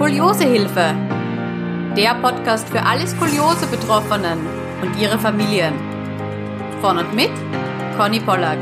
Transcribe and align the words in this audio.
Skoliosehilfe. 0.00 0.94
Der 1.94 2.14
Podcast 2.22 2.66
für 2.70 2.82
alle 2.82 3.06
Skoliose-Betroffenen 3.06 4.38
und 4.80 4.98
ihre 4.98 5.18
Familien. 5.18 5.74
Von 6.80 6.96
und 6.96 7.14
mit 7.14 7.28
Conny 7.98 8.18
Pollack. 8.18 8.58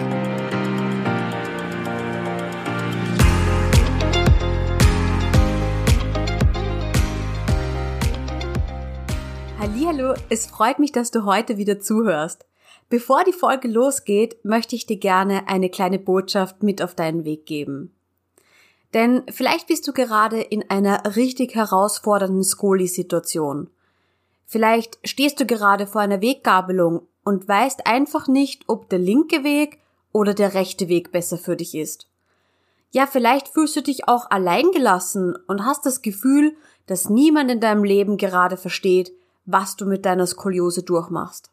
Hallo, 9.60 10.14
es 10.28 10.46
freut 10.46 10.80
mich, 10.80 10.90
dass 10.90 11.12
du 11.12 11.24
heute 11.24 11.56
wieder 11.56 11.78
zuhörst. 11.78 12.46
Bevor 12.88 13.22
die 13.22 13.32
Folge 13.32 13.68
losgeht, 13.68 14.44
möchte 14.44 14.74
ich 14.74 14.86
dir 14.86 14.98
gerne 14.98 15.46
eine 15.46 15.70
kleine 15.70 16.00
Botschaft 16.00 16.64
mit 16.64 16.82
auf 16.82 16.96
deinen 16.96 17.24
Weg 17.24 17.46
geben. 17.46 17.94
Denn 18.94 19.22
vielleicht 19.28 19.66
bist 19.66 19.86
du 19.86 19.92
gerade 19.92 20.40
in 20.40 20.68
einer 20.70 21.16
richtig 21.16 21.54
herausfordernden 21.54 22.42
Skoli-Situation. 22.42 23.68
Vielleicht 24.46 24.98
stehst 25.04 25.38
du 25.40 25.46
gerade 25.46 25.86
vor 25.86 26.00
einer 26.00 26.22
Weggabelung 26.22 27.06
und 27.22 27.46
weißt 27.46 27.86
einfach 27.86 28.28
nicht, 28.28 28.64
ob 28.66 28.88
der 28.88 28.98
linke 28.98 29.44
Weg 29.44 29.78
oder 30.12 30.32
der 30.32 30.54
rechte 30.54 30.88
Weg 30.88 31.12
besser 31.12 31.36
für 31.36 31.56
dich 31.56 31.74
ist. 31.74 32.08
Ja, 32.90 33.06
vielleicht 33.06 33.48
fühlst 33.48 33.76
du 33.76 33.82
dich 33.82 34.08
auch 34.08 34.30
alleingelassen 34.30 35.36
und 35.46 35.66
hast 35.66 35.84
das 35.84 36.00
Gefühl, 36.00 36.56
dass 36.86 37.10
niemand 37.10 37.50
in 37.50 37.60
deinem 37.60 37.84
Leben 37.84 38.16
gerade 38.16 38.56
versteht, 38.56 39.12
was 39.44 39.76
du 39.76 39.84
mit 39.84 40.06
deiner 40.06 40.26
Skoliose 40.26 40.82
durchmachst. 40.82 41.50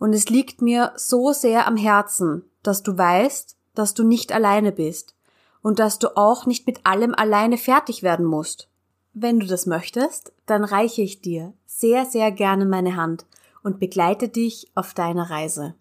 Und 0.00 0.12
es 0.12 0.28
liegt 0.28 0.60
mir 0.60 0.92
so 0.96 1.32
sehr 1.32 1.68
am 1.68 1.76
Herzen, 1.76 2.44
dass 2.64 2.82
du 2.82 2.98
weißt, 2.98 3.56
dass 3.76 3.94
du 3.94 4.02
nicht 4.02 4.32
alleine 4.32 4.72
bist 4.72 5.14
und 5.62 5.78
dass 5.78 5.98
du 5.98 6.16
auch 6.16 6.46
nicht 6.46 6.66
mit 6.66 6.86
allem 6.86 7.14
alleine 7.14 7.58
fertig 7.58 8.02
werden 8.02 8.26
musst. 8.26 8.68
Wenn 9.12 9.40
du 9.40 9.46
das 9.46 9.66
möchtest, 9.66 10.32
dann 10.46 10.64
reiche 10.64 11.02
ich 11.02 11.20
dir 11.20 11.52
sehr, 11.66 12.06
sehr 12.06 12.30
gerne 12.30 12.66
meine 12.66 12.96
Hand 12.96 13.26
und 13.62 13.80
begleite 13.80 14.28
dich 14.28 14.70
auf 14.74 14.94
deiner 14.94 15.30
Reise. 15.30 15.74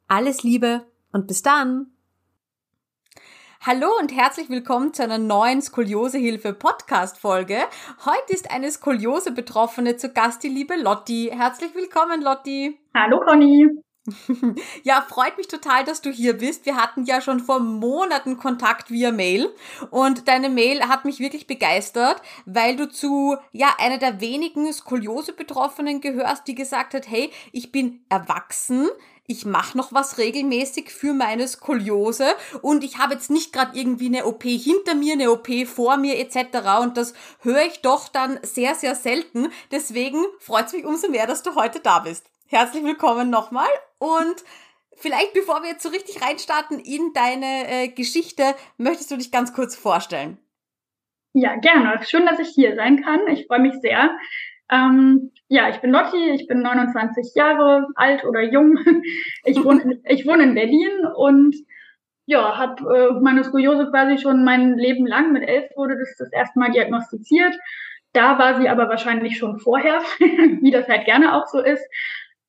Alles 0.08 0.42
Liebe 0.44 0.80
und 1.12 1.26
bis 1.26 1.42
dann! 1.42 1.93
Hallo 3.66 3.88
und 3.98 4.14
herzlich 4.14 4.50
willkommen 4.50 4.92
zu 4.92 5.02
einer 5.02 5.16
neuen 5.16 5.62
Skoliosehilfe 5.62 6.52
Podcast 6.52 7.16
Folge. 7.16 7.56
Heute 8.04 8.34
ist 8.34 8.50
eine 8.50 8.70
Skoliose 8.70 9.32
Betroffene 9.32 9.96
zu 9.96 10.12
Gast, 10.12 10.42
die 10.42 10.50
liebe 10.50 10.76
Lotti. 10.76 11.30
Herzlich 11.34 11.74
willkommen, 11.74 12.20
Lotti. 12.20 12.78
Hallo, 12.94 13.20
Conny. 13.20 13.70
Ja, 14.82 15.00
freut 15.08 15.38
mich 15.38 15.48
total, 15.48 15.82
dass 15.84 16.02
du 16.02 16.10
hier 16.10 16.34
bist. 16.34 16.66
Wir 16.66 16.76
hatten 16.76 17.04
ja 17.06 17.22
schon 17.22 17.40
vor 17.40 17.58
Monaten 17.58 18.36
Kontakt 18.36 18.90
via 18.90 19.10
Mail 19.12 19.48
und 19.90 20.28
deine 20.28 20.50
Mail 20.50 20.86
hat 20.86 21.06
mich 21.06 21.20
wirklich 21.20 21.46
begeistert, 21.46 22.20
weil 22.44 22.76
du 22.76 22.86
zu 22.86 23.38
ja 23.52 23.68
einer 23.78 23.96
der 23.96 24.20
wenigen 24.20 24.70
Skoliose 24.74 25.32
Betroffenen 25.32 26.02
gehörst, 26.02 26.46
die 26.48 26.54
gesagt 26.54 26.92
hat, 26.92 27.08
hey, 27.08 27.30
ich 27.52 27.72
bin 27.72 28.04
erwachsen, 28.10 28.90
ich 29.26 29.46
mache 29.46 29.76
noch 29.76 29.92
was 29.92 30.18
regelmäßig 30.18 30.90
für 30.90 31.14
meine 31.14 31.48
Skoliose 31.48 32.26
und 32.60 32.84
ich 32.84 32.98
habe 32.98 33.14
jetzt 33.14 33.30
nicht 33.30 33.52
gerade 33.52 33.78
irgendwie 33.78 34.06
eine 34.06 34.26
OP 34.26 34.42
hinter 34.42 34.94
mir, 34.94 35.14
eine 35.14 35.30
OP 35.30 35.48
vor 35.66 35.96
mir 35.96 36.18
etc. 36.18 36.82
Und 36.82 36.96
das 36.96 37.14
höre 37.40 37.62
ich 37.62 37.80
doch 37.80 38.08
dann 38.08 38.38
sehr, 38.42 38.74
sehr 38.74 38.94
selten. 38.94 39.48
Deswegen 39.70 40.22
freut 40.38 40.66
es 40.66 40.72
mich 40.74 40.84
umso 40.84 41.08
mehr, 41.10 41.26
dass 41.26 41.42
du 41.42 41.54
heute 41.54 41.80
da 41.80 42.00
bist. 42.00 42.26
Herzlich 42.46 42.84
willkommen 42.84 43.30
nochmal 43.30 43.68
und 43.98 44.44
vielleicht 44.96 45.32
bevor 45.32 45.62
wir 45.62 45.70
jetzt 45.70 45.82
so 45.82 45.88
richtig 45.88 46.22
reinstarten 46.22 46.78
in 46.78 47.12
deine 47.14 47.68
äh, 47.68 47.88
Geschichte, 47.88 48.54
möchtest 48.76 49.10
du 49.10 49.16
dich 49.16 49.32
ganz 49.32 49.54
kurz 49.54 49.74
vorstellen? 49.74 50.38
Ja, 51.32 51.56
gerne. 51.56 52.00
Schön, 52.04 52.26
dass 52.26 52.38
ich 52.38 52.48
hier 52.48 52.76
sein 52.76 53.02
kann. 53.02 53.26
Ich 53.28 53.46
freue 53.46 53.60
mich 53.60 53.74
sehr. 53.80 54.16
Ähm, 54.70 55.30
ja, 55.48 55.68
ich 55.68 55.80
bin 55.80 55.90
Lotti, 55.90 56.30
ich 56.30 56.46
bin 56.46 56.62
29 56.62 57.34
Jahre 57.34 57.86
alt 57.94 58.24
oder 58.24 58.42
jung. 58.42 58.78
Ich 59.44 59.62
wohne, 59.62 60.00
ich 60.08 60.26
wohne 60.26 60.44
in 60.44 60.54
Berlin 60.54 61.06
und 61.16 61.54
ja, 62.26 62.56
habe 62.56 62.82
äh, 62.96 63.20
meine 63.20 63.44
Skoliose 63.44 63.90
quasi 63.90 64.18
schon 64.18 64.44
mein 64.44 64.78
Leben 64.78 65.06
lang. 65.06 65.32
Mit 65.32 65.46
elf 65.46 65.66
wurde 65.76 65.98
das 65.98 66.16
das 66.18 66.32
erste 66.32 66.58
Mal 66.58 66.70
diagnostiziert. 66.70 67.54
Da 68.14 68.38
war 68.38 68.60
sie 68.60 68.68
aber 68.68 68.88
wahrscheinlich 68.88 69.38
schon 69.38 69.58
vorher, 69.58 70.00
wie 70.18 70.70
das 70.70 70.88
halt 70.88 71.04
gerne 71.04 71.34
auch 71.34 71.46
so 71.46 71.60
ist. 71.60 71.84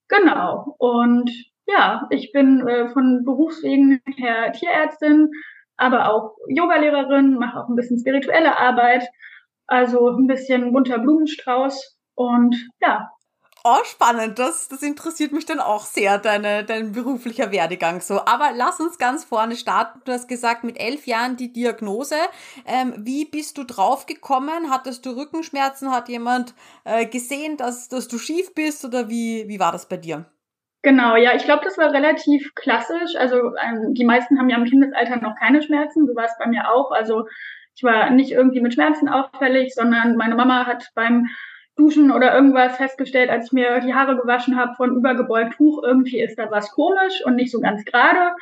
Genau. 0.08 0.76
Und 0.78 1.32
ja, 1.68 2.08
ich 2.12 2.32
bin 2.32 2.66
äh, 2.68 2.90
von 2.90 3.26
Berufswegen 3.26 4.02
her 4.18 4.52
Tierärztin, 4.54 5.30
aber 5.78 6.14
auch 6.14 6.38
Yogalehrerin, 6.48 7.36
mache 7.36 7.60
auch 7.60 7.68
ein 7.68 7.76
bisschen 7.76 8.00
spirituelle 8.00 8.58
Arbeit. 8.58 9.04
Also 9.68 10.10
ein 10.10 10.28
bisschen 10.28 10.72
bunter 10.72 11.00
Blumenstrauß 11.00 11.95
und 12.16 12.56
ja. 12.82 13.12
Oh, 13.68 13.84
spannend. 13.84 14.38
Das, 14.38 14.68
das 14.68 14.84
interessiert 14.84 15.32
mich 15.32 15.48
dann 15.48 15.60
auch 15.60 15.86
sehr, 15.86 16.20
deine, 16.20 16.64
dein 16.64 16.92
beruflicher 16.92 17.52
Werdegang 17.52 18.00
so. 18.00 18.20
Aber 18.20 18.52
lass 18.56 18.80
uns 18.80 19.00
ganz 19.00 19.26
vorne 19.26 19.56
starten. 19.56 20.02
Du 20.06 20.12
hast 20.12 20.28
gesagt, 20.28 20.64
mit 20.64 20.80
elf 20.80 21.08
Jahren 21.08 21.36
die 21.36 21.52
Diagnose. 21.52 22.16
Ähm, 22.68 22.94
wie 23.00 23.26
bist 23.26 23.58
du 23.58 23.64
draufgekommen? 23.64 24.70
Hattest 24.70 25.04
du 25.08 25.18
Rückenschmerzen? 25.18 25.92
Hat 25.92 26.10
jemand 26.10 26.54
äh, 26.84 27.08
gesehen, 27.08 27.58
dass, 27.58 27.90
dass 27.90 28.08
du 28.08 28.20
schief 28.20 28.54
bist? 28.54 28.86
Oder 28.86 29.10
wie, 29.10 29.46
wie 29.48 29.60
war 29.60 29.72
das 29.72 29.90
bei 29.90 29.98
dir? 29.98 30.26
Genau, 30.84 31.16
ja, 31.16 31.36
ich 31.36 31.46
glaube, 31.46 31.64
das 31.64 31.80
war 31.80 31.92
relativ 31.92 32.54
klassisch. 32.54 33.16
Also 33.18 33.56
ähm, 33.56 33.96
die 33.96 34.06
meisten 34.06 34.38
haben 34.38 34.50
ja 34.50 34.58
im 34.58 34.66
Kindesalter 34.66 35.16
noch 35.16 35.34
keine 35.40 35.64
Schmerzen. 35.64 36.06
So 36.06 36.16
war 36.16 36.26
es 36.26 36.38
bei 36.38 36.46
mir 36.46 36.70
auch. 36.70 36.92
Also 36.92 37.26
ich 37.76 37.82
war 37.82 38.12
nicht 38.12 38.30
irgendwie 38.30 38.62
mit 38.62 38.76
Schmerzen 38.76 39.10
auffällig, 39.10 39.74
sondern 39.74 40.18
meine 40.18 40.36
Mama 40.36 40.68
hat 40.68 40.92
beim 40.94 41.30
Duschen 41.76 42.12
oder 42.12 42.34
irgendwas 42.34 42.78
festgestellt, 42.78 43.30
als 43.30 43.48
ich 43.48 43.52
mir 43.52 43.80
die 43.82 43.94
Haare 43.94 44.16
gewaschen 44.16 44.58
habe 44.58 44.76
von 44.76 44.96
übergebeugt 44.96 45.56
Tuch, 45.56 45.84
irgendwie 45.84 46.22
ist 46.22 46.38
da 46.40 46.50
was 46.50 46.72
komisch 46.72 47.24
und 47.26 47.36
nicht 47.36 47.52
so 47.52 47.60
ganz 47.60 47.84
gerade. 47.86 48.36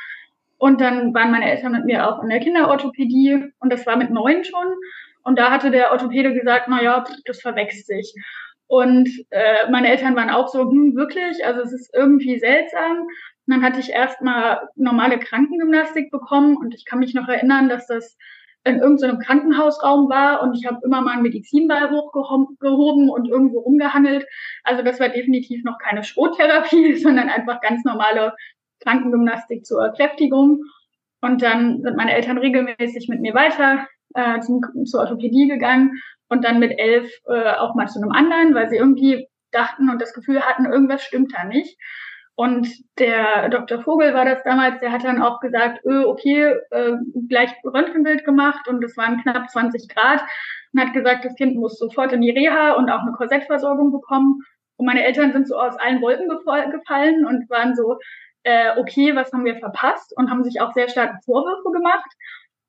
Und 0.58 0.80
dann 0.80 1.12
waren 1.14 1.32
meine 1.32 1.50
Eltern 1.50 1.72
mit 1.72 1.84
mir 1.84 2.08
auch 2.08 2.22
in 2.22 2.28
der 2.28 2.40
Kinderorthopädie 2.40 3.52
und 3.58 3.72
das 3.72 3.86
war 3.86 3.96
mit 3.96 4.10
neun 4.10 4.44
schon. 4.44 4.74
Und 5.22 5.38
da 5.38 5.50
hatte 5.50 5.70
der 5.70 5.90
Orthopäde 5.90 6.32
gesagt, 6.32 6.66
na 6.68 6.82
ja, 6.82 7.04
das 7.24 7.40
verwechselt 7.40 7.86
sich. 7.86 8.14
Und 8.66 9.08
äh, 9.30 9.70
meine 9.70 9.88
Eltern 9.88 10.16
waren 10.16 10.30
auch 10.30 10.48
so, 10.48 10.70
hm, 10.70 10.94
wirklich? 10.94 11.44
Also 11.44 11.60
es 11.62 11.72
ist 11.72 11.94
irgendwie 11.94 12.38
seltsam. 12.38 12.98
Und 13.46 13.54
dann 13.54 13.62
hatte 13.62 13.80
ich 13.80 13.90
erstmal 13.90 14.68
normale 14.76 15.18
Krankengymnastik 15.18 16.10
bekommen 16.10 16.56
und 16.56 16.74
ich 16.74 16.84
kann 16.84 16.98
mich 16.98 17.14
noch 17.14 17.28
erinnern, 17.28 17.68
dass 17.68 17.86
das 17.86 18.16
in 18.64 18.78
irgendeinem 18.78 19.18
Krankenhausraum 19.18 20.08
war 20.08 20.42
und 20.42 20.54
ich 20.54 20.66
habe 20.66 20.80
immer 20.84 21.02
mal 21.02 21.12
einen 21.12 21.22
Medizinball 21.22 21.90
hochgehoben 21.90 23.10
und 23.10 23.28
irgendwo 23.28 23.60
rumgehangelt. 23.60 24.26
Also 24.62 24.82
das 24.82 24.98
war 25.00 25.10
definitiv 25.10 25.62
noch 25.64 25.78
keine 25.78 26.02
Schrottherapie, 26.02 26.96
sondern 27.02 27.28
einfach 27.28 27.60
ganz 27.60 27.84
normale 27.84 28.34
Krankengymnastik 28.80 29.66
zur 29.66 29.92
Kräftigung. 29.94 30.62
Und 31.20 31.42
dann 31.42 31.82
sind 31.82 31.96
meine 31.96 32.14
Eltern 32.14 32.38
regelmäßig 32.38 33.08
mit 33.08 33.20
mir 33.20 33.34
weiter 33.34 33.86
äh, 34.14 34.40
zum, 34.40 34.60
zur 34.84 35.00
Orthopädie 35.00 35.48
gegangen 35.48 36.00
und 36.28 36.44
dann 36.44 36.58
mit 36.58 36.78
elf 36.78 37.10
äh, 37.26 37.52
auch 37.54 37.74
mal 37.74 37.88
zu 37.88 38.00
einem 38.00 38.12
anderen, 38.12 38.54
weil 38.54 38.68
sie 38.68 38.76
irgendwie 38.76 39.26
dachten 39.50 39.90
und 39.90 40.00
das 40.00 40.14
Gefühl 40.14 40.40
hatten, 40.40 40.66
irgendwas 40.66 41.02
stimmt 41.02 41.32
da 41.34 41.44
nicht. 41.44 41.78
Und 42.36 42.68
der 42.98 43.48
Dr. 43.48 43.80
Vogel 43.82 44.12
war 44.12 44.24
das 44.24 44.42
damals, 44.42 44.80
der 44.80 44.90
hat 44.90 45.04
dann 45.04 45.22
auch 45.22 45.38
gesagt, 45.40 45.84
öh, 45.84 46.04
okay, 46.04 46.56
äh, 46.70 46.92
gleich 47.28 47.52
Röntgenbild 47.64 48.24
gemacht 48.24 48.66
und 48.66 48.82
es 48.82 48.96
waren 48.96 49.22
knapp 49.22 49.48
20 49.50 49.88
Grad 49.88 50.20
und 50.72 50.80
hat 50.80 50.92
gesagt, 50.92 51.24
das 51.24 51.36
Kind 51.36 51.56
muss 51.56 51.78
sofort 51.78 52.12
in 52.12 52.22
die 52.22 52.32
Reha 52.32 52.72
und 52.72 52.90
auch 52.90 53.02
eine 53.02 53.12
Korsettversorgung 53.12 53.92
bekommen. 53.92 54.40
Und 54.76 54.86
meine 54.86 55.04
Eltern 55.04 55.32
sind 55.32 55.46
so 55.46 55.56
aus 55.56 55.76
allen 55.76 56.02
Wolken 56.02 56.28
gefallen 56.28 57.24
und 57.24 57.48
waren 57.48 57.76
so, 57.76 57.98
äh, 58.42 58.76
okay, 58.78 59.14
was 59.14 59.32
haben 59.32 59.44
wir 59.44 59.56
verpasst 59.56 60.12
und 60.16 60.28
haben 60.28 60.42
sich 60.42 60.60
auch 60.60 60.72
sehr 60.72 60.88
starke 60.88 61.18
Vorwürfe 61.24 61.70
gemacht. 61.70 62.10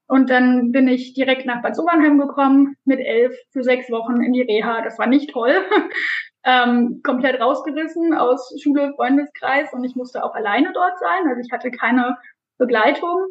Und 0.08 0.30
dann 0.30 0.72
bin 0.72 0.88
ich 0.88 1.14
direkt 1.14 1.46
nach 1.46 1.62
Bad 1.62 1.76
Sobernheim 1.76 2.20
gekommen, 2.20 2.76
mit 2.86 3.00
elf 3.00 3.36
für 3.52 3.64
sechs 3.64 3.90
Wochen 3.90 4.22
in 4.22 4.34
die 4.34 4.44
Reha. 4.44 4.82
Das 4.82 5.00
war 5.00 5.08
nicht 5.08 5.32
toll. 5.32 5.54
ähm, 6.44 7.02
komplett 7.04 7.42
rausgerissen 7.42 8.14
aus 8.14 8.54
Schule, 8.62 8.94
Freundeskreis 8.96 9.74
und 9.74 9.84
ich 9.84 9.96
musste 9.96 10.24
auch 10.24 10.36
alleine 10.36 10.72
dort 10.74 11.00
sein. 11.00 11.28
Also 11.28 11.42
ich 11.42 11.52
hatte 11.52 11.72
keine 11.72 12.18
Begleitung 12.60 13.26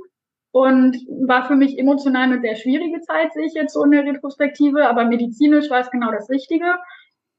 und 0.51 0.97
war 1.27 1.47
für 1.47 1.55
mich 1.55 1.79
emotional 1.79 2.25
eine 2.25 2.41
sehr 2.41 2.57
schwierige 2.57 3.01
Zeit, 3.01 3.33
sehe 3.33 3.47
ich 3.47 3.55
jetzt 3.55 3.73
so 3.73 3.85
in 3.85 3.93
der 3.93 4.05
Retrospektive, 4.05 4.89
aber 4.89 5.05
medizinisch 5.05 5.71
war 5.71 5.81
es 5.81 5.91
genau 5.91 6.11
das 6.11 6.29
Richtige. 6.29 6.77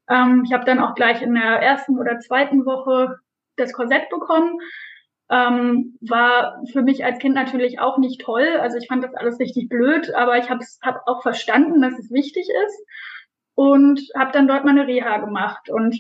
Ähm, 0.10 0.44
ich 0.46 0.54
habe 0.54 0.66
dann 0.66 0.80
auch 0.80 0.96
gleich 0.96 1.22
in 1.22 1.34
der 1.36 1.62
ersten 1.62 2.00
oder 2.00 2.20
zweiten 2.20 2.66
Woche 2.66 3.18
das 3.58 3.74
Korsett 3.74 4.10
bekommen. 4.10 4.60
Ähm, 5.30 5.98
war 6.02 6.62
für 6.72 6.84
mich 6.84 7.04
als 7.04 7.18
Kind 7.18 7.34
natürlich 7.34 7.80
auch 7.80 7.98
nicht 7.98 8.22
toll. 8.22 8.48
Also 8.62 8.78
ich 8.78 8.88
fand 8.88 9.04
das 9.04 9.16
alles 9.16 9.40
richtig 9.40 9.70
blöd, 9.70 10.14
aber 10.14 10.38
ich 10.38 10.50
habe 10.50 10.64
hab 10.84 11.08
auch 11.08 11.24
verstanden, 11.24 11.82
dass 11.82 11.98
es 11.98 12.12
wichtig 12.12 12.48
ist 12.48 12.86
und 13.56 14.02
habe 14.16 14.32
dann 14.34 14.48
dort 14.48 14.66
meine 14.66 14.86
Reha 14.86 15.18
gemacht 15.18 15.70
und 15.70 15.98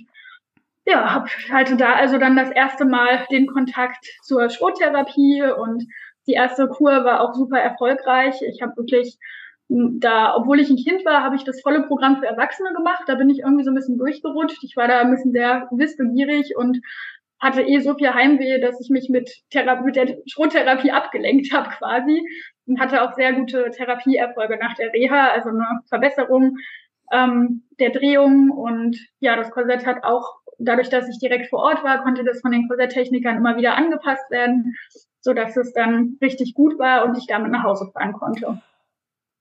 ja, 0.85 1.13
habe 1.13 1.29
halt 1.51 1.79
da 1.81 1.93
also 1.93 2.19
dann 2.19 2.35
das 2.35 2.51
erste 2.51 2.85
Mal 2.85 3.25
den 3.31 3.47
Kontakt 3.47 4.05
zur 4.21 4.49
Schrottherapie 4.49 5.41
und 5.41 5.87
die 6.27 6.33
erste 6.33 6.67
Kur 6.67 7.03
war 7.03 7.21
auch 7.21 7.33
super 7.33 7.59
erfolgreich. 7.59 8.35
Ich 8.41 8.61
habe 8.61 8.77
wirklich 8.77 9.17
da, 9.67 10.35
obwohl 10.35 10.59
ich 10.59 10.69
ein 10.69 10.77
Kind 10.77 11.05
war, 11.05 11.23
habe 11.23 11.35
ich 11.35 11.43
das 11.43 11.61
volle 11.61 11.83
Programm 11.83 12.17
für 12.17 12.27
Erwachsene 12.27 12.71
gemacht. 12.73 13.03
Da 13.07 13.15
bin 13.15 13.29
ich 13.29 13.39
irgendwie 13.39 13.63
so 13.63 13.71
ein 13.71 13.75
bisschen 13.75 13.97
durchgerutscht. 13.97 14.63
Ich 14.63 14.75
war 14.75 14.87
da 14.87 14.99
ein 14.99 15.09
bisschen 15.09 15.31
sehr 15.31 15.67
wissbegierig 15.71 16.55
und 16.55 16.81
hatte 17.39 17.61
eh 17.61 17.79
so 17.79 17.95
viel 17.95 18.13
Heimweh, 18.13 18.59
dass 18.59 18.79
ich 18.79 18.89
mich 18.89 19.09
mit, 19.09 19.29
Thera 19.49 19.81
mit 19.81 19.95
der 19.95 20.17
Schrottherapie 20.27 20.91
abgelenkt 20.91 21.53
habe 21.53 21.69
quasi 21.69 22.21
und 22.65 22.79
hatte 22.79 23.01
auch 23.03 23.13
sehr 23.13 23.33
gute 23.33 23.69
Therapieerfolge 23.71 24.57
nach 24.57 24.75
der 24.75 24.93
Reha, 24.93 25.29
also 25.29 25.49
eine 25.49 25.81
Verbesserung 25.87 26.57
ähm, 27.11 27.63
der 27.79 27.91
Drehung 27.91 28.49
und 28.51 28.97
ja, 29.19 29.35
das 29.35 29.51
Korsett 29.51 29.85
hat 29.85 30.03
auch 30.03 30.39
dadurch, 30.57 30.89
dass 30.89 31.09
ich 31.09 31.19
direkt 31.19 31.49
vor 31.49 31.59
Ort 31.59 31.83
war, 31.83 32.03
konnte 32.03 32.23
das 32.23 32.41
von 32.41 32.51
den 32.51 32.67
Korsetttechnikern 32.67 33.37
immer 33.37 33.57
wieder 33.57 33.75
angepasst 33.75 34.29
werden, 34.31 34.75
so 35.19 35.33
dass 35.33 35.57
es 35.57 35.73
dann 35.73 36.17
richtig 36.21 36.53
gut 36.53 36.79
war 36.79 37.05
und 37.05 37.17
ich 37.17 37.27
damit 37.27 37.51
nach 37.51 37.63
Hause 37.63 37.89
fahren 37.93 38.13
konnte. 38.13 38.61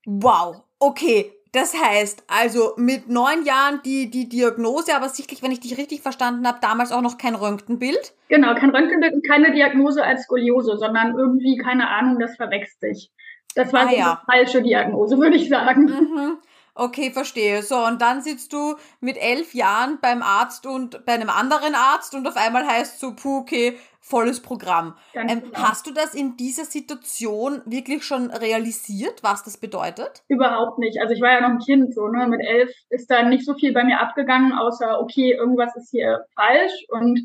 Wow, 0.07 0.63
okay. 0.79 1.33
Das 1.55 1.73
heißt, 1.73 2.25
also 2.27 2.73
mit 2.77 3.09
neun 3.09 3.45
Jahren 3.45 3.81
die, 3.85 4.11
die 4.11 4.29
Diagnose, 4.29 4.95
aber 4.97 5.09
sicherlich, 5.09 5.41
wenn 5.41 5.53
ich 5.53 5.61
dich 5.61 5.79
richtig 5.79 6.03
verstanden 6.03 6.49
habe, 6.49 6.59
damals 6.61 6.91
auch 6.91 7.01
noch 7.01 7.17
kein 7.17 7.37
Röntgenbild? 7.37 8.13
Genau, 8.29 8.57
kein 8.57 8.71
Röntgenbild 8.71 9.15
und 9.15 9.25
keine 9.25 9.53
Diagnose 9.53 10.03
als 10.03 10.25
Skoliose, 10.25 10.77
sondern 10.77 11.17
irgendwie, 11.17 11.57
keine 11.57 11.89
Ahnung, 11.89 12.19
das 12.19 12.35
verwechselt 12.37 12.81
sich. 12.81 13.13
Das 13.55 13.73
war 13.73 13.83
ah, 13.83 13.89
so 13.89 13.97
ja. 13.97 14.05
eine 14.05 14.21
falsche 14.27 14.63
Diagnose, 14.63 15.17
würde 15.17 15.37
ich 15.37 15.49
sagen. 15.49 15.85
Mhm. 15.85 16.39
Okay, 16.75 17.13
verstehe. 17.13 17.63
So, 17.63 17.77
und 17.87 18.03
dann 18.03 18.21
sitzt 18.21 18.53
du 18.53 18.75
mit 18.99 19.17
elf 19.17 19.55
Jahren 19.55 19.99
beim 20.03 20.23
Arzt 20.23 20.67
und 20.67 21.07
bei 21.07 21.13
einem 21.13 21.31
anderen 21.31 21.77
Arzt 21.77 22.17
und 22.17 22.27
auf 22.27 22.37
einmal 22.37 22.67
heißt 22.67 22.99
so, 22.99 23.15
puh, 23.15 23.39
okay, 23.39 23.79
volles 24.05 24.43
Programm. 24.43 24.95
Ähm, 25.15 25.29
genau. 25.29 25.55
Hast 25.55 25.87
du 25.87 25.93
das 25.93 26.15
in 26.15 26.37
dieser 26.37 26.67
Situation 26.67 27.63
wirklich 27.65 28.05
schon 28.05 28.31
realisiert, 28.31 29.23
was 29.23 29.43
das 29.43 29.57
bedeutet? 29.57 30.23
Überhaupt 30.29 30.79
nicht. 30.79 31.01
Also 31.01 31.15
ich 31.15 31.23
war 31.23 31.33
ja 31.33 31.41
noch 31.41 31.49
ein 31.49 31.59
Kind, 31.59 31.95
so, 31.95 32.09
ne? 32.09 32.27
Mit 32.29 32.43
elf 32.43 32.71
ist 32.91 33.11
da 33.11 33.23
nicht 33.23 33.47
so 33.47 33.55
viel 33.55 33.73
bei 33.73 33.83
mir 33.83 34.01
abgegangen, 34.01 34.53
außer, 34.53 35.01
okay, 35.01 35.33
irgendwas 35.33 35.75
ist 35.75 35.91
hier 35.91 36.27
falsch. 36.35 36.85
Und 36.91 37.21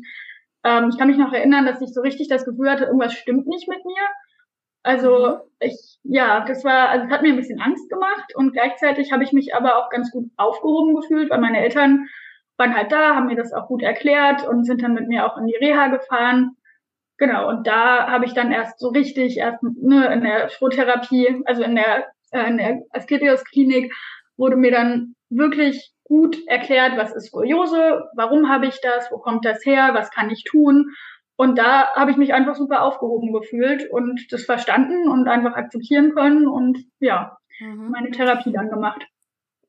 ähm, 0.64 0.88
ich 0.90 0.96
kann 0.96 1.08
mich 1.08 1.18
noch 1.18 1.34
erinnern, 1.34 1.66
dass 1.66 1.82
ich 1.82 1.92
so 1.92 2.00
richtig 2.00 2.28
das 2.28 2.46
Gefühl 2.46 2.70
hatte, 2.70 2.84
irgendwas 2.84 3.12
stimmt 3.12 3.46
nicht 3.46 3.68
mit 3.68 3.84
mir. 3.84 4.08
Also 4.82 5.28
mhm. 5.28 5.40
ich, 5.60 5.98
ja, 6.02 6.46
das 6.46 6.64
war, 6.64 6.88
also 6.88 7.04
es 7.04 7.12
hat 7.12 7.20
mir 7.20 7.28
ein 7.28 7.36
bisschen 7.36 7.60
Angst 7.60 7.90
gemacht 7.90 8.34
und 8.34 8.52
gleichzeitig 8.54 9.12
habe 9.12 9.22
ich 9.22 9.32
mich 9.32 9.54
aber 9.54 9.76
auch 9.76 9.90
ganz 9.90 10.10
gut 10.10 10.30
aufgehoben 10.38 10.94
gefühlt, 10.94 11.28
weil 11.28 11.40
meine 11.40 11.60
Eltern 11.60 12.08
waren 12.56 12.74
halt 12.74 12.90
da, 12.90 13.14
haben 13.16 13.26
mir 13.26 13.36
das 13.36 13.52
auch 13.52 13.68
gut 13.68 13.82
erklärt 13.82 14.48
und 14.48 14.64
sind 14.64 14.82
dann 14.82 14.94
mit 14.94 15.08
mir 15.08 15.26
auch 15.26 15.36
in 15.36 15.46
die 15.46 15.56
Reha 15.56 15.88
gefahren. 15.88 16.56
Genau, 17.20 17.50
und 17.50 17.66
da 17.66 18.10
habe 18.10 18.24
ich 18.24 18.32
dann 18.32 18.50
erst 18.50 18.78
so 18.78 18.88
richtig, 18.88 19.36
erst 19.36 19.62
ne, 19.62 20.10
in 20.10 20.22
der 20.22 20.48
Schrotherapie, 20.48 21.42
also 21.44 21.62
in 21.62 21.76
der, 21.76 22.06
äh, 22.30 22.48
in 22.48 22.56
der 22.56 22.82
Asklepios-Klinik, 22.92 23.92
wurde 24.38 24.56
mir 24.56 24.70
dann 24.70 25.14
wirklich 25.28 25.92
gut 26.04 26.38
erklärt, 26.48 26.96
was 26.96 27.14
ist 27.14 27.26
Skoliose, 27.26 28.08
warum 28.16 28.48
habe 28.48 28.68
ich 28.68 28.80
das, 28.80 29.12
wo 29.12 29.18
kommt 29.18 29.44
das 29.44 29.66
her, 29.66 29.90
was 29.92 30.10
kann 30.10 30.30
ich 30.30 30.44
tun. 30.44 30.94
Und 31.36 31.58
da 31.58 31.94
habe 31.94 32.10
ich 32.10 32.16
mich 32.16 32.32
einfach 32.32 32.56
super 32.56 32.82
aufgehoben 32.84 33.34
gefühlt 33.34 33.90
und 33.90 34.32
das 34.32 34.44
verstanden 34.44 35.06
und 35.06 35.28
einfach 35.28 35.52
akzeptieren 35.56 36.14
können 36.14 36.48
und 36.48 36.78
ja, 37.00 37.36
mhm. 37.60 37.90
meine 37.90 38.12
Therapie 38.12 38.52
dann 38.52 38.70
gemacht. 38.70 39.02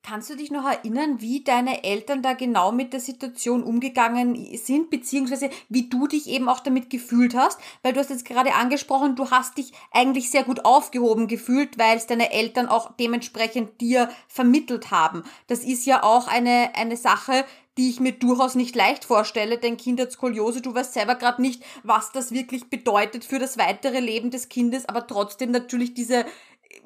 Kannst 0.03 0.31
du 0.31 0.36
dich 0.36 0.50
noch 0.50 0.65
erinnern, 0.65 1.21
wie 1.21 1.44
deine 1.44 1.83
Eltern 1.83 2.24
da 2.24 2.33
genau 2.33 2.71
mit 2.71 2.92
der 2.92 3.00
Situation 3.00 3.62
umgegangen 3.62 4.36
sind, 4.57 4.89
beziehungsweise 4.89 5.51
wie 5.69 5.89
du 5.89 6.07
dich 6.07 6.27
eben 6.27 6.50
auch 6.50 6.59
damit 6.59 6.89
gefühlt 6.89 7.36
hast? 7.36 7.59
Weil 7.83 7.94
du 7.94 8.00
hast 8.00 8.09
jetzt 8.09 8.25
gerade 8.25 8.56
angesprochen, 8.56 9.15
du 9.15 9.30
hast 9.30 9.59
dich 9.59 9.74
eigentlich 9.92 10.31
sehr 10.31 10.44
gut 10.44 10.65
aufgehoben 10.65 11.27
gefühlt, 11.27 11.77
weil 11.77 11.98
es 11.98 12.07
deine 12.07 12.31
Eltern 12.31 12.68
auch 12.68 12.94
dementsprechend 13.00 13.80
dir 13.80 14.09
vermittelt 14.27 14.89
haben. 14.89 15.24
Das 15.45 15.59
ist 15.59 15.86
ja 15.86 16.01
auch 16.01 16.27
eine, 16.27 16.71
eine 16.74 16.97
Sache, 16.97 17.45
die 17.77 17.89
ich 17.89 18.00
mir 18.00 18.12
durchaus 18.12 18.56
nicht 18.56 18.75
leicht 18.75 19.06
vorstelle, 19.06 19.57
denn 19.57 19.77
Kind 19.77 20.01
hat 20.01 20.12
Skoliose, 20.12 20.62
du 20.62 20.74
weißt 20.74 20.94
selber 20.94 21.15
gerade 21.15 21.42
nicht, 21.42 21.63
was 21.83 22.12
das 22.12 22.31
wirklich 22.31 22.69
bedeutet 22.69 23.24
für 23.24 23.39
das 23.39 23.57
weitere 23.57 24.00
Leben 24.00 24.30
des 24.30 24.50
Kindes, 24.50 24.89
aber 24.89 25.07
trotzdem 25.07 25.51
natürlich 25.51 25.94
diese 25.94 26.25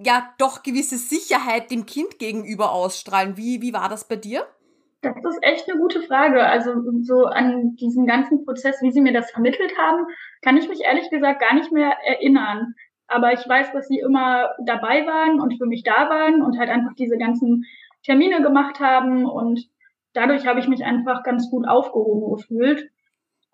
ja 0.04 0.34
doch 0.38 0.64
gewisse 0.64 0.98
Sicherheit 0.98 1.72
dem 1.72 1.86
Kind 1.86 2.20
gegenüber 2.20 2.72
ausstrahlen. 2.72 3.38
Wie, 3.38 3.62
wie 3.62 3.74
war 3.74 3.90
das 3.90 4.08
bei 4.08 4.16
dir? 4.16 4.46
Das 5.02 5.36
ist 5.36 5.44
echt 5.44 5.70
eine 5.70 5.80
gute 5.80 6.02
Frage. 6.02 6.44
Also 6.44 6.72
so 7.02 7.26
an 7.26 7.76
diesen 7.76 8.08
ganzen 8.08 8.44
Prozess, 8.44 8.82
wie 8.82 8.92
Sie 8.92 9.02
mir 9.02 9.14
das 9.14 9.32
vermittelt 9.32 9.78
haben, 9.78 10.06
kann 10.42 10.58
ich 10.58 10.68
mich 10.68 10.82
ehrlich 10.82 11.10
gesagt 11.10 11.42
gar 11.42 11.54
nicht 11.54 11.72
mehr 11.72 11.96
erinnern. 12.06 12.74
Aber 13.08 13.34
ich 13.34 13.48
weiß, 13.48 13.72
dass 13.72 13.88
Sie 13.88 14.00
immer 14.00 14.50
dabei 14.66 15.06
waren 15.06 15.40
und 15.40 15.58
für 15.58 15.68
mich 15.68 15.84
da 15.84 16.10
waren 16.10 16.42
und 16.42 16.58
halt 16.58 16.70
einfach 16.70 16.94
diese 16.98 17.18
ganzen 17.18 17.66
Termine 18.04 18.42
gemacht 18.42 18.80
haben 18.80 19.26
und 19.26 19.68
dadurch 20.14 20.48
habe 20.48 20.60
ich 20.60 20.68
mich 20.68 20.84
einfach 20.84 21.24
ganz 21.24 21.50
gut 21.52 21.68
aufgehoben 21.68 22.36
gefühlt. 22.36 22.90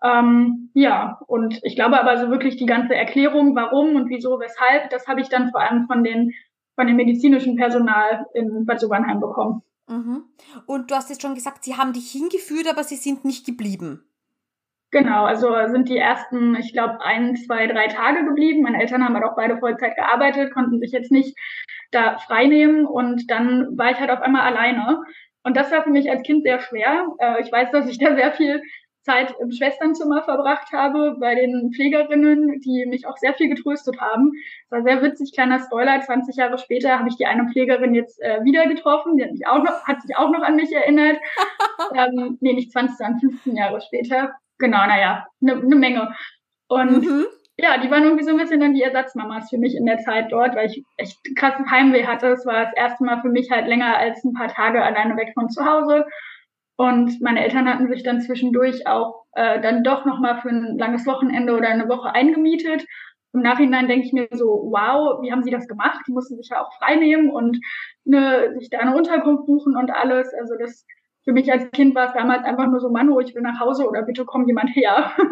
Ähm, 0.02 0.70
ja, 0.74 1.20
und 1.26 1.60
ich 1.62 1.76
glaube 1.76 2.00
aber 2.00 2.18
so 2.18 2.28
wirklich 2.30 2.56
die 2.56 2.66
ganze 2.66 2.94
Erklärung, 2.94 3.54
warum 3.54 3.94
und 3.94 4.08
wieso, 4.08 4.40
weshalb, 4.40 4.90
das 4.90 5.06
habe 5.06 5.20
ich 5.20 5.28
dann 5.28 5.50
vor 5.50 5.60
allem 5.60 5.86
von 5.86 6.02
den 6.02 6.32
von 6.74 6.86
dem 6.86 6.96
medizinischen 6.96 7.56
Personal 7.56 8.26
in 8.34 8.64
Bad 8.64 8.80
Sobernheim 8.80 9.20
bekommen. 9.20 9.62
Mhm. 9.88 10.24
Und 10.66 10.90
du 10.90 10.94
hast 10.94 11.10
jetzt 11.10 11.22
schon 11.22 11.34
gesagt, 11.34 11.64
sie 11.64 11.76
haben 11.76 11.92
dich 11.92 12.10
hingeführt, 12.10 12.66
aber 12.68 12.82
sie 12.82 12.96
sind 12.96 13.24
nicht 13.24 13.44
geblieben. 13.44 14.04
Genau, 14.90 15.24
also 15.24 15.48
sind 15.68 15.88
die 15.88 15.96
ersten, 15.96 16.54
ich 16.56 16.72
glaube, 16.74 17.00
ein, 17.02 17.34
zwei, 17.36 17.66
drei 17.66 17.88
Tage 17.88 18.24
geblieben. 18.26 18.62
Meine 18.62 18.80
Eltern 18.80 19.02
haben 19.04 19.14
halt 19.14 19.24
auch 19.24 19.36
beide 19.36 19.58
Vollzeit 19.58 19.96
gearbeitet, 19.96 20.52
konnten 20.52 20.80
sich 20.80 20.92
jetzt 20.92 21.10
nicht 21.10 21.36
da 21.90 22.18
freinehmen 22.18 22.84
und 22.84 23.30
dann 23.30 23.78
war 23.78 23.90
ich 23.90 24.00
halt 24.00 24.10
auf 24.10 24.20
einmal 24.20 24.42
alleine. 24.42 25.02
Und 25.44 25.56
das 25.56 25.72
war 25.72 25.82
für 25.82 25.90
mich 25.90 26.10
als 26.10 26.22
Kind 26.22 26.44
sehr 26.44 26.60
schwer. 26.60 27.06
Äh, 27.18 27.42
ich 27.42 27.50
weiß, 27.50 27.70
dass 27.70 27.88
ich 27.88 27.98
da 27.98 28.14
sehr 28.14 28.32
viel 28.32 28.62
Zeit 29.02 29.34
im 29.40 29.50
Schwesternzimmer 29.50 30.22
verbracht 30.22 30.72
habe 30.72 31.16
bei 31.18 31.34
den 31.34 31.72
Pflegerinnen, 31.72 32.60
die 32.60 32.86
mich 32.86 33.06
auch 33.06 33.16
sehr 33.16 33.34
viel 33.34 33.48
getröstet 33.48 34.00
haben. 34.00 34.32
Es 34.64 34.70
war 34.70 34.82
sehr 34.82 35.02
witzig, 35.02 35.32
kleiner 35.32 35.58
Spoiler, 35.60 36.00
20 36.00 36.36
Jahre 36.36 36.58
später 36.58 36.98
habe 36.98 37.08
ich 37.08 37.16
die 37.16 37.26
eine 37.26 37.48
Pflegerin 37.50 37.94
jetzt 37.94 38.20
äh, 38.22 38.44
wieder 38.44 38.66
getroffen, 38.66 39.16
die 39.16 39.24
hat, 39.24 39.32
mich 39.32 39.46
auch 39.46 39.62
noch, 39.62 39.84
hat 39.84 40.02
sich 40.02 40.16
auch 40.16 40.30
noch 40.30 40.42
an 40.42 40.56
mich 40.56 40.72
erinnert. 40.72 41.18
ähm, 41.94 42.38
nee, 42.40 42.52
nicht 42.52 42.72
20, 42.72 42.96
sondern 42.96 43.20
15 43.20 43.56
Jahre 43.56 43.80
später. 43.80 44.32
Genau, 44.58 44.86
naja, 44.86 45.26
eine 45.40 45.56
ne 45.56 45.76
Menge. 45.76 46.14
Und 46.68 47.02
mhm 47.02 47.26
ja, 47.58 47.78
die 47.78 47.90
waren 47.90 48.04
irgendwie 48.04 48.24
so 48.24 48.30
ein 48.30 48.38
bisschen 48.38 48.60
dann 48.60 48.74
die 48.74 48.82
Ersatzmamas 48.82 49.50
für 49.50 49.58
mich 49.58 49.76
in 49.76 49.86
der 49.86 49.98
Zeit 49.98 50.32
dort, 50.32 50.56
weil 50.56 50.70
ich 50.70 50.84
echt 50.96 51.18
krasses 51.36 51.70
Heimweh 51.70 52.06
hatte. 52.06 52.28
Es 52.28 52.46
war 52.46 52.64
das 52.64 52.74
erste 52.74 53.04
Mal 53.04 53.20
für 53.20 53.28
mich 53.28 53.50
halt 53.50 53.66
länger 53.66 53.96
als 53.96 54.24
ein 54.24 54.32
paar 54.32 54.48
Tage 54.48 54.82
alleine 54.82 55.16
weg 55.16 55.32
von 55.34 55.50
zu 55.50 55.64
Hause. 55.64 56.06
Und 56.82 57.20
meine 57.20 57.44
Eltern 57.44 57.68
hatten 57.68 57.86
sich 57.86 58.02
dann 58.02 58.20
zwischendurch 58.20 58.88
auch 58.88 59.26
äh, 59.34 59.60
dann 59.60 59.84
doch 59.84 60.04
nochmal 60.04 60.40
für 60.40 60.48
ein 60.48 60.76
langes 60.78 61.06
Wochenende 61.06 61.56
oder 61.56 61.68
eine 61.68 61.88
Woche 61.88 62.12
eingemietet. 62.12 62.84
Im 63.32 63.42
Nachhinein 63.42 63.86
denke 63.86 64.04
ich 64.04 64.12
mir 64.12 64.26
so, 64.32 64.46
wow, 64.72 65.22
wie 65.22 65.30
haben 65.30 65.44
sie 65.44 65.52
das 65.52 65.68
gemacht? 65.68 66.00
Die 66.08 66.12
mussten 66.12 66.36
sich 66.36 66.48
ja 66.50 66.60
auch 66.60 66.72
frei 66.78 66.96
nehmen 66.96 67.30
und 67.30 67.60
ne, 68.04 68.52
sich 68.58 68.68
da 68.68 68.78
eine 68.78 68.96
Unterkunft 68.96 69.46
buchen 69.46 69.76
und 69.76 69.92
alles. 69.92 70.34
Also 70.34 70.54
das 70.58 70.84
für 71.22 71.32
mich 71.32 71.52
als 71.52 71.70
Kind 71.70 71.94
war 71.94 72.08
es 72.08 72.14
damals 72.14 72.44
einfach 72.44 72.66
nur 72.66 72.80
so, 72.80 72.90
Mann, 72.90 73.08
oh, 73.08 73.20
ich 73.20 73.32
will 73.32 73.42
nach 73.42 73.60
Hause 73.60 73.86
oder 73.86 74.02
bitte 74.02 74.24
komm 74.24 74.48
jemand 74.48 74.74
her. 74.74 75.12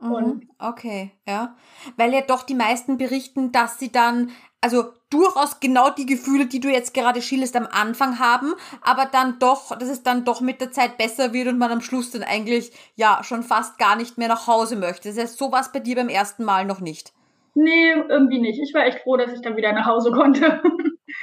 Mhm, 0.00 0.48
okay, 0.58 1.12
ja. 1.26 1.56
Weil 1.96 2.12
ja 2.12 2.20
doch 2.20 2.42
die 2.42 2.56
meisten 2.56 2.98
berichten, 2.98 3.52
dass 3.52 3.78
sie 3.78 3.90
dann, 3.90 4.32
also 4.64 4.94
durchaus 5.10 5.60
genau 5.60 5.90
die 5.90 6.06
Gefühle, 6.06 6.46
die 6.46 6.58
du 6.58 6.70
jetzt 6.70 6.94
gerade 6.94 7.20
schilderst, 7.20 7.54
am 7.54 7.68
Anfang 7.70 8.18
haben, 8.18 8.54
aber 8.80 9.04
dann 9.04 9.38
doch, 9.38 9.76
dass 9.76 9.90
es 9.90 10.02
dann 10.02 10.24
doch 10.24 10.40
mit 10.40 10.62
der 10.62 10.72
Zeit 10.72 10.96
besser 10.96 11.34
wird 11.34 11.48
und 11.48 11.58
man 11.58 11.70
am 11.70 11.82
Schluss 11.82 12.10
dann 12.12 12.22
eigentlich 12.22 12.72
ja 12.94 13.22
schon 13.24 13.42
fast 13.42 13.76
gar 13.76 13.94
nicht 13.94 14.16
mehr 14.16 14.28
nach 14.28 14.46
Hause 14.46 14.76
möchte. 14.76 15.10
Das 15.10 15.18
heißt, 15.18 15.36
so 15.36 15.52
war 15.52 15.60
es 15.60 15.70
bei 15.70 15.80
dir 15.80 15.96
beim 15.96 16.08
ersten 16.08 16.44
Mal 16.44 16.64
noch 16.64 16.80
nicht. 16.80 17.12
Nee, 17.52 17.92
irgendwie 17.92 18.40
nicht. 18.40 18.58
Ich 18.58 18.72
war 18.72 18.86
echt 18.86 19.00
froh, 19.00 19.18
dass 19.18 19.34
ich 19.34 19.42
dann 19.42 19.58
wieder 19.58 19.74
nach 19.74 19.84
Hause 19.84 20.12
konnte. 20.12 20.62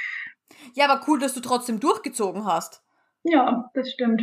ja, 0.74 0.88
aber 0.88 1.04
cool, 1.08 1.18
dass 1.18 1.34
du 1.34 1.40
trotzdem 1.40 1.80
durchgezogen 1.80 2.46
hast. 2.46 2.80
Ja, 3.24 3.70
das 3.74 3.90
stimmt. 3.90 4.22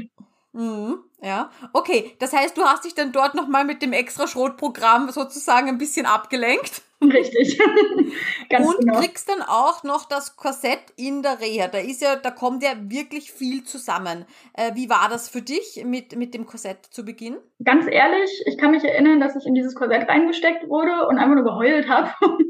Mhm, 0.54 1.00
ja, 1.22 1.52
okay. 1.74 2.16
Das 2.20 2.32
heißt, 2.32 2.58
du 2.58 2.64
hast 2.64 2.86
dich 2.86 2.96
dann 2.96 3.12
dort 3.12 3.36
nochmal 3.36 3.66
mit 3.66 3.82
dem 3.82 3.92
extra 3.92 4.28
Schrotprogramm 4.28 5.12
sozusagen 5.12 5.68
ein 5.68 5.78
bisschen 5.78 6.06
abgelenkt. 6.06 6.84
Richtig. 7.02 7.60
Und 8.60 8.80
genau. 8.80 9.00
kriegst 9.00 9.30
dann 9.30 9.42
auch 9.42 9.84
noch 9.84 10.06
das 10.06 10.36
Korsett 10.36 10.82
in 10.98 11.24
der 11.24 11.40
Reha. 11.40 11.68
Da 11.68 11.78
ist 11.78 12.02
ja, 12.02 12.18
da 12.18 12.30
kommt 12.32 12.62
ja 12.62 12.72
wirklich 12.76 13.32
viel 13.32 13.64
zusammen. 13.64 14.26
Äh, 14.54 14.76
wie 14.76 14.90
war 14.90 15.08
das 15.10 15.30
für 15.30 15.42
dich 15.42 15.84
mit, 15.86 16.18
mit 16.18 16.34
dem 16.34 16.46
Korsett 16.46 16.86
zu 16.86 17.06
Beginn? 17.06 17.38
Ganz 17.64 17.86
ehrlich, 17.90 18.44
ich 18.46 18.58
kann 18.58 18.72
mich 18.72 18.84
erinnern, 18.84 19.22
dass 19.22 19.36
ich 19.36 19.46
in 19.46 19.54
dieses 19.54 19.76
Korsett 19.76 20.10
reingesteckt 20.10 20.68
wurde 20.68 21.08
und 21.08 21.18
einfach 21.18 21.36
nur 21.36 21.46
geheult 21.46 21.88
habe. 21.88 22.12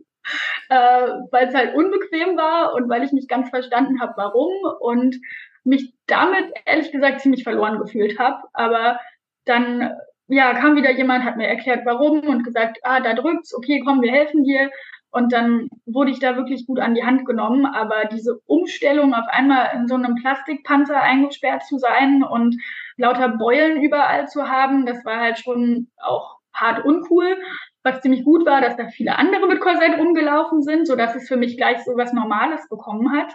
äh, 0.69 1.09
weil 1.31 1.47
es 1.47 1.53
halt 1.53 1.75
unbequem 1.75 2.35
war 2.35 2.73
und 2.73 2.89
weil 2.89 3.03
ich 3.03 3.11
nicht 3.11 3.29
ganz 3.29 3.49
verstanden 3.49 4.01
habe, 4.01 4.13
warum 4.15 4.51
und 4.79 5.15
mich 5.63 5.93
damit 6.07 6.51
ehrlich 6.65 6.91
gesagt 6.91 7.21
ziemlich 7.21 7.43
verloren 7.43 7.79
gefühlt 7.79 8.17
habe. 8.17 8.43
Aber 8.53 8.99
dann 9.45 9.95
ja, 10.29 10.53
kam 10.53 10.75
wieder 10.75 10.91
jemand, 10.91 11.23
hat 11.25 11.37
mir 11.37 11.47
erklärt, 11.47 11.85
warum 11.85 12.19
und 12.21 12.43
gesagt, 12.43 12.77
ah, 12.83 12.99
da 12.99 13.13
drückt's, 13.15 13.53
okay, 13.55 13.81
komm, 13.83 14.01
wir 14.01 14.11
helfen 14.11 14.43
dir. 14.43 14.69
Und 15.11 15.33
dann 15.33 15.69
wurde 15.87 16.11
ich 16.11 16.19
da 16.19 16.35
wirklich 16.35 16.67
gut 16.67 16.79
an 16.79 16.93
die 16.93 17.03
Hand 17.03 17.25
genommen. 17.25 17.65
Aber 17.65 18.05
diese 18.05 18.39
Umstellung, 18.45 19.15
auf 19.15 19.25
einmal 19.27 19.71
in 19.73 19.87
so 19.87 19.95
einem 19.95 20.15
Plastikpanzer 20.15 21.01
eingesperrt 21.01 21.63
zu 21.65 21.79
sein 21.79 22.23
und 22.23 22.55
lauter 22.95 23.29
Beulen 23.29 23.81
überall 23.81 24.27
zu 24.27 24.47
haben, 24.47 24.85
das 24.85 25.03
war 25.03 25.19
halt 25.19 25.39
schon 25.39 25.87
auch 25.97 26.37
hart 26.53 26.85
uncool. 26.85 27.37
Was 27.81 28.01
ziemlich 28.01 28.23
gut 28.23 28.45
war, 28.45 28.61
dass 28.61 28.77
da 28.77 28.87
viele 28.87 29.17
andere 29.17 29.47
mit 29.47 29.61
Korsett 29.61 29.97
rumgelaufen 29.97 30.61
sind, 30.61 30.85
so 30.85 30.95
dass 30.95 31.15
es 31.15 31.27
für 31.27 31.37
mich 31.37 31.57
gleich 31.57 31.83
so 31.83 31.97
was 31.97 32.13
Normales 32.13 32.69
bekommen 32.69 33.11
hat. 33.13 33.33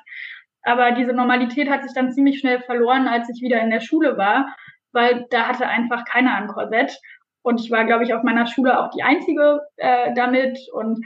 Aber 0.63 0.93
diese 0.93 1.13
Normalität 1.13 1.69
hat 1.69 1.83
sich 1.83 1.93
dann 1.93 2.13
ziemlich 2.13 2.39
schnell 2.39 2.61
verloren, 2.61 3.09
als 3.09 3.29
ich 3.31 3.43
wieder 3.43 3.61
in 3.61 3.71
der 3.71 3.81
Schule 3.81 4.17
war 4.17 4.55
weil 4.95 5.27
da 5.31 5.49
hatte 5.49 5.67
einfach 5.67 6.05
keiner 6.05 6.35
ein 6.35 6.49
Korsett. 6.49 6.99
Und 7.43 7.61
ich 7.61 7.71
war, 7.71 7.85
glaube 7.85 8.05
ich, 8.05 8.15
auf 8.15 8.23
meiner 8.23 8.47
Schule 8.47 8.79
auch 8.81 8.91
die 8.91 9.03
Einzige 9.03 9.61
äh, 9.77 10.15
damit 10.15 10.59
und 10.73 11.05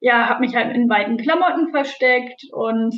ja, 0.00 0.28
habe 0.28 0.40
mich 0.40 0.56
halt 0.56 0.74
in 0.74 0.88
weiten 0.88 1.16
Klamotten 1.16 1.70
versteckt 1.70 2.42
und 2.52 2.94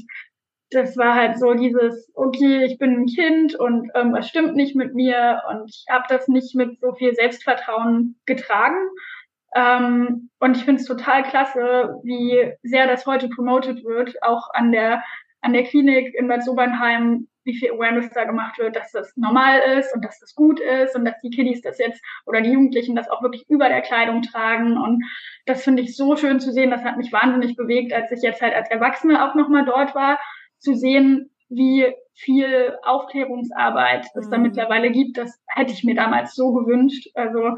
das 0.70 0.96
war 0.96 1.14
halt 1.14 1.38
so 1.38 1.54
dieses, 1.54 2.10
okay, 2.14 2.64
ich 2.64 2.78
bin 2.78 3.02
ein 3.02 3.06
Kind 3.06 3.54
und 3.54 3.90
irgendwas 3.94 4.28
stimmt 4.28 4.54
nicht 4.54 4.76
mit 4.76 4.94
mir 4.94 5.42
und 5.48 5.70
ich 5.70 5.84
habe 5.90 6.04
das 6.08 6.28
nicht 6.28 6.54
mit 6.54 6.80
so 6.80 6.92
viel 6.94 7.14
Selbstvertrauen 7.14 8.20
getragen. 8.26 8.76
Ähm, 9.54 10.30
und 10.40 10.56
ich 10.56 10.64
finde 10.64 10.82
es 10.82 10.86
total 10.86 11.22
klasse, 11.22 11.94
wie 12.02 12.52
sehr 12.62 12.86
das 12.86 13.06
heute 13.06 13.28
promoted 13.28 13.82
wird, 13.82 14.22
auch 14.22 14.50
an 14.52 14.72
der 14.72 15.02
an 15.40 15.52
der 15.52 15.64
Klinik 15.64 16.14
in 16.14 16.28
Bad 16.28 16.44
Sobernheim 16.44 17.28
wie 17.48 17.56
viel 17.56 17.72
Awareness 17.72 18.10
da 18.10 18.24
gemacht 18.24 18.58
wird, 18.58 18.76
dass 18.76 18.92
das 18.92 19.16
normal 19.16 19.60
ist 19.78 19.94
und 19.94 20.04
dass 20.04 20.20
das 20.20 20.34
gut 20.34 20.60
ist 20.60 20.94
und 20.94 21.06
dass 21.06 21.18
die 21.22 21.30
Kiddies 21.30 21.62
das 21.62 21.78
jetzt 21.78 22.02
oder 22.26 22.42
die 22.42 22.50
Jugendlichen 22.50 22.94
das 22.94 23.08
auch 23.08 23.22
wirklich 23.22 23.48
über 23.48 23.70
der 23.70 23.80
Kleidung 23.80 24.20
tragen. 24.20 24.76
Und 24.76 25.02
das 25.46 25.64
finde 25.64 25.82
ich 25.82 25.96
so 25.96 26.14
schön 26.14 26.40
zu 26.40 26.52
sehen. 26.52 26.70
Das 26.70 26.84
hat 26.84 26.98
mich 26.98 27.10
wahnsinnig 27.10 27.56
bewegt, 27.56 27.94
als 27.94 28.12
ich 28.12 28.20
jetzt 28.20 28.42
halt 28.42 28.54
als 28.54 28.70
Erwachsene 28.70 29.24
auch 29.24 29.34
nochmal 29.34 29.64
dort 29.64 29.94
war, 29.94 30.18
zu 30.58 30.74
sehen, 30.74 31.30
wie 31.48 31.86
viel 32.12 32.76
Aufklärungsarbeit 32.82 34.06
es 34.14 34.26
mhm. 34.26 34.30
da 34.30 34.38
mittlerweile 34.38 34.90
gibt. 34.90 35.16
Das 35.16 35.40
hätte 35.46 35.72
ich 35.72 35.84
mir 35.84 35.94
damals 35.94 36.34
so 36.34 36.52
gewünscht. 36.52 37.08
Also 37.14 37.56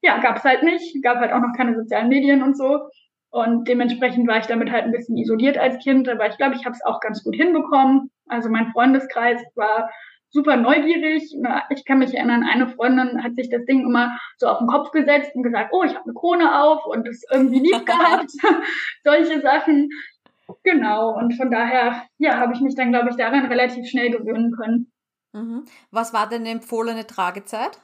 ja, 0.00 0.18
gab 0.18 0.36
es 0.36 0.44
halt 0.44 0.62
nicht. 0.62 1.02
Gab 1.02 1.16
halt 1.16 1.32
auch 1.32 1.40
noch 1.40 1.56
keine 1.56 1.74
sozialen 1.74 2.08
Medien 2.08 2.42
und 2.44 2.56
so. 2.56 2.88
Und 3.34 3.66
dementsprechend 3.66 4.28
war 4.28 4.38
ich 4.38 4.46
damit 4.46 4.70
halt 4.70 4.84
ein 4.84 4.92
bisschen 4.92 5.16
isoliert 5.16 5.58
als 5.58 5.82
Kind, 5.82 6.08
aber 6.08 6.28
ich 6.28 6.36
glaube, 6.36 6.54
ich 6.54 6.64
habe 6.64 6.76
es 6.76 6.84
auch 6.84 7.00
ganz 7.00 7.24
gut 7.24 7.34
hinbekommen. 7.34 8.12
Also 8.28 8.48
mein 8.48 8.70
Freundeskreis 8.70 9.42
war 9.56 9.90
super 10.30 10.56
neugierig. 10.56 11.36
Ich 11.70 11.84
kann 11.84 11.98
mich 11.98 12.14
erinnern, 12.14 12.44
eine 12.44 12.68
Freundin 12.68 13.24
hat 13.24 13.34
sich 13.34 13.50
das 13.50 13.64
Ding 13.64 13.80
immer 13.80 14.16
so 14.36 14.46
auf 14.46 14.58
den 14.58 14.68
Kopf 14.68 14.92
gesetzt 14.92 15.34
und 15.34 15.42
gesagt, 15.42 15.72
oh, 15.72 15.82
ich 15.82 15.96
habe 15.96 16.04
eine 16.04 16.14
Krone 16.14 16.62
auf 16.62 16.86
und 16.86 17.08
das 17.08 17.24
irgendwie 17.28 17.58
lieb 17.58 17.84
gehabt. 17.86 18.30
Solche 19.02 19.40
Sachen. 19.40 19.90
Genau. 20.62 21.16
Und 21.16 21.34
von 21.34 21.50
daher, 21.50 22.06
ja, 22.18 22.38
habe 22.38 22.52
ich 22.52 22.60
mich 22.60 22.76
dann, 22.76 22.92
glaube 22.92 23.10
ich, 23.10 23.16
daran 23.16 23.46
relativ 23.46 23.88
schnell 23.88 24.12
gewöhnen 24.12 24.52
können. 24.52 24.92
Mhm. 25.32 25.64
Was 25.90 26.12
war 26.12 26.28
denn 26.28 26.42
eine 26.42 26.50
empfohlene 26.50 27.04
Tragezeit? 27.08 27.80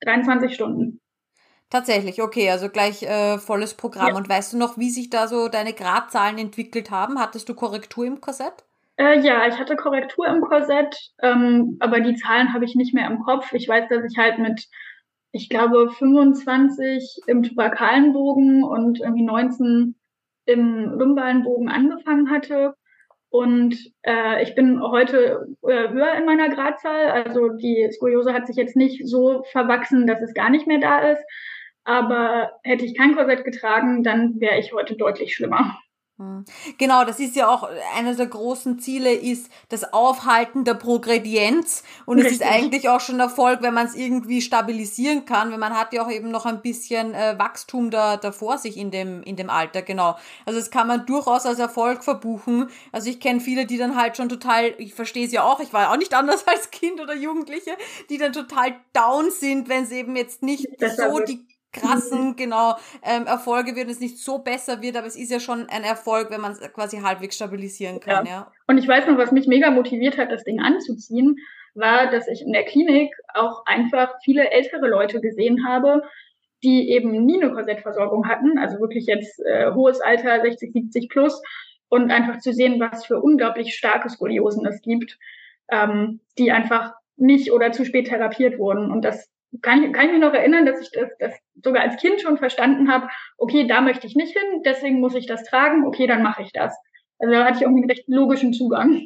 23 0.00 0.54
Stunden. 0.54 1.02
Tatsächlich, 1.74 2.22
okay, 2.22 2.48
also 2.50 2.68
gleich 2.68 3.02
äh, 3.02 3.36
volles 3.36 3.74
Programm. 3.74 4.10
Ja. 4.10 4.14
Und 4.14 4.28
weißt 4.28 4.52
du 4.52 4.58
noch, 4.58 4.78
wie 4.78 4.90
sich 4.90 5.10
da 5.10 5.26
so 5.26 5.48
deine 5.48 5.72
Gradzahlen 5.72 6.38
entwickelt 6.38 6.92
haben? 6.92 7.18
Hattest 7.18 7.48
du 7.48 7.54
Korrektur 7.54 8.06
im 8.06 8.20
Korsett? 8.20 8.62
Äh, 8.96 9.18
ja, 9.18 9.48
ich 9.48 9.58
hatte 9.58 9.74
Korrektur 9.74 10.28
im 10.28 10.40
Korsett, 10.40 10.96
ähm, 11.20 11.76
aber 11.80 11.98
die 11.98 12.14
Zahlen 12.14 12.54
habe 12.54 12.64
ich 12.64 12.76
nicht 12.76 12.94
mehr 12.94 13.10
im 13.10 13.18
Kopf. 13.18 13.52
Ich 13.54 13.68
weiß, 13.68 13.88
dass 13.88 14.04
ich 14.04 14.16
halt 14.16 14.38
mit, 14.38 14.68
ich 15.32 15.48
glaube, 15.48 15.90
25 15.90 17.22
im 17.26 17.42
tuberkalen 17.42 18.12
Bogen 18.12 18.62
und 18.62 19.00
irgendwie 19.00 19.24
19 19.24 19.96
im 20.46 20.92
lumbalen 20.96 21.42
Bogen 21.42 21.68
angefangen 21.68 22.30
hatte. 22.30 22.76
Und 23.30 23.74
äh, 24.02 24.44
ich 24.44 24.54
bin 24.54 24.80
heute 24.80 25.48
äh, 25.62 25.88
höher 25.88 26.14
in 26.14 26.24
meiner 26.24 26.50
Gradzahl. 26.50 27.08
Also 27.08 27.48
die 27.48 27.90
Skoliose 27.90 28.32
hat 28.32 28.46
sich 28.46 28.54
jetzt 28.54 28.76
nicht 28.76 29.08
so 29.08 29.42
verwachsen, 29.50 30.06
dass 30.06 30.22
es 30.22 30.34
gar 30.34 30.50
nicht 30.50 30.68
mehr 30.68 30.78
da 30.78 31.00
ist. 31.10 31.24
Aber 31.84 32.52
hätte 32.62 32.84
ich 32.84 32.96
kein 32.96 33.14
Korsett 33.14 33.44
getragen, 33.44 34.02
dann 34.02 34.40
wäre 34.40 34.58
ich 34.58 34.72
heute 34.72 34.96
deutlich 34.96 35.34
schlimmer. 35.34 35.78
Hm. 36.16 36.44
Genau, 36.78 37.04
das 37.04 37.18
ist 37.18 37.34
ja 37.34 37.48
auch 37.48 37.68
einer 37.96 38.14
der 38.14 38.28
großen 38.28 38.78
Ziele 38.78 39.12
ist 39.12 39.50
das 39.68 39.92
Aufhalten 39.92 40.62
der 40.62 40.74
Progredienz 40.74 41.82
und 42.06 42.20
es 42.20 42.30
ist 42.30 42.42
eigentlich 42.44 42.88
auch 42.88 43.00
schon 43.00 43.18
Erfolg, 43.18 43.62
wenn 43.62 43.74
man 43.74 43.86
es 43.86 43.96
irgendwie 43.96 44.40
stabilisieren 44.40 45.24
kann, 45.24 45.50
weil 45.50 45.58
man 45.58 45.76
hat 45.76 45.92
ja 45.92 46.04
auch 46.04 46.10
eben 46.10 46.30
noch 46.30 46.46
ein 46.46 46.62
bisschen 46.62 47.14
äh, 47.14 47.36
Wachstum 47.36 47.90
da, 47.90 48.16
da 48.16 48.30
vor 48.30 48.58
sich 48.58 48.76
in 48.76 48.92
dem, 48.92 49.24
in 49.24 49.34
dem 49.34 49.50
Alter, 49.50 49.82
genau. 49.82 50.16
Also 50.46 50.60
das 50.60 50.70
kann 50.70 50.86
man 50.86 51.04
durchaus 51.04 51.46
als 51.46 51.58
Erfolg 51.58 52.04
verbuchen. 52.04 52.68
Also 52.92 53.10
ich 53.10 53.18
kenne 53.18 53.40
viele, 53.40 53.66
die 53.66 53.76
dann 53.76 53.96
halt 53.96 54.16
schon 54.16 54.28
total, 54.28 54.72
ich 54.78 54.94
verstehe 54.94 55.26
es 55.26 55.32
ja 55.32 55.42
auch, 55.42 55.58
ich 55.58 55.72
war 55.72 55.82
ja 55.82 55.92
auch 55.92 55.98
nicht 55.98 56.14
anders 56.14 56.46
als 56.46 56.70
Kind 56.70 57.00
oder 57.00 57.16
Jugendliche, 57.16 57.72
die 58.08 58.18
dann 58.18 58.32
total 58.32 58.76
down 58.92 59.32
sind, 59.32 59.68
wenn 59.68 59.82
es 59.82 59.90
eben 59.90 60.14
jetzt 60.14 60.44
nicht 60.44 60.68
so 60.78 61.18
die 61.18 61.44
krassen, 61.74 62.36
genau, 62.36 62.76
ähm, 63.02 63.26
Erfolge 63.26 63.76
wird, 63.76 63.90
es 63.90 64.00
nicht 64.00 64.18
so 64.18 64.38
besser 64.38 64.80
wird, 64.80 64.96
aber 64.96 65.06
es 65.06 65.16
ist 65.16 65.30
ja 65.30 65.40
schon 65.40 65.68
ein 65.68 65.84
Erfolg, 65.84 66.30
wenn 66.30 66.40
man 66.40 66.52
es 66.52 66.60
quasi 66.72 66.98
halbwegs 66.98 67.36
stabilisieren 67.36 68.00
kann, 68.00 68.24
ja. 68.24 68.32
ja. 68.32 68.52
Und 68.66 68.78
ich 68.78 68.88
weiß 68.88 69.06
noch, 69.06 69.18
was 69.18 69.32
mich 69.32 69.46
mega 69.46 69.70
motiviert 69.70 70.16
hat, 70.16 70.30
das 70.30 70.44
Ding 70.44 70.60
anzuziehen, 70.60 71.36
war, 71.74 72.10
dass 72.10 72.28
ich 72.28 72.42
in 72.42 72.52
der 72.52 72.64
Klinik 72.64 73.12
auch 73.34 73.66
einfach 73.66 74.14
viele 74.24 74.50
ältere 74.50 74.88
Leute 74.88 75.20
gesehen 75.20 75.66
habe, 75.66 76.02
die 76.62 76.90
eben 76.90 77.10
nie 77.26 77.42
eine 77.42 77.52
Korsettversorgung 77.52 78.26
hatten, 78.26 78.58
also 78.58 78.80
wirklich 78.80 79.06
jetzt 79.06 79.38
äh, 79.44 79.72
hohes 79.72 80.00
Alter, 80.00 80.40
60, 80.40 80.72
70 80.72 81.08
plus, 81.10 81.42
und 81.88 82.10
einfach 82.10 82.38
zu 82.38 82.52
sehen, 82.52 82.80
was 82.80 83.04
für 83.04 83.20
unglaublich 83.20 83.74
starke 83.74 84.08
Skoliosen 84.08 84.66
es 84.66 84.80
gibt, 84.80 85.18
ähm, 85.70 86.20
die 86.38 86.50
einfach 86.50 86.94
nicht 87.16 87.52
oder 87.52 87.72
zu 87.72 87.84
spät 87.84 88.08
therapiert 88.08 88.58
wurden. 88.58 88.90
Und 88.90 89.02
das 89.02 89.30
kann, 89.62 89.92
kann 89.92 90.06
ich 90.06 90.12
mich 90.12 90.20
noch 90.20 90.32
erinnern, 90.32 90.66
dass 90.66 90.80
ich 90.80 90.90
das, 90.90 91.10
das 91.18 91.34
sogar 91.62 91.82
als 91.82 92.00
Kind 92.00 92.20
schon 92.20 92.38
verstanden 92.38 92.90
habe, 92.90 93.08
okay, 93.38 93.66
da 93.66 93.80
möchte 93.80 94.06
ich 94.06 94.16
nicht 94.16 94.36
hin, 94.36 94.62
deswegen 94.64 95.00
muss 95.00 95.14
ich 95.14 95.26
das 95.26 95.44
tragen, 95.44 95.86
okay, 95.86 96.06
dann 96.06 96.22
mache 96.22 96.42
ich 96.42 96.52
das. 96.52 96.76
Also 97.18 97.32
da 97.32 97.44
hatte 97.44 97.56
ich 97.56 97.62
irgendwie 97.62 97.82
einen 97.82 97.90
recht 97.90 98.08
logischen 98.08 98.52
Zugang. 98.52 99.00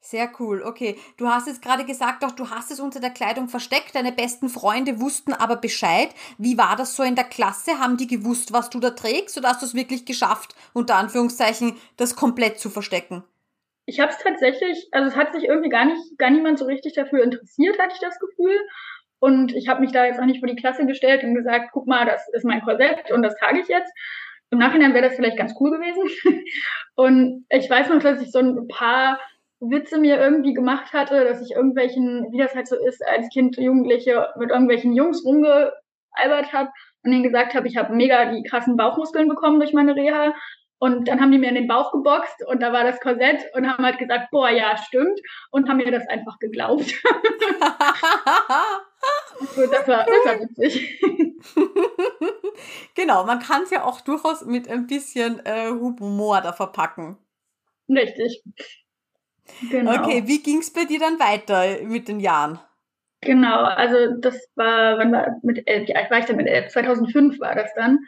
Sehr 0.00 0.30
cool, 0.38 0.62
okay. 0.62 0.96
Du 1.18 1.28
hast 1.28 1.48
jetzt 1.48 1.60
gerade 1.60 1.84
gesagt, 1.84 2.24
auch 2.24 2.30
du 2.30 2.48
hast 2.48 2.70
es 2.70 2.80
unter 2.80 2.98
der 2.98 3.10
Kleidung 3.10 3.48
versteckt. 3.48 3.94
Deine 3.94 4.10
besten 4.10 4.48
Freunde 4.48 5.00
wussten 5.00 5.34
aber 5.34 5.56
Bescheid. 5.56 6.08
Wie 6.38 6.56
war 6.56 6.76
das 6.76 6.96
so 6.96 7.02
in 7.02 7.14
der 7.14 7.24
Klasse? 7.24 7.78
Haben 7.78 7.98
die 7.98 8.06
gewusst, 8.06 8.54
was 8.54 8.70
du 8.70 8.80
da 8.80 8.90
trägst? 8.90 9.36
Oder 9.36 9.50
hast 9.50 9.60
du 9.60 9.66
es 9.66 9.74
wirklich 9.74 10.06
geschafft, 10.06 10.54
unter 10.72 10.96
Anführungszeichen, 10.96 11.76
das 11.98 12.16
komplett 12.16 12.58
zu 12.58 12.70
verstecken? 12.70 13.22
Ich 13.84 14.00
habe 14.00 14.12
es 14.12 14.18
tatsächlich, 14.18 14.88
also 14.92 15.08
es 15.08 15.16
hat 15.16 15.32
sich 15.32 15.44
irgendwie 15.44 15.68
gar 15.68 15.84
nicht, 15.84 16.18
gar 16.18 16.30
niemand 16.30 16.58
so 16.58 16.64
richtig 16.64 16.94
dafür 16.94 17.22
interessiert, 17.22 17.78
hatte 17.78 17.94
ich 17.94 18.00
das 18.00 18.18
Gefühl. 18.18 18.58
Und 19.20 19.54
ich 19.54 19.68
habe 19.68 19.80
mich 19.80 19.92
da 19.92 20.04
jetzt 20.04 20.20
auch 20.20 20.24
nicht 20.24 20.40
vor 20.40 20.48
die 20.48 20.56
Klasse 20.56 20.86
gestellt 20.86 21.24
und 21.24 21.34
gesagt, 21.34 21.70
guck 21.72 21.86
mal, 21.86 22.06
das 22.06 22.28
ist 22.32 22.44
mein 22.44 22.62
Korsett 22.62 23.10
und 23.10 23.22
das 23.22 23.36
trage 23.36 23.60
ich 23.60 23.68
jetzt. 23.68 23.92
Im 24.50 24.58
Nachhinein 24.58 24.94
wäre 24.94 25.06
das 25.08 25.16
vielleicht 25.16 25.36
ganz 25.36 25.54
cool 25.60 25.72
gewesen. 25.72 26.08
und 26.94 27.44
ich 27.50 27.68
weiß 27.68 27.88
noch, 27.88 28.00
dass 28.00 28.22
ich 28.22 28.30
so 28.30 28.38
ein 28.38 28.68
paar 28.68 29.18
Witze 29.60 29.98
mir 29.98 30.18
irgendwie 30.18 30.54
gemacht 30.54 30.92
hatte, 30.92 31.24
dass 31.24 31.42
ich 31.42 31.56
irgendwelchen, 31.56 32.28
wie 32.30 32.38
das 32.38 32.54
halt 32.54 32.68
so 32.68 32.76
ist, 32.76 33.04
als 33.06 33.28
Kind, 33.30 33.56
Jugendliche 33.56 34.28
mit 34.38 34.50
irgendwelchen 34.50 34.94
Jungs 34.94 35.24
rumgealbert 35.24 36.52
habe 36.52 36.70
und 37.02 37.10
denen 37.10 37.24
gesagt 37.24 37.54
habe, 37.54 37.66
ich 37.66 37.76
habe 37.76 37.94
mega 37.94 38.32
die 38.32 38.44
krassen 38.44 38.76
Bauchmuskeln 38.76 39.28
bekommen 39.28 39.58
durch 39.58 39.72
meine 39.72 39.96
Reha 39.96 40.32
und 40.78 41.08
dann 41.08 41.20
haben 41.20 41.32
die 41.32 41.38
mir 41.38 41.48
in 41.48 41.56
den 41.56 41.66
Bauch 41.66 41.90
geboxt 41.90 42.46
und 42.46 42.62
da 42.62 42.72
war 42.72 42.84
das 42.84 43.00
Korsett 43.00 43.44
und 43.54 43.68
haben 43.68 43.84
halt 43.84 43.98
gesagt, 43.98 44.30
boah, 44.30 44.48
ja, 44.48 44.76
stimmt. 44.76 45.20
Und 45.50 45.68
haben 45.68 45.78
mir 45.78 45.90
das 45.90 46.06
einfach 46.08 46.38
geglaubt. 46.38 46.94
so, 49.54 49.66
das, 49.66 49.88
war, 49.88 50.06
das 50.06 50.24
war 50.24 50.40
witzig. 50.40 51.00
genau, 52.94 53.24
man 53.24 53.38
kann 53.38 53.62
es 53.62 53.70
ja 53.70 53.84
auch 53.84 54.00
durchaus 54.00 54.44
mit 54.44 54.68
ein 54.68 54.86
bisschen 54.86 55.44
äh, 55.44 55.68
Humor 55.70 56.40
da 56.40 56.52
verpacken. 56.52 57.18
Richtig. 57.88 58.42
Genau. 59.70 60.02
Okay, 60.02 60.24
wie 60.26 60.42
ging 60.42 60.58
es 60.58 60.72
bei 60.72 60.84
dir 60.84 61.00
dann 61.00 61.18
weiter 61.18 61.82
mit 61.84 62.08
den 62.08 62.20
Jahren? 62.20 62.60
Genau, 63.20 63.64
also 63.64 64.14
das 64.18 64.48
war, 64.54 64.98
wann 64.98 65.12
war 65.12 65.36
mit 65.42 65.66
elf, 65.66 65.88
wie 65.88 65.96
alt 65.96 66.10
war 66.10 66.18
ich 66.18 66.26
denn 66.26 66.36
mit 66.36 66.46
elf? 66.46 66.68
2005 66.68 67.40
war 67.40 67.54
das 67.54 67.72
dann. 67.74 67.98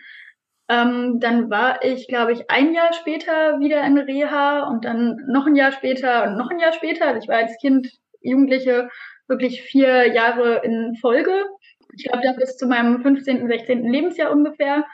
Ähm, 0.69 1.19
dann 1.19 1.51
war 1.51 1.83
ich, 1.85 2.07
glaube 2.07 2.33
ich, 2.33 2.49
ein 2.49 2.73
Jahr 2.75 2.93
später 2.93 3.59
wieder 3.59 3.83
in 3.83 3.99
Reha 3.99 4.69
und 4.69 4.85
dann 4.85 5.17
noch 5.27 5.47
ein 5.47 5.57
Jahr 5.57 5.73
später 5.73 6.25
und 6.25 6.37
noch 6.37 6.51
ein 6.51 6.61
Jahr 6.61 6.73
später. 6.73 7.09
Also 7.09 7.21
ich 7.21 7.29
war 7.29 7.39
als 7.39 7.59
Kind, 7.61 7.91
Jugendliche 8.21 8.89
wirklich 9.31 9.63
vier 9.63 10.13
Jahre 10.13 10.61
in 10.65 10.97
Folge. 10.97 11.33
Ich 11.97 12.05
glaube, 12.05 12.23
da 12.23 12.33
bis 12.33 12.57
zu 12.57 12.67
meinem 12.67 13.03
15., 13.03 13.49
16. 13.49 13.91
Lebensjahr 13.91 14.31
ungefähr. 14.31 14.85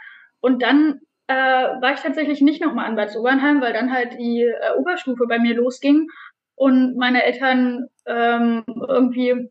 Und 0.40 0.62
dann 0.62 1.00
äh, 1.26 1.34
war 1.34 1.94
ich 1.94 2.00
tatsächlich 2.00 2.40
nicht 2.40 2.62
nochmal 2.62 2.86
an 2.86 2.96
Bad 2.96 3.10
Sobernheim, 3.10 3.60
weil 3.60 3.72
dann 3.72 3.92
halt 3.92 4.14
die 4.18 4.42
äh, 4.42 4.76
Oberstufe 4.76 5.26
bei 5.26 5.38
mir 5.38 5.56
losging 5.56 6.08
und 6.54 6.96
meine 6.96 7.24
Eltern 7.24 7.88
ähm, 8.06 8.64
irgendwie 8.66 9.50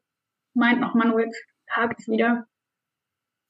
meinten, 0.54 0.84
ach 0.84 0.94
Manuel, 0.94 1.26
jetzt 1.26 1.44
hakt 1.70 2.00
es 2.00 2.08
wieder. 2.08 2.46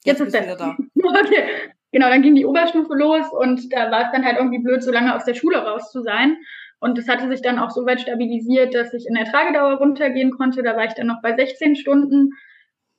Jetzt, 0.04 0.20
jetzt 0.20 0.28
ist 0.30 0.34
er 0.36 0.44
wieder 0.44 0.56
da. 0.58 0.76
okay. 0.96 1.72
Genau, 1.92 2.10
dann 2.10 2.22
ging 2.22 2.36
die 2.36 2.46
Oberstufe 2.46 2.94
los 2.94 3.32
und 3.32 3.72
da 3.72 3.90
war 3.90 4.02
es 4.02 4.12
dann 4.12 4.26
halt 4.26 4.38
irgendwie 4.38 4.60
blöd, 4.60 4.84
so 4.84 4.92
lange 4.92 5.16
aus 5.16 5.24
der 5.24 5.34
Schule 5.34 5.60
raus 5.60 5.92
zu 5.92 6.02
sein. 6.02 6.36
Und 6.80 6.98
es 6.98 7.08
hatte 7.08 7.28
sich 7.30 7.42
dann 7.42 7.60
auch 7.60 7.72
so 7.72 7.86
weit 7.86 8.02
stabilisiert, 8.02 8.76
dass 8.76 8.94
ich 8.94 9.06
in 9.08 9.16
der 9.16 9.26
Tragedauer 9.26 9.78
runtergehen 9.78 10.32
konnte. 10.32 10.62
Da 10.62 10.76
war 10.76 10.86
ich 10.86 10.94
dann 10.94 11.08
noch 11.08 11.22
bei 11.22 11.36
16 11.36 11.76
Stunden. 11.76 12.32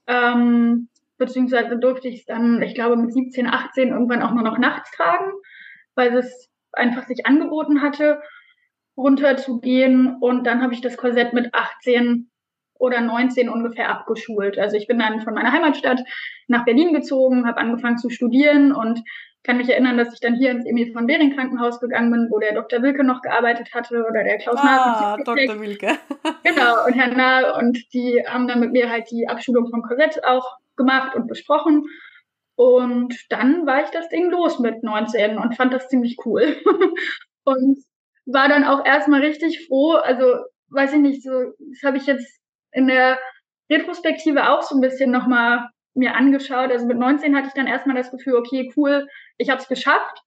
Ähm, 0.06 0.88
beziehungsweise 1.18 1.78
durfte 1.78 2.08
ich 2.08 2.20
es 2.20 2.26
dann, 2.26 2.62
ich 2.62 2.74
glaube, 2.74 2.96
mit 2.96 3.12
17, 3.12 3.46
18 3.46 3.88
irgendwann 3.88 4.22
auch 4.22 4.32
nur 4.32 4.42
noch 4.42 4.58
nachts 4.58 4.90
tragen, 4.92 5.32
weil 5.94 6.14
es 6.16 6.50
einfach 6.72 7.04
sich 7.04 7.26
angeboten 7.26 7.82
hatte, 7.82 8.20
runterzugehen. 8.96 10.16
Und 10.20 10.46
dann 10.46 10.62
habe 10.62 10.74
ich 10.74 10.80
das 10.80 10.96
Korsett 10.96 11.32
mit 11.32 11.54
18 11.54 12.30
oder 12.78 13.00
19 13.00 13.48
ungefähr 13.48 13.88
abgeschult. 13.88 14.58
Also 14.58 14.76
ich 14.76 14.86
bin 14.86 14.98
dann 14.98 15.20
von 15.20 15.34
meiner 15.34 15.52
Heimatstadt 15.52 16.02
nach 16.46 16.64
Berlin 16.64 16.92
gezogen, 16.92 17.46
habe 17.46 17.58
angefangen 17.58 17.98
zu 17.98 18.10
studieren 18.10 18.72
und 18.72 19.02
kann 19.46 19.58
mich 19.58 19.68
erinnern, 19.68 19.96
dass 19.96 20.12
ich 20.12 20.20
dann 20.20 20.34
hier 20.34 20.50
ins 20.50 20.66
Emil 20.66 20.92
von 20.92 21.06
Behring 21.06 21.34
Krankenhaus 21.34 21.80
gegangen 21.80 22.10
bin, 22.10 22.28
wo 22.30 22.40
der 22.40 22.52
Dr. 22.52 22.82
Wilke 22.82 23.04
noch 23.04 23.22
gearbeitet 23.22 23.72
hatte 23.72 24.04
oder 24.04 24.24
der 24.24 24.38
Klaus 24.38 24.58
Ah, 24.58 25.16
Dr. 25.16 25.60
Wilke. 25.60 25.98
genau, 26.42 26.84
und 26.84 26.94
Herr 26.94 27.14
Nahl 27.14 27.52
und 27.58 27.78
die 27.94 28.22
haben 28.26 28.48
dann 28.48 28.60
mit 28.60 28.72
mir 28.72 28.90
halt 28.90 29.10
die 29.10 29.28
Abschulung 29.28 29.70
vom 29.70 29.82
Korsett 29.82 30.24
auch 30.24 30.58
gemacht 30.76 31.14
und 31.14 31.28
besprochen. 31.28 31.84
Und 32.56 33.14
dann 33.30 33.66
war 33.66 33.84
ich 33.84 33.90
das 33.90 34.08
Ding 34.08 34.30
los 34.30 34.58
mit 34.58 34.82
19 34.82 35.38
und 35.38 35.56
fand 35.56 35.72
das 35.72 35.88
ziemlich 35.88 36.16
cool. 36.24 36.56
und 37.44 37.78
war 38.26 38.48
dann 38.48 38.64
auch 38.64 38.84
erstmal 38.84 39.20
richtig 39.20 39.66
froh. 39.66 39.92
Also, 39.92 40.38
weiß 40.70 40.94
ich 40.94 41.00
nicht, 41.00 41.22
so, 41.22 41.30
das 41.30 41.82
habe 41.84 41.98
ich 41.98 42.06
jetzt 42.06 42.40
in 42.72 42.88
der 42.88 43.18
Retrospektive 43.70 44.50
auch 44.50 44.62
so 44.62 44.74
ein 44.74 44.80
bisschen 44.80 45.10
nochmal 45.10 45.68
mir 45.96 46.14
angeschaut. 46.14 46.70
Also 46.70 46.86
mit 46.86 46.98
19 46.98 47.36
hatte 47.36 47.48
ich 47.48 47.54
dann 47.54 47.66
erstmal 47.66 47.96
das 47.96 48.10
Gefühl, 48.10 48.34
okay, 48.36 48.72
cool, 48.76 49.08
ich 49.38 49.50
habe 49.50 49.60
es 49.60 49.68
geschafft. 49.68 50.22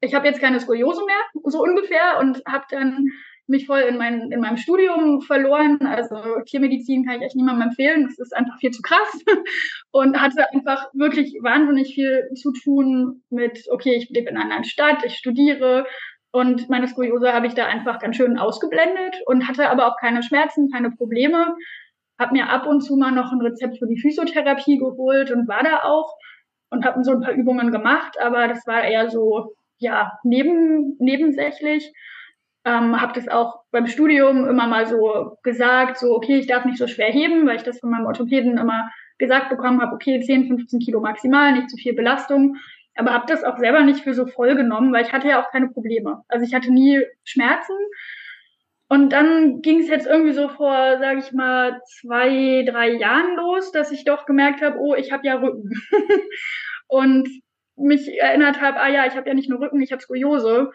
Ich 0.00 0.14
habe 0.14 0.26
jetzt 0.26 0.40
keine 0.40 0.60
Skoliose 0.60 1.04
mehr, 1.04 1.42
so 1.44 1.62
ungefähr, 1.62 2.18
und 2.20 2.42
habe 2.46 2.64
dann 2.70 3.08
mich 3.50 3.66
voll 3.66 3.80
in, 3.80 3.98
mein, 3.98 4.30
in 4.32 4.40
meinem 4.40 4.56
Studium 4.56 5.20
verloren. 5.20 5.78
Also 5.82 6.16
Tiermedizin 6.46 7.04
kann 7.04 7.16
ich 7.16 7.26
echt 7.26 7.36
niemandem 7.36 7.68
empfehlen. 7.68 8.04
Das 8.04 8.18
ist 8.18 8.34
einfach 8.34 8.58
viel 8.58 8.70
zu 8.70 8.80
krass. 8.80 9.24
Und 9.90 10.20
hatte 10.20 10.50
einfach 10.52 10.86
wirklich 10.94 11.36
wahnsinnig 11.42 11.94
viel 11.94 12.30
zu 12.34 12.52
tun 12.52 13.22
mit, 13.28 13.66
okay, 13.70 13.96
ich 13.96 14.08
lebe 14.08 14.30
in 14.30 14.36
einer 14.36 14.44
anderen 14.44 14.64
Stadt, 14.64 15.04
ich 15.04 15.16
studiere. 15.16 15.84
Und 16.32 16.68
meine 16.68 16.86
Skoliose 16.86 17.32
habe 17.32 17.48
ich 17.48 17.54
da 17.54 17.66
einfach 17.66 17.98
ganz 17.98 18.16
schön 18.16 18.38
ausgeblendet 18.38 19.16
und 19.26 19.48
hatte 19.48 19.68
aber 19.68 19.88
auch 19.88 19.96
keine 19.98 20.22
Schmerzen, 20.22 20.70
keine 20.70 20.92
Probleme. 20.92 21.56
Habe 22.20 22.34
mir 22.34 22.50
ab 22.50 22.66
und 22.66 22.82
zu 22.82 22.96
mal 22.96 23.12
noch 23.12 23.32
ein 23.32 23.40
Rezept 23.40 23.78
für 23.78 23.86
die 23.86 23.98
Physiotherapie 23.98 24.76
geholt 24.78 25.30
und 25.30 25.48
war 25.48 25.62
da 25.62 25.84
auch 25.84 26.14
und 26.68 26.84
habe 26.84 27.02
so 27.02 27.12
ein 27.12 27.20
paar 27.20 27.32
Übungen 27.32 27.72
gemacht, 27.72 28.20
aber 28.20 28.46
das 28.46 28.66
war 28.66 28.84
eher 28.84 29.08
so, 29.08 29.54
ja, 29.78 30.12
neben, 30.22 30.96
nebensächlich. 30.98 31.92
Ähm, 32.66 33.00
habe 33.00 33.14
das 33.14 33.26
auch 33.26 33.62
beim 33.70 33.86
Studium 33.86 34.46
immer 34.46 34.66
mal 34.66 34.86
so 34.86 35.38
gesagt, 35.42 35.96
so, 35.96 36.14
okay, 36.14 36.38
ich 36.38 36.46
darf 36.46 36.66
nicht 36.66 36.76
so 36.76 36.86
schwer 36.86 37.10
heben, 37.10 37.46
weil 37.46 37.56
ich 37.56 37.62
das 37.62 37.80
von 37.80 37.90
meinem 37.90 38.04
Orthopäden 38.04 38.58
immer 38.58 38.90
gesagt 39.16 39.48
bekommen 39.48 39.80
habe, 39.80 39.94
okay, 39.94 40.20
10, 40.20 40.46
15 40.46 40.80
Kilo 40.80 41.00
maximal, 41.00 41.52
nicht 41.52 41.70
zu 41.70 41.78
viel 41.78 41.94
Belastung. 41.94 42.56
Aber 42.96 43.14
habe 43.14 43.24
das 43.28 43.44
auch 43.44 43.56
selber 43.56 43.82
nicht 43.82 44.04
für 44.04 44.12
so 44.12 44.26
voll 44.26 44.56
genommen, 44.56 44.92
weil 44.92 45.06
ich 45.06 45.12
hatte 45.12 45.28
ja 45.28 45.42
auch 45.42 45.50
keine 45.50 45.68
Probleme. 45.68 46.22
Also 46.28 46.44
ich 46.44 46.52
hatte 46.52 46.70
nie 46.70 47.00
Schmerzen. 47.24 47.74
Und 48.92 49.10
dann 49.10 49.62
ging 49.62 49.78
es 49.78 49.88
jetzt 49.88 50.08
irgendwie 50.08 50.32
so 50.32 50.48
vor, 50.48 50.98
sage 50.98 51.20
ich 51.20 51.30
mal, 51.30 51.80
zwei, 51.86 52.64
drei 52.68 52.90
Jahren 52.90 53.36
los, 53.36 53.70
dass 53.70 53.92
ich 53.92 54.04
doch 54.04 54.26
gemerkt 54.26 54.62
habe, 54.62 54.80
oh, 54.80 54.96
ich 54.96 55.12
habe 55.12 55.24
ja 55.24 55.36
Rücken. 55.36 55.70
und 56.88 57.28
mich 57.76 58.08
erinnert 58.18 58.60
habe, 58.60 58.80
ah 58.80 58.88
ja, 58.88 59.06
ich 59.06 59.14
habe 59.14 59.28
ja 59.28 59.34
nicht 59.34 59.48
nur 59.48 59.60
Rücken, 59.60 59.80
ich 59.80 59.92
habe 59.92 60.02
Skoliose. 60.02 60.72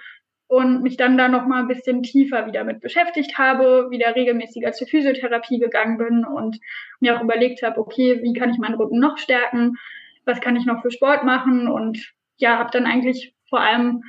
Und 0.48 0.82
mich 0.82 0.96
dann 0.96 1.18
da 1.18 1.28
noch 1.28 1.46
mal 1.46 1.60
ein 1.60 1.68
bisschen 1.68 2.04
tiefer 2.04 2.48
wieder 2.48 2.64
mit 2.64 2.80
beschäftigt 2.80 3.38
habe, 3.38 3.88
wieder 3.90 4.16
regelmäßiger 4.16 4.72
zur 4.72 4.88
Physiotherapie 4.88 5.60
gegangen 5.60 5.98
bin 5.98 6.24
und 6.24 6.58
mir 7.02 7.18
auch 7.18 7.22
überlegt 7.22 7.64
habe, 7.64 7.82
okay, 7.82 8.22
wie 8.24 8.32
kann 8.32 8.50
ich 8.50 8.60
meinen 8.60 8.76
Rücken 8.76 9.00
noch 9.00 9.18
stärken, 9.18 9.76
was 10.24 10.40
kann 10.40 10.56
ich 10.56 10.66
noch 10.66 10.82
für 10.82 10.92
Sport 10.92 11.26
machen? 11.26 11.68
Und 11.68 12.14
ja, 12.38 12.60
habe 12.60 12.70
dann 12.72 12.86
eigentlich 12.86 13.34
vor 13.50 13.60
allem 13.60 14.04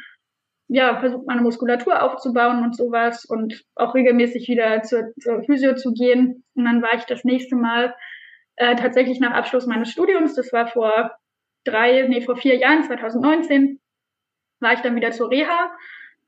ja 0.68 0.98
versucht 0.98 1.26
meine 1.26 1.42
Muskulatur 1.42 2.02
aufzubauen 2.02 2.64
und 2.64 2.76
sowas 2.76 3.24
und 3.24 3.64
auch 3.74 3.94
regelmäßig 3.94 4.48
wieder 4.48 4.82
zur, 4.82 5.12
zur 5.20 5.42
Physio 5.44 5.74
zu 5.74 5.92
gehen. 5.92 6.44
Und 6.54 6.64
dann 6.64 6.82
war 6.82 6.94
ich 6.94 7.04
das 7.04 7.24
nächste 7.24 7.56
Mal 7.56 7.94
äh, 8.56 8.74
tatsächlich 8.76 9.20
nach 9.20 9.32
Abschluss 9.32 9.66
meines 9.66 9.90
Studiums, 9.90 10.34
das 10.34 10.52
war 10.52 10.66
vor 10.66 11.12
drei, 11.64 12.06
nee, 12.08 12.20
vor 12.20 12.36
vier 12.36 12.56
Jahren, 12.56 12.84
2019, 12.84 13.80
war 14.60 14.72
ich 14.72 14.80
dann 14.80 14.96
wieder 14.96 15.10
zur 15.10 15.30
Reha. 15.30 15.70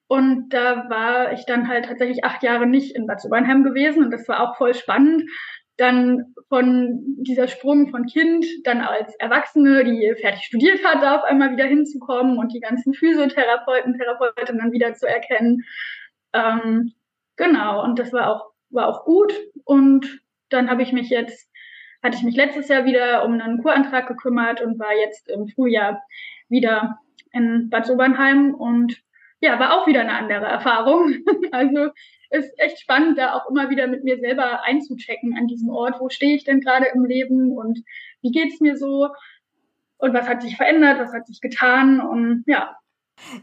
Und 0.08 0.48
da 0.50 0.88
war 0.88 1.32
ich 1.32 1.44
dann 1.44 1.68
halt 1.68 1.84
tatsächlich 1.84 2.24
acht 2.24 2.42
Jahre 2.42 2.66
nicht 2.66 2.96
in 2.96 3.06
Bad 3.06 3.20
Sobernheim 3.20 3.62
gewesen. 3.62 4.04
Und 4.04 4.10
das 4.10 4.26
war 4.26 4.40
auch 4.40 4.56
voll 4.56 4.74
spannend. 4.74 5.30
Dann 5.78 6.34
von 6.48 7.00
dieser 7.18 7.48
Sprung 7.48 7.88
von 7.88 8.06
Kind, 8.06 8.44
dann 8.64 8.80
als 8.80 9.14
Erwachsene, 9.16 9.84
die 9.84 10.14
fertig 10.20 10.42
studiert 10.44 10.84
hat, 10.84 11.02
da 11.02 11.16
auf 11.16 11.24
einmal 11.24 11.52
wieder 11.52 11.64
hinzukommen 11.64 12.36
und 12.36 12.52
die 12.52 12.60
ganzen 12.60 12.94
Physiotherapeuten, 12.94 13.96
Therapeutinnen 13.96 14.72
wieder 14.72 14.94
zu 14.94 15.06
erkennen. 15.06 15.64
Ähm, 16.32 16.92
genau, 17.36 17.82
und 17.84 17.98
das 17.98 18.12
war 18.12 18.30
auch, 18.30 18.50
war 18.70 18.88
auch 18.88 19.04
gut. 19.04 19.32
Und 19.64 20.20
dann 20.50 20.68
habe 20.68 20.82
ich 20.82 20.92
mich 20.92 21.10
jetzt, 21.10 21.50
hatte 22.02 22.16
ich 22.16 22.24
mich 22.24 22.36
letztes 22.36 22.68
Jahr 22.68 22.84
wieder 22.84 23.24
um 23.24 23.40
einen 23.40 23.62
Kurantrag 23.62 24.08
gekümmert 24.08 24.60
und 24.60 24.78
war 24.78 24.94
jetzt 24.94 25.28
im 25.30 25.48
Frühjahr 25.48 26.02
wieder 26.48 26.98
in 27.32 27.70
Bad 27.70 27.86
Sobernheim 27.86 28.54
und 28.54 29.00
ja, 29.40 29.58
war 29.58 29.76
auch 29.76 29.86
wieder 29.86 30.00
eine 30.00 30.14
andere 30.14 30.46
Erfahrung. 30.46 31.14
Also 31.52 31.90
ist 32.30 32.52
echt 32.58 32.80
spannend, 32.80 33.16
da 33.16 33.34
auch 33.34 33.48
immer 33.48 33.70
wieder 33.70 33.86
mit 33.86 34.04
mir 34.04 34.18
selber 34.18 34.62
einzuchecken 34.64 35.36
an 35.36 35.46
diesem 35.46 35.70
Ort. 35.70 35.98
Wo 35.98 36.10
stehe 36.10 36.36
ich 36.36 36.44
denn 36.44 36.60
gerade 36.60 36.86
im 36.94 37.04
Leben 37.04 37.56
und 37.56 37.82
wie 38.20 38.30
geht's 38.30 38.60
mir 38.60 38.76
so? 38.76 39.08
Und 39.96 40.12
was 40.12 40.28
hat 40.28 40.42
sich 40.42 40.56
verändert? 40.56 40.98
Was 40.98 41.14
hat 41.14 41.26
sich 41.26 41.40
getan? 41.40 42.00
Und 42.00 42.44
ja, 42.46 42.76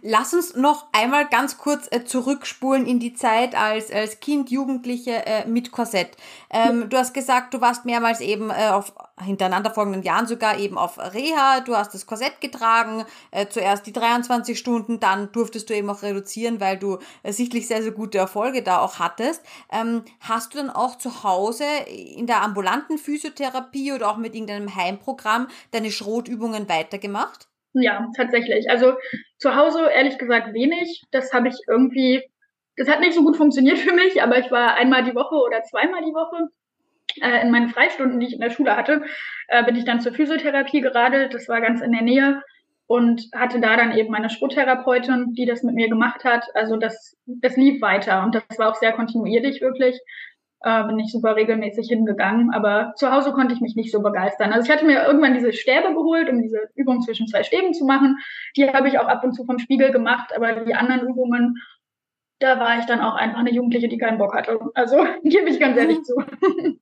Lass 0.01 0.33
uns 0.33 0.55
noch 0.55 0.87
einmal 0.91 1.27
ganz 1.27 1.57
kurz 1.57 1.87
äh, 1.91 2.03
zurückspulen 2.05 2.85
in 2.85 2.99
die 2.99 3.13
Zeit 3.13 3.55
als, 3.55 3.91
als 3.91 4.19
Kind, 4.19 4.49
Jugendliche 4.49 5.25
äh, 5.25 5.45
mit 5.47 5.71
Korsett. 5.71 6.17
Ähm, 6.49 6.89
du 6.89 6.97
hast 6.97 7.13
gesagt, 7.13 7.53
du 7.53 7.61
warst 7.61 7.85
mehrmals 7.85 8.21
eben 8.21 8.49
äh, 8.49 8.69
auf 8.69 8.93
hintereinander 9.23 9.71
folgenden 9.71 10.03
Jahren 10.03 10.27
sogar 10.27 10.57
eben 10.57 10.77
auf 10.77 10.97
Reha. 10.97 11.61
Du 11.61 11.75
hast 11.75 11.93
das 11.93 12.05
Korsett 12.05 12.41
getragen, 12.41 13.05
äh, 13.31 13.47
zuerst 13.47 13.85
die 13.85 13.93
23 13.93 14.57
Stunden, 14.57 14.99
dann 14.99 15.31
durftest 15.31 15.69
du 15.69 15.75
eben 15.75 15.89
auch 15.89 16.01
reduzieren, 16.01 16.59
weil 16.59 16.77
du 16.77 16.99
äh, 17.23 17.31
sichtlich 17.31 17.67
sehr, 17.67 17.81
sehr 17.81 17.91
gute 17.91 18.17
Erfolge 18.17 18.63
da 18.63 18.79
auch 18.79 18.99
hattest. 18.99 19.41
Ähm, 19.71 20.03
hast 20.19 20.53
du 20.53 20.57
dann 20.57 20.69
auch 20.69 20.97
zu 20.97 21.23
Hause 21.23 21.65
in 21.87 22.27
der 22.27 22.41
ambulanten 22.41 22.97
Physiotherapie 22.97 23.93
oder 23.93 24.09
auch 24.09 24.17
mit 24.17 24.35
irgendeinem 24.35 24.75
Heimprogramm 24.75 25.47
deine 25.71 25.91
Schrotübungen 25.91 26.67
weitergemacht? 26.67 27.47
Ja, 27.75 28.09
tatsächlich. 28.15 28.69
Also 28.69 28.93
zu 29.37 29.55
Hause 29.55 29.89
ehrlich 29.93 30.17
gesagt 30.17 30.53
wenig. 30.53 31.03
Das 31.11 31.33
habe 31.33 31.49
ich 31.49 31.55
irgendwie, 31.67 32.23
das 32.77 32.87
hat 32.87 33.01
nicht 33.01 33.13
so 33.13 33.23
gut 33.23 33.35
funktioniert 33.35 33.77
für 33.85 33.93
mich, 33.93 34.23
aber 34.23 34.39
ich 34.39 34.49
war 34.49 34.75
einmal 34.75 35.03
die 35.03 35.15
Woche 35.15 35.35
oder 35.35 35.61
zweimal 35.63 36.01
die 36.01 36.13
Woche 36.13 36.47
äh, 37.21 37.41
in 37.41 37.51
meinen 37.51 37.69
Freistunden, 37.69 38.19
die 38.19 38.27
ich 38.27 38.33
in 38.33 38.39
der 38.39 38.49
Schule 38.49 38.75
hatte, 38.77 39.03
äh, 39.49 39.63
bin 39.65 39.75
ich 39.75 39.83
dann 39.83 39.99
zur 39.99 40.13
Physiotherapie 40.13 40.81
geradelt. 40.81 41.33
Das 41.33 41.49
war 41.49 41.59
ganz 41.59 41.81
in 41.81 41.91
der 41.91 42.01
Nähe 42.01 42.41
und 42.87 43.27
hatte 43.33 43.59
da 43.59 43.75
dann 43.75 43.97
eben 43.97 44.11
meine 44.11 44.29
Sporttherapeutin, 44.29 45.33
die 45.33 45.45
das 45.45 45.63
mit 45.63 45.75
mir 45.75 45.89
gemacht 45.89 46.23
hat. 46.23 46.45
Also 46.53 46.77
das, 46.77 47.17
das 47.25 47.57
lief 47.57 47.81
weiter 47.81 48.23
und 48.23 48.35
das 48.35 48.57
war 48.57 48.69
auch 48.69 48.75
sehr 48.75 48.93
kontinuierlich 48.93 49.59
wirklich 49.61 49.99
äh, 50.65 50.83
bin 50.83 50.97
ich 50.99 51.11
super 51.11 51.35
regelmäßig 51.35 51.87
hingegangen. 51.87 52.51
Aber 52.51 52.93
zu 52.95 53.11
Hause 53.11 53.31
konnte 53.31 53.53
ich 53.53 53.61
mich 53.61 53.75
nicht 53.75 53.91
so 53.91 54.01
begeistern. 54.01 54.51
Also 54.51 54.65
ich 54.65 54.75
hatte 54.75 54.85
mir 54.85 55.05
irgendwann 55.05 55.35
diese 55.35 55.53
Stäbe 55.53 55.93
geholt, 55.93 56.27
um 56.27 56.41
diese 56.41 56.69
Übung 56.73 57.01
zwischen 57.01 57.27
zwei 57.27 57.43
Stäben 57.43 57.73
zu 57.73 57.85
machen. 57.85 58.17
Die 58.57 58.67
habe 58.67 58.87
ich 58.87 58.97
auch 58.97 59.07
ab 59.07 59.23
und 59.23 59.33
zu 59.33 59.45
vom 59.45 59.59
Spiegel 59.59 59.91
gemacht, 59.91 60.33
aber 60.35 60.65
die 60.65 60.73
anderen 60.73 61.07
Übungen, 61.07 61.57
da 62.39 62.59
war 62.59 62.79
ich 62.79 62.85
dann 62.85 62.99
auch 62.99 63.15
einfach 63.15 63.39
eine 63.39 63.53
Jugendliche, 63.53 63.87
die 63.87 63.99
keinen 63.99 64.17
Bock 64.17 64.33
hatte. 64.33 64.59
Also 64.73 64.97
gebe 65.23 65.49
ich 65.49 65.59
ganz 65.59 65.77
ehrlich 65.77 66.01
zu. 66.01 66.15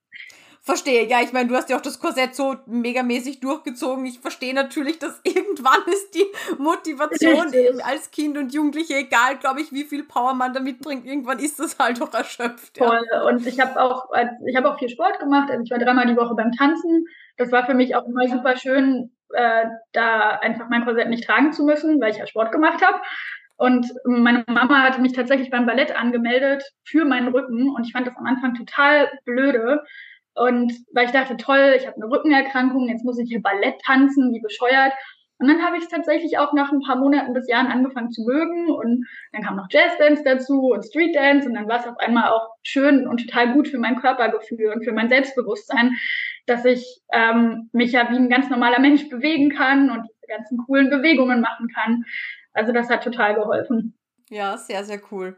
Verstehe, 0.66 1.06
ja, 1.10 1.20
ich 1.22 1.34
meine, 1.34 1.50
du 1.50 1.56
hast 1.56 1.70
ja 1.70 1.76
auch 1.76 1.82
das 1.82 2.00
Korsett 2.00 2.36
so 2.36 2.56
megamäßig 2.68 3.42
durchgezogen. 3.42 4.06
Ich 4.06 4.22
verstehe 4.22 4.54
natürlich, 4.54 4.98
dass 4.98 5.20
irgendwann 5.26 5.82
ist 5.88 6.16
die 6.16 6.26
Motivation 6.58 7.50
Richtig. 7.50 7.86
als 7.86 8.12
Kind 8.12 8.38
und 8.38 8.54
Jugendliche, 8.54 8.96
egal, 8.96 9.38
glaube 9.40 9.60
ich, 9.60 9.74
wie 9.74 9.84
viel 9.84 10.04
Power 10.04 10.34
man 10.34 10.54
da 10.54 10.62
mitbringt, 10.62 11.06
irgendwann 11.06 11.40
ist 11.40 11.60
das 11.60 11.78
halt 11.78 12.02
auch 12.02 12.14
erschöpft. 12.14 12.78
Ja. 12.78 12.88
Voll. 12.88 13.02
Und 13.28 13.46
ich 13.46 13.60
habe 13.60 13.78
auch, 13.82 14.06
ich 14.48 14.56
habe 14.56 14.72
auch 14.72 14.80
viel 14.80 14.88
Sport 14.88 15.20
gemacht. 15.20 15.52
Also 15.52 15.64
ich 15.66 15.70
war 15.72 15.80
dreimal 15.80 16.08
die 16.08 16.16
Woche 16.16 16.34
beim 16.34 16.54
Tanzen. 16.54 17.08
Das 17.36 17.52
war 17.52 17.66
für 17.66 17.74
mich 17.74 17.98
auch 17.98 18.06
immer 18.06 18.26
super 18.30 18.56
schön, 18.56 19.12
äh, 19.34 19.66
da 19.92 20.30
einfach 20.40 20.70
mein 20.70 20.86
Korsett 20.86 21.10
nicht 21.10 21.26
tragen 21.26 21.52
zu 21.52 21.66
müssen, 21.66 22.00
weil 22.00 22.12
ich 22.12 22.20
ja 22.20 22.28
Sport 22.28 22.54
gemacht 22.54 22.82
habe. 22.82 23.02
Und 23.58 23.94
meine 24.06 24.46
Mama 24.48 24.82
hatte 24.82 25.02
mich 25.02 25.14
tatsächlich 25.14 25.50
beim 25.50 25.66
Ballett 25.66 25.94
angemeldet 25.94 26.64
für 26.86 27.06
meinen 27.06 27.28
Rücken 27.28 27.70
und 27.70 27.86
ich 27.86 27.92
fand 27.92 28.08
das 28.08 28.18
am 28.18 28.26
Anfang 28.26 28.56
total 28.56 29.12
blöde. 29.26 29.84
Und 30.36 30.74
weil 30.94 31.06
ich 31.06 31.12
dachte, 31.12 31.38
toll, 31.38 31.76
ich 31.78 31.86
habe 31.86 31.98
eine 31.98 32.10
Rückenerkrankung, 32.10 32.90
jetzt 32.90 33.06
muss 33.06 33.20
ich 33.20 33.30
hier 33.30 33.42
Ballett 33.42 33.80
tanzen, 33.86 34.34
wie 34.34 34.42
bescheuert. 34.42 34.94
Und 35.40 35.48
dann 35.48 35.62
habe 35.62 35.78
ich 35.78 35.84
es 35.84 35.90
tatsächlich 35.90 36.38
auch 36.38 36.54
nach 36.54 36.72
ein 36.72 36.80
paar 36.80 36.96
Monaten 36.96 37.34
bis 37.34 37.50
Jahren 37.50 37.68
angefangen 37.68 38.12
zu 38.12 38.24
mögen. 38.24 38.70
Und 38.72 39.06
dann 39.34 39.44
kam 39.44 39.58
noch 39.58 39.68
Jazzdance 39.70 40.24
dazu 40.24 40.70
und 40.70 40.84
Streetdance. 40.84 41.48
Und 41.48 41.56
dann 41.56 41.68
war 41.68 41.80
es 41.80 41.88
auf 41.88 41.98
einmal 41.98 42.30
auch 42.32 42.50
schön 42.62 43.08
und 43.08 43.26
total 43.26 43.54
gut 43.54 43.68
für 43.68 43.78
mein 43.78 44.00
Körpergefühl 44.00 44.72
und 44.72 44.84
für 44.84 44.94
mein 44.94 45.10
Selbstbewusstsein, 45.10 45.98
dass 46.46 46.64
ich 46.66 47.02
ähm, 47.12 47.70
mich 47.74 47.92
ja 47.92 48.10
wie 48.10 48.16
ein 48.16 48.30
ganz 48.30 48.50
normaler 48.50 48.80
Mensch 48.80 49.10
bewegen 49.10 49.50
kann 49.50 49.90
und 49.90 50.04
diese 50.04 50.28
ganzen 50.28 50.58
coolen 50.66 50.90
Bewegungen 50.90 51.42
machen 51.42 51.68
kann. 51.68 52.06
Also 52.54 52.72
das 52.72 52.90
hat 52.90 53.04
total 53.04 53.36
geholfen. 53.36 53.98
Ja, 54.30 54.58
sehr, 54.58 54.84
sehr 54.84 55.02
cool. 55.12 55.36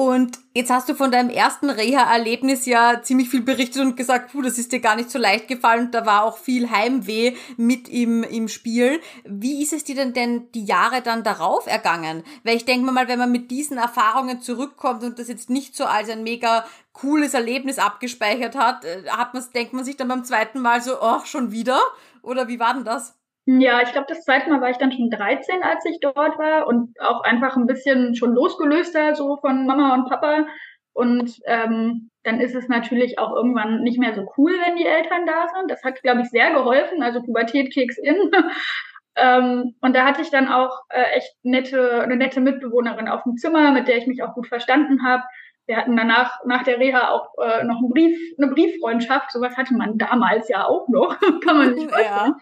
Und 0.00 0.38
jetzt 0.54 0.70
hast 0.70 0.88
du 0.88 0.94
von 0.94 1.10
deinem 1.10 1.28
ersten 1.28 1.68
Reha-Erlebnis 1.68 2.64
ja 2.64 3.02
ziemlich 3.02 3.28
viel 3.28 3.42
berichtet 3.42 3.82
und 3.82 3.98
gesagt, 3.98 4.32
puh, 4.32 4.40
das 4.40 4.56
ist 4.56 4.72
dir 4.72 4.80
gar 4.80 4.96
nicht 4.96 5.10
so 5.10 5.18
leicht 5.18 5.46
gefallen 5.46 5.90
da 5.90 6.06
war 6.06 6.24
auch 6.24 6.38
viel 6.38 6.70
Heimweh 6.70 7.36
mit 7.58 7.86
im, 7.86 8.22
im 8.22 8.48
Spiel. 8.48 9.02
Wie 9.26 9.62
ist 9.62 9.74
es 9.74 9.84
dir 9.84 9.94
denn 9.94 10.14
denn 10.14 10.50
die 10.52 10.64
Jahre 10.64 11.02
dann 11.02 11.22
darauf 11.22 11.66
ergangen? 11.66 12.24
Weil 12.44 12.56
ich 12.56 12.64
denke 12.64 12.90
mal, 12.90 13.08
wenn 13.08 13.18
man 13.18 13.30
mit 13.30 13.50
diesen 13.50 13.76
Erfahrungen 13.76 14.40
zurückkommt 14.40 15.04
und 15.04 15.18
das 15.18 15.28
jetzt 15.28 15.50
nicht 15.50 15.76
so 15.76 15.84
als 15.84 16.08
ein 16.08 16.22
mega 16.22 16.64
cooles 16.94 17.34
Erlebnis 17.34 17.78
abgespeichert 17.78 18.56
hat, 18.56 18.86
äh, 18.86 19.04
hat 19.06 19.34
man, 19.34 19.44
denkt 19.54 19.74
man 19.74 19.84
sich 19.84 19.98
dann 19.98 20.08
beim 20.08 20.24
zweiten 20.24 20.60
Mal 20.60 20.80
so, 20.80 20.98
ach, 21.02 21.26
schon 21.26 21.52
wieder? 21.52 21.78
Oder 22.22 22.48
wie 22.48 22.58
war 22.58 22.72
denn 22.72 22.84
das? 22.84 23.19
Ja, 23.46 23.82
ich 23.82 23.92
glaube, 23.92 24.06
das 24.08 24.22
zweite 24.24 24.48
Mal 24.50 24.60
war 24.60 24.70
ich 24.70 24.76
dann 24.76 24.92
schon 24.92 25.10
13, 25.10 25.62
als 25.62 25.84
ich 25.86 25.98
dort 26.00 26.38
war 26.38 26.66
und 26.66 26.98
auch 27.00 27.22
einfach 27.22 27.56
ein 27.56 27.66
bisschen 27.66 28.14
schon 28.14 28.34
losgelöster 28.34 29.14
so 29.14 29.38
von 29.38 29.66
Mama 29.66 29.94
und 29.94 30.08
Papa. 30.08 30.46
Und 30.92 31.38
ähm, 31.46 32.10
dann 32.24 32.40
ist 32.40 32.54
es 32.54 32.68
natürlich 32.68 33.18
auch 33.18 33.34
irgendwann 33.34 33.82
nicht 33.82 33.98
mehr 33.98 34.14
so 34.14 34.26
cool, 34.36 34.52
wenn 34.64 34.76
die 34.76 34.86
Eltern 34.86 35.26
da 35.26 35.48
sind. 35.54 35.70
Das 35.70 35.82
hat, 35.82 36.02
glaube 36.02 36.22
ich, 36.22 36.30
sehr 36.30 36.52
geholfen. 36.52 37.02
Also 37.02 37.22
Pubertät 37.22 37.72
kicks 37.72 37.96
in. 37.96 38.30
ähm, 39.16 39.74
und 39.80 39.96
da 39.96 40.04
hatte 40.04 40.22
ich 40.22 40.30
dann 40.30 40.48
auch 40.48 40.82
äh, 40.90 41.16
echt 41.16 41.34
nette, 41.42 42.02
eine 42.02 42.16
nette 42.16 42.40
Mitbewohnerin 42.40 43.08
auf 43.08 43.22
dem 43.22 43.36
Zimmer, 43.36 43.72
mit 43.72 43.88
der 43.88 43.96
ich 43.96 44.06
mich 44.06 44.22
auch 44.22 44.34
gut 44.34 44.48
verstanden 44.48 45.04
habe 45.04 45.22
wir 45.70 45.76
hatten 45.76 45.96
danach, 45.96 46.44
nach 46.44 46.64
der 46.64 46.80
Reha 46.80 47.10
auch 47.10 47.32
äh, 47.38 47.62
noch 47.62 47.78
einen 47.78 47.90
Brief, 47.90 48.18
eine 48.36 48.50
Brieffreundschaft. 48.50 49.30
Sowas 49.30 49.56
hatte 49.56 49.72
man 49.72 49.98
damals 49.98 50.48
ja 50.48 50.66
auch 50.66 50.88
noch. 50.88 51.16
Kann 51.44 51.58
man 51.58 51.74
nicht 51.74 51.92
ja. 51.92 52.36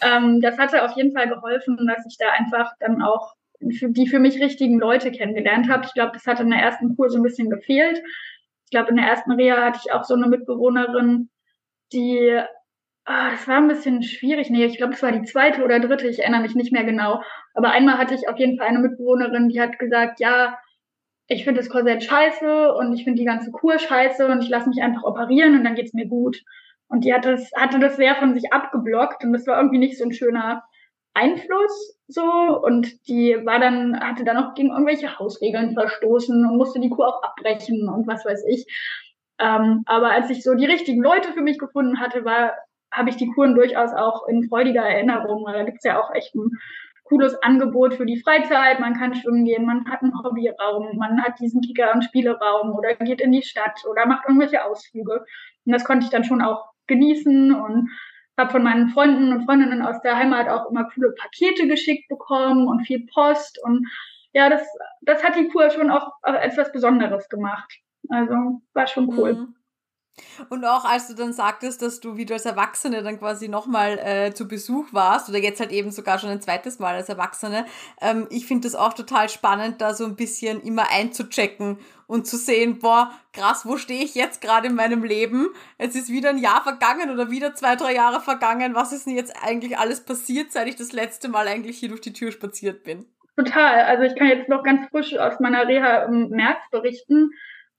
Ähm, 0.00 0.40
das 0.40 0.56
hatte 0.56 0.84
auf 0.84 0.92
jeden 0.92 1.12
Fall 1.12 1.28
geholfen, 1.28 1.76
dass 1.88 2.06
ich 2.06 2.16
da 2.16 2.30
einfach 2.30 2.70
dann 2.78 3.02
auch 3.02 3.34
für 3.76 3.90
die 3.90 4.06
für 4.06 4.20
mich 4.20 4.40
richtigen 4.40 4.78
Leute 4.78 5.10
kennengelernt 5.10 5.68
habe. 5.68 5.84
Ich 5.84 5.94
glaube, 5.94 6.12
das 6.12 6.28
hatte 6.28 6.44
in 6.44 6.50
der 6.50 6.60
ersten 6.60 6.94
Kur 6.94 7.10
so 7.10 7.18
ein 7.18 7.24
bisschen 7.24 7.50
gefehlt. 7.50 8.00
Ich 8.66 8.70
glaube, 8.70 8.90
in 8.90 8.96
der 8.96 9.06
ersten 9.06 9.32
Reha 9.32 9.60
hatte 9.60 9.80
ich 9.84 9.92
auch 9.92 10.04
so 10.04 10.14
eine 10.14 10.28
Mitbewohnerin, 10.28 11.30
die, 11.92 12.40
ah, 13.04 13.30
das 13.32 13.48
war 13.48 13.56
ein 13.56 13.68
bisschen 13.68 14.04
schwierig. 14.04 14.48
Nee, 14.48 14.66
ich 14.66 14.76
glaube, 14.76 14.92
es 14.92 15.02
war 15.02 15.10
die 15.10 15.24
zweite 15.24 15.64
oder 15.64 15.80
dritte, 15.80 16.06
ich 16.06 16.20
erinnere 16.20 16.42
mich 16.42 16.54
nicht 16.54 16.72
mehr 16.72 16.84
genau. 16.84 17.20
Aber 17.54 17.72
einmal 17.72 17.98
hatte 17.98 18.14
ich 18.14 18.28
auf 18.28 18.38
jeden 18.38 18.58
Fall 18.58 18.68
eine 18.68 18.78
Mitbewohnerin, 18.78 19.48
die 19.48 19.60
hat 19.60 19.80
gesagt, 19.80 20.20
ja, 20.20 20.56
ich 21.26 21.44
finde 21.44 21.60
das 21.60 21.70
Korsett 21.70 22.04
scheiße 22.04 22.74
und 22.74 22.92
ich 22.94 23.04
finde 23.04 23.18
die 23.18 23.24
ganze 23.26 23.50
Kur 23.50 23.78
scheiße 23.78 24.26
und 24.26 24.42
ich 24.42 24.48
lasse 24.48 24.68
mich 24.68 24.82
einfach 24.82 25.04
operieren 25.04 25.56
und 25.56 25.64
dann 25.64 25.74
geht's 25.74 25.94
mir 25.94 26.06
gut. 26.06 26.42
Und 26.88 27.04
die 27.04 27.14
hat 27.14 27.24
das, 27.24 27.50
hatte 27.56 27.78
das 27.78 27.96
sehr 27.96 28.14
von 28.16 28.34
sich 28.34 28.52
abgeblockt 28.52 29.24
und 29.24 29.32
das 29.32 29.46
war 29.46 29.56
irgendwie 29.56 29.78
nicht 29.78 29.98
so 29.98 30.04
ein 30.04 30.12
schöner 30.12 30.62
Einfluss 31.14 31.98
so 32.08 32.22
und 32.22 33.08
die 33.08 33.36
war 33.44 33.58
dann, 33.58 33.98
hatte 34.00 34.24
dann 34.24 34.36
auch 34.36 34.54
gegen 34.54 34.70
irgendwelche 34.70 35.18
Hausregeln 35.18 35.72
verstoßen 35.72 36.44
und 36.44 36.58
musste 36.58 36.80
die 36.80 36.90
Kur 36.90 37.08
auch 37.08 37.22
abbrechen 37.22 37.88
und 37.88 38.06
was 38.06 38.24
weiß 38.24 38.44
ich. 38.48 38.66
Ähm, 39.38 39.82
aber 39.86 40.10
als 40.10 40.30
ich 40.30 40.42
so 40.42 40.54
die 40.54 40.66
richtigen 40.66 41.02
Leute 41.02 41.32
für 41.32 41.42
mich 41.42 41.58
gefunden 41.58 42.00
hatte, 42.00 42.24
war, 42.24 42.54
habe 42.92 43.10
ich 43.10 43.16
die 43.16 43.28
Kuren 43.28 43.54
durchaus 43.54 43.92
auch 43.92 44.28
in 44.28 44.48
freudiger 44.48 44.82
Erinnerung, 44.82 45.44
weil 45.44 45.54
da 45.54 45.64
gibt's 45.64 45.84
ja 45.84 46.00
auch 46.00 46.12
echt 46.14 46.34
ein 46.34 46.50
cooles 47.04 47.34
Angebot 47.42 47.94
für 47.94 48.06
die 48.06 48.20
Freizeit. 48.20 48.80
Man 48.80 48.94
kann 48.94 49.14
schwimmen 49.14 49.44
gehen, 49.44 49.66
man 49.66 49.88
hat 49.90 50.02
einen 50.02 50.18
Hobbyraum, 50.18 50.96
man 50.96 51.22
hat 51.22 51.38
diesen 51.38 51.60
Kicker- 51.60 51.92
und 51.94 52.04
Spieleraum 52.04 52.74
oder 52.74 52.94
geht 52.94 53.20
in 53.20 53.32
die 53.32 53.42
Stadt 53.42 53.84
oder 53.88 54.06
macht 54.06 54.24
irgendwelche 54.26 54.64
Ausflüge. 54.64 55.24
Und 55.64 55.72
das 55.72 55.84
konnte 55.84 56.04
ich 56.04 56.10
dann 56.10 56.24
schon 56.24 56.42
auch 56.42 56.70
genießen 56.86 57.54
und 57.54 57.90
habe 58.36 58.50
von 58.50 58.62
meinen 58.62 58.88
Freunden 58.88 59.32
und 59.32 59.44
Freundinnen 59.44 59.82
aus 59.82 60.00
der 60.00 60.16
Heimat 60.16 60.48
auch 60.48 60.70
immer 60.70 60.88
coole 60.92 61.12
Pakete 61.12 61.68
geschickt 61.68 62.08
bekommen 62.08 62.66
und 62.66 62.84
viel 62.86 63.06
Post. 63.06 63.60
Und 63.62 63.86
ja, 64.32 64.50
das, 64.50 64.62
das 65.02 65.22
hat 65.22 65.36
die 65.36 65.48
Kur 65.48 65.70
schon 65.70 65.90
auch 65.90 66.12
etwas 66.22 66.72
Besonderes 66.72 67.28
gemacht. 67.28 67.72
Also 68.08 68.60
war 68.72 68.86
schon 68.86 69.08
cool. 69.16 69.34
Mhm. 69.34 69.54
Und 70.48 70.64
auch 70.64 70.84
als 70.84 71.08
du 71.08 71.14
dann 71.14 71.32
sagtest, 71.32 71.82
dass 71.82 72.00
du 72.00 72.16
wieder 72.16 72.34
als 72.34 72.46
Erwachsene 72.46 73.02
dann 73.02 73.18
quasi 73.18 73.48
nochmal 73.48 73.98
äh, 73.98 74.32
zu 74.32 74.46
Besuch 74.46 74.86
warst 74.92 75.28
oder 75.28 75.38
jetzt 75.38 75.60
halt 75.60 75.72
eben 75.72 75.90
sogar 75.90 76.18
schon 76.18 76.30
ein 76.30 76.40
zweites 76.40 76.78
Mal 76.78 76.94
als 76.94 77.08
Erwachsene, 77.08 77.66
ähm, 78.00 78.26
ich 78.30 78.46
finde 78.46 78.68
das 78.68 78.76
auch 78.76 78.92
total 78.92 79.28
spannend, 79.28 79.80
da 79.80 79.92
so 79.94 80.04
ein 80.04 80.16
bisschen 80.16 80.60
immer 80.60 80.90
einzuchecken 80.90 81.78
und 82.06 82.26
zu 82.26 82.36
sehen, 82.36 82.78
boah, 82.78 83.12
krass, 83.32 83.66
wo 83.66 83.76
stehe 83.76 84.04
ich 84.04 84.14
jetzt 84.14 84.40
gerade 84.40 84.68
in 84.68 84.74
meinem 84.74 85.02
Leben? 85.02 85.48
Es 85.78 85.96
ist 85.96 86.10
wieder 86.10 86.30
ein 86.30 86.38
Jahr 86.38 86.62
vergangen 86.62 87.10
oder 87.10 87.30
wieder 87.30 87.54
zwei, 87.54 87.76
drei 87.76 87.94
Jahre 87.94 88.20
vergangen. 88.20 88.74
Was 88.74 88.92
ist 88.92 89.06
denn 89.06 89.16
jetzt 89.16 89.34
eigentlich 89.42 89.78
alles 89.78 90.04
passiert, 90.04 90.52
seit 90.52 90.68
ich 90.68 90.76
das 90.76 90.92
letzte 90.92 91.28
Mal 91.28 91.48
eigentlich 91.48 91.78
hier 91.78 91.88
durch 91.88 92.02
die 92.02 92.12
Tür 92.12 92.30
spaziert 92.30 92.84
bin? 92.84 93.06
Total. 93.36 93.84
Also 93.84 94.04
ich 94.04 94.14
kann 94.14 94.28
jetzt 94.28 94.48
noch 94.48 94.62
ganz 94.62 94.88
frisch 94.90 95.16
aus 95.16 95.40
meiner 95.40 95.66
Reha 95.66 96.04
im 96.04 96.28
März 96.28 96.58
berichten 96.70 97.30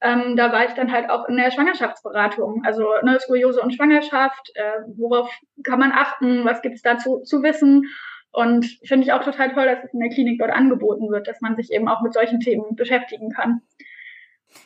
ähm, 0.02 0.36
da 0.36 0.52
war 0.52 0.66
ich 0.66 0.74
dann 0.74 0.92
halt 0.92 1.10
auch 1.10 1.28
in 1.28 1.38
der 1.38 1.52
Schwangerschaftsberatung. 1.52 2.64
Also 2.66 2.90
ne, 3.04 3.20
Skoliose 3.20 3.62
und 3.62 3.74
Schwangerschaft, 3.74 4.52
äh, 4.56 4.82
worauf 4.98 5.32
kann 5.64 5.80
man 5.80 5.92
achten, 5.92 6.46
was 6.46 6.62
gibt 6.62 6.76
es 6.76 6.82
dazu 6.82 7.22
zu 7.22 7.44
wissen. 7.44 7.84
Und 8.32 8.66
finde 8.84 9.06
ich 9.06 9.14
auch 9.14 9.24
total 9.24 9.54
toll, 9.54 9.66
dass 9.66 9.84
es 9.84 9.94
in 9.94 10.02
der 10.02 10.10
Klinik 10.10 10.40
dort 10.40 10.52
angeboten 10.52 11.10
wird, 11.10 11.28
dass 11.28 11.40
man 11.40 11.56
sich 11.56 11.72
eben 11.72 11.88
auch 11.88 12.02
mit 12.02 12.14
solchen 12.14 12.42
Themen 12.42 12.76
beschäftigen 12.76 13.30
kann. 13.32 13.62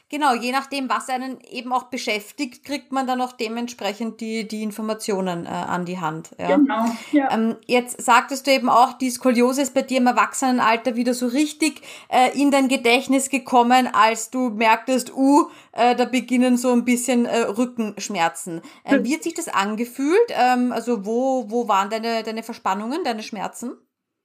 Genau, 0.10 0.34
je 0.34 0.52
nachdem, 0.52 0.90
was 0.90 1.08
einen 1.08 1.40
eben 1.52 1.72
auch 1.72 1.84
beschäftigt, 1.84 2.66
kriegt 2.66 2.92
man 2.92 3.06
dann 3.06 3.22
auch 3.22 3.32
dementsprechend 3.32 4.22
die, 4.22 4.48
die 4.48 4.64
Informationen 4.64 5.46
äh, 5.46 5.50
an 5.50 5.86
die 5.86 6.00
Hand. 6.00 6.32
Ja. 6.40 6.56
Genau. 6.56 6.86
Ja. 7.12 7.32
Ähm, 7.32 7.58
jetzt 7.68 8.02
sagtest 8.02 8.48
du 8.48 8.52
eben 8.52 8.70
auch, 8.70 8.94
die 8.94 9.12
Skoliose 9.12 9.62
ist 9.62 9.76
bei 9.76 9.84
dir 9.84 9.98
im 9.98 10.08
Erwachsenenalter 10.08 10.96
wieder 10.96 11.14
so 11.14 11.28
richtig 11.28 11.82
äh, 12.10 12.36
in 12.40 12.50
dein 12.50 12.70
Gedächtnis 12.70 13.30
gekommen, 13.30 13.88
als 13.94 14.32
du 14.32 14.50
merktest, 14.50 15.14
uh, 15.16 15.50
äh, 15.74 15.96
da 15.96 16.06
beginnen 16.06 16.58
so 16.58 16.72
ein 16.72 16.86
bisschen 16.86 17.26
äh, 17.26 17.42
Rückenschmerzen. 17.42 18.62
Äh, 18.84 19.04
wie 19.04 19.14
hat 19.14 19.24
sich 19.24 19.36
das 19.36 19.48
angefühlt? 19.48 20.18
Ähm, 20.30 20.72
also 20.72 21.06
wo, 21.06 21.52
wo 21.52 21.68
waren 21.68 21.92
deine, 21.92 22.24
deine 22.24 22.42
Verspannungen, 22.42 23.04
deine 23.04 23.22
Schmerzen? 23.22 23.78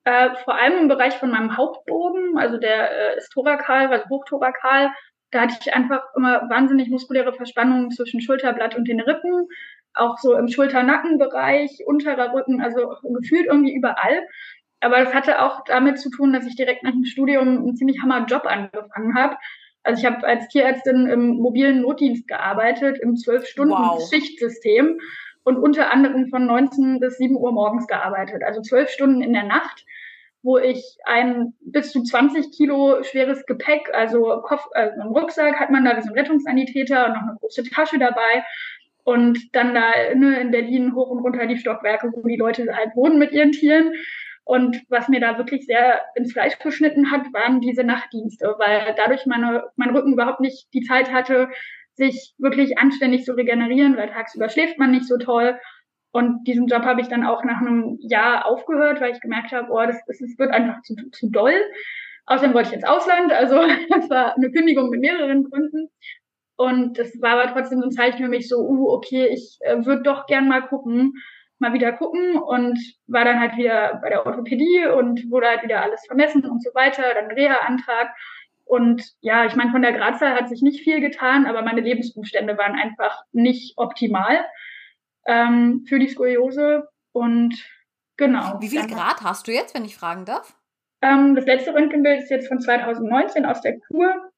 Äh, 0.04 0.30
vor 0.44 0.54
allem 0.54 0.80
im 0.80 0.88
Bereich 0.88 1.14
von 1.14 1.30
meinem 1.30 1.56
Hauptbogen, 1.56 2.36
also 2.36 2.58
der 2.58 2.90
äh, 2.90 3.18
ist 3.18 3.30
thorakal, 3.30 3.90
also 3.90 4.04
hochthorakal 4.10 4.90
da 5.34 5.42
hatte 5.42 5.56
ich 5.60 5.74
einfach 5.74 6.02
immer 6.16 6.48
wahnsinnig 6.48 6.88
muskuläre 6.88 7.32
Verspannungen 7.32 7.90
zwischen 7.90 8.20
Schulterblatt 8.20 8.76
und 8.76 8.86
den 8.86 9.00
Rippen, 9.00 9.48
auch 9.94 10.18
so 10.18 10.34
im 10.34 10.48
Schulter-Nackenbereich, 10.48 11.82
unterer 11.86 12.32
Rücken, 12.32 12.60
also 12.60 12.94
gefühlt 13.02 13.46
irgendwie 13.46 13.74
überall. 13.74 14.26
Aber 14.80 14.98
das 15.02 15.12
hatte 15.12 15.42
auch 15.42 15.64
damit 15.64 15.98
zu 15.98 16.10
tun, 16.10 16.32
dass 16.32 16.46
ich 16.46 16.56
direkt 16.56 16.84
nach 16.84 16.92
dem 16.92 17.04
Studium 17.04 17.48
einen 17.48 17.76
ziemlich 17.76 18.00
hammer 18.00 18.26
Job 18.26 18.44
angefangen 18.46 19.16
habe. 19.16 19.36
Also 19.82 20.00
ich 20.00 20.06
habe 20.06 20.26
als 20.26 20.48
Tierärztin 20.48 21.06
im 21.08 21.36
mobilen 21.36 21.82
Notdienst 21.82 22.28
gearbeitet, 22.28 22.98
im 23.00 23.16
Zwölf-Stunden-Schichtsystem 23.16 24.94
wow. 24.96 25.02
und 25.44 25.56
unter 25.58 25.90
anderem 25.90 26.28
von 26.28 26.46
19 26.46 27.00
bis 27.00 27.18
7 27.18 27.36
Uhr 27.36 27.52
morgens 27.52 27.86
gearbeitet. 27.86 28.42
Also 28.44 28.62
zwölf 28.62 28.88
Stunden 28.88 29.20
in 29.20 29.32
der 29.32 29.44
Nacht 29.44 29.84
wo 30.44 30.58
ich 30.58 30.98
ein 31.04 31.54
bis 31.60 31.90
zu 31.90 32.02
20 32.02 32.52
Kilo 32.52 33.02
schweres 33.02 33.46
Gepäck, 33.46 33.88
also 33.94 34.42
Kopf, 34.42 34.66
äh, 34.74 34.90
im 34.94 35.08
Rucksack 35.08 35.58
hat 35.58 35.70
man 35.70 35.84
da 35.84 35.96
wie 35.96 36.02
so 36.02 36.10
ein 36.10 36.18
Rettungssanitäter 36.18 37.06
und 37.06 37.14
noch 37.14 37.22
eine 37.22 37.36
große 37.40 37.64
Tasche 37.64 37.98
dabei. 37.98 38.44
Und 39.04 39.38
dann 39.54 39.74
da 39.74 39.90
ne, 40.14 40.40
in 40.40 40.50
Berlin 40.50 40.94
hoch 40.94 41.08
und 41.08 41.20
runter 41.20 41.46
die 41.46 41.58
Stockwerke, 41.58 42.10
wo 42.14 42.26
die 42.28 42.36
Leute 42.36 42.66
halt 42.74 42.94
wohnen 42.94 43.18
mit 43.18 43.32
ihren 43.32 43.52
Tieren. 43.52 43.94
Und 44.44 44.82
was 44.90 45.08
mir 45.08 45.20
da 45.20 45.38
wirklich 45.38 45.64
sehr 45.64 46.02
ins 46.14 46.32
Fleisch 46.32 46.58
geschnitten 46.58 47.10
hat, 47.10 47.22
waren 47.32 47.62
diese 47.62 47.82
Nachtdienste, 47.82 48.54
weil 48.58 48.94
dadurch 48.96 49.24
meine, 49.24 49.64
mein 49.76 49.90
Rücken 49.90 50.12
überhaupt 50.12 50.40
nicht 50.40 50.68
die 50.74 50.82
Zeit 50.82 51.10
hatte, 51.10 51.48
sich 51.94 52.34
wirklich 52.36 52.78
anständig 52.78 53.24
zu 53.24 53.32
regenerieren, 53.32 53.96
weil 53.96 54.10
tagsüber 54.10 54.50
schläft 54.50 54.78
man 54.78 54.90
nicht 54.90 55.06
so 55.06 55.16
toll. 55.16 55.58
Und 56.14 56.44
diesen 56.46 56.68
Job 56.68 56.84
habe 56.84 57.00
ich 57.00 57.08
dann 57.08 57.26
auch 57.26 57.42
nach 57.42 57.60
einem 57.60 57.98
Jahr 57.98 58.46
aufgehört, 58.46 59.00
weil 59.00 59.10
ich 59.10 59.20
gemerkt 59.20 59.50
habe, 59.50 59.66
oh, 59.72 59.84
das, 59.84 59.96
das, 60.06 60.20
das 60.20 60.38
wird 60.38 60.52
einfach 60.52 60.80
zu, 60.82 60.94
zu 61.10 61.28
doll. 61.28 61.60
Außerdem 62.26 62.54
wollte 62.54 62.68
ich 62.68 62.74
ins 62.76 62.84
Ausland, 62.84 63.32
also 63.32 63.56
das 63.90 64.08
war 64.08 64.36
eine 64.36 64.52
Kündigung 64.52 64.90
mit 64.90 65.00
mehreren 65.00 65.50
Gründen. 65.50 65.90
Und 66.54 67.00
das 67.00 67.20
war 67.20 67.32
aber 67.32 67.52
trotzdem 67.52 67.80
so 67.80 67.86
ein 67.86 67.90
Zeichen 67.90 68.18
für 68.18 68.28
mich 68.28 68.48
so, 68.48 68.60
uh, 68.60 68.92
okay, 68.92 69.26
ich 69.26 69.58
äh, 69.62 69.84
würde 69.84 70.04
doch 70.04 70.26
gern 70.26 70.46
mal 70.46 70.60
gucken, 70.60 71.14
mal 71.58 71.72
wieder 71.72 71.90
gucken 71.90 72.36
und 72.36 72.78
war 73.08 73.24
dann 73.24 73.40
halt 73.40 73.56
wieder 73.56 73.98
bei 74.00 74.10
der 74.10 74.24
Orthopädie 74.24 74.86
und 74.96 75.28
wurde 75.32 75.48
halt 75.48 75.64
wieder 75.64 75.82
alles 75.82 76.06
vermessen 76.06 76.48
und 76.48 76.62
so 76.62 76.70
weiter, 76.74 77.02
dann 77.12 77.32
Reha-Antrag. 77.32 78.14
Und 78.64 79.02
ja, 79.20 79.46
ich 79.46 79.56
meine, 79.56 79.72
von 79.72 79.82
der 79.82 79.92
Gradzahl 79.92 80.36
hat 80.36 80.48
sich 80.48 80.62
nicht 80.62 80.84
viel 80.84 81.00
getan, 81.00 81.46
aber 81.46 81.62
meine 81.62 81.80
Lebensumstände 81.80 82.56
waren 82.56 82.78
einfach 82.78 83.20
nicht 83.32 83.76
optimal 83.78 84.44
ähm, 85.26 85.84
für 85.88 85.98
die 85.98 86.08
Skoliose. 86.08 86.88
Und 87.12 87.54
genau. 88.16 88.58
Wie 88.60 88.68
viel 88.68 88.86
Grad 88.86 89.22
hast 89.22 89.46
du 89.46 89.52
jetzt, 89.52 89.74
wenn 89.74 89.84
ich 89.84 89.96
fragen 89.96 90.24
darf? 90.24 90.56
Ähm, 91.02 91.34
das 91.34 91.44
letzte 91.44 91.74
Röntgenbild 91.74 92.22
ist 92.22 92.30
jetzt 92.30 92.48
von 92.48 92.60
2019 92.60 93.44
aus 93.44 93.60
der 93.60 93.78
Kur. 93.80 94.30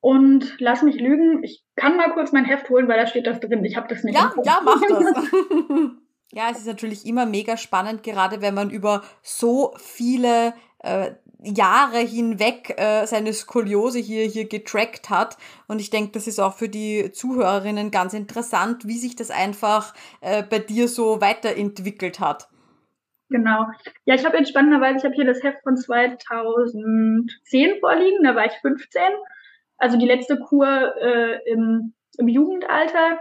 Und 0.00 0.56
lass 0.58 0.82
mich 0.82 0.96
lügen, 0.96 1.42
ich 1.42 1.64
kann 1.76 1.96
mal 1.96 2.12
kurz 2.12 2.30
mein 2.32 2.44
Heft 2.44 2.68
holen, 2.68 2.88
weil 2.88 2.98
da 2.98 3.06
steht 3.06 3.26
das 3.26 3.40
drin. 3.40 3.64
Ich 3.64 3.76
habe 3.76 3.88
das 3.88 4.04
nicht. 4.04 4.14
Ja, 4.14 4.34
ja, 4.44 4.60
mach 4.62 4.80
das. 4.80 5.30
ja, 6.32 6.50
es 6.50 6.58
ist 6.58 6.66
natürlich 6.66 7.06
immer 7.06 7.24
mega 7.24 7.56
spannend, 7.56 8.02
gerade 8.02 8.42
wenn 8.42 8.54
man 8.54 8.68
über 8.68 9.02
so 9.22 9.72
viele 9.78 10.52
äh, 10.80 11.12
Jahre 11.44 11.98
hinweg 11.98 12.74
äh, 12.76 13.06
seine 13.06 13.32
Skoliose 13.32 13.98
hier, 13.98 14.24
hier 14.24 14.48
getrackt 14.48 15.10
hat. 15.10 15.36
Und 15.68 15.80
ich 15.80 15.90
denke, 15.90 16.12
das 16.12 16.26
ist 16.26 16.40
auch 16.40 16.54
für 16.54 16.68
die 16.68 17.12
Zuhörerinnen 17.12 17.90
ganz 17.90 18.14
interessant, 18.14 18.86
wie 18.86 18.98
sich 18.98 19.16
das 19.16 19.30
einfach 19.30 19.94
äh, 20.20 20.42
bei 20.42 20.58
dir 20.58 20.88
so 20.88 21.20
weiterentwickelt 21.20 22.20
hat. 22.20 22.48
Genau. 23.30 23.66
Ja, 24.04 24.14
ich 24.14 24.24
habe 24.24 24.38
jetzt 24.38 24.50
spannenderweise, 24.50 24.98
ich 24.98 25.04
habe 25.04 25.14
hier 25.14 25.24
das 25.24 25.42
Heft 25.42 25.62
von 25.62 25.76
2010 25.76 27.80
vorliegen, 27.80 28.22
da 28.22 28.34
war 28.34 28.46
ich 28.46 28.52
15 28.60 29.02
also 29.78 29.98
die 29.98 30.06
letzte 30.06 30.38
Kur 30.38 30.94
äh, 31.00 31.50
im, 31.50 31.94
im 32.18 32.28
Jugendalter, 32.28 33.20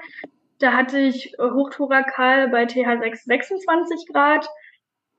da 0.59 0.73
hatte 0.73 0.99
ich 0.99 1.33
hochthorakal 1.39 2.49
bei 2.49 2.63
TH6 2.63 3.25
26 3.25 4.07
Grad, 4.07 4.47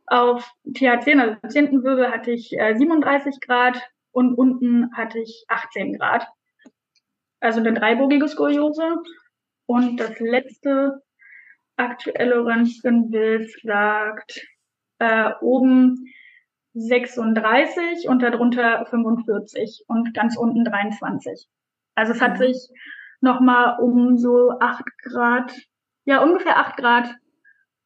auf 0.06 0.52
TH10, 0.66 1.20
also 1.20 1.36
im 1.42 1.50
10. 1.50 1.82
Wirbel, 1.82 2.10
hatte 2.10 2.32
ich 2.32 2.52
äh, 2.58 2.74
37 2.74 3.40
Grad 3.40 3.80
und 4.12 4.34
unten 4.34 4.94
hatte 4.96 5.18
ich 5.18 5.44
18 5.48 5.98
Grad. 5.98 6.26
Also 7.40 7.60
eine 7.60 7.72
dreibogige 7.72 8.28
Skoliose. 8.28 8.96
Und 9.66 9.98
das 9.98 10.18
letzte 10.20 11.02
aktuelle 11.76 12.44
Röntgenbild 12.44 13.50
sagt 13.62 14.46
äh, 14.98 15.32
oben 15.40 16.06
36 16.74 18.08
und 18.08 18.22
darunter 18.22 18.84
45 18.86 19.84
und 19.88 20.12
ganz 20.14 20.36
unten 20.36 20.64
23. 20.64 21.48
Also 21.94 22.12
es 22.12 22.20
hat 22.20 22.34
mhm. 22.34 22.44
sich 22.44 22.68
nochmal 23.20 23.78
um 23.80 24.18
so 24.18 24.52
8 24.60 24.82
Grad, 25.02 25.54
ja 26.04 26.22
ungefähr 26.22 26.58
8 26.58 26.76
Grad, 26.76 27.14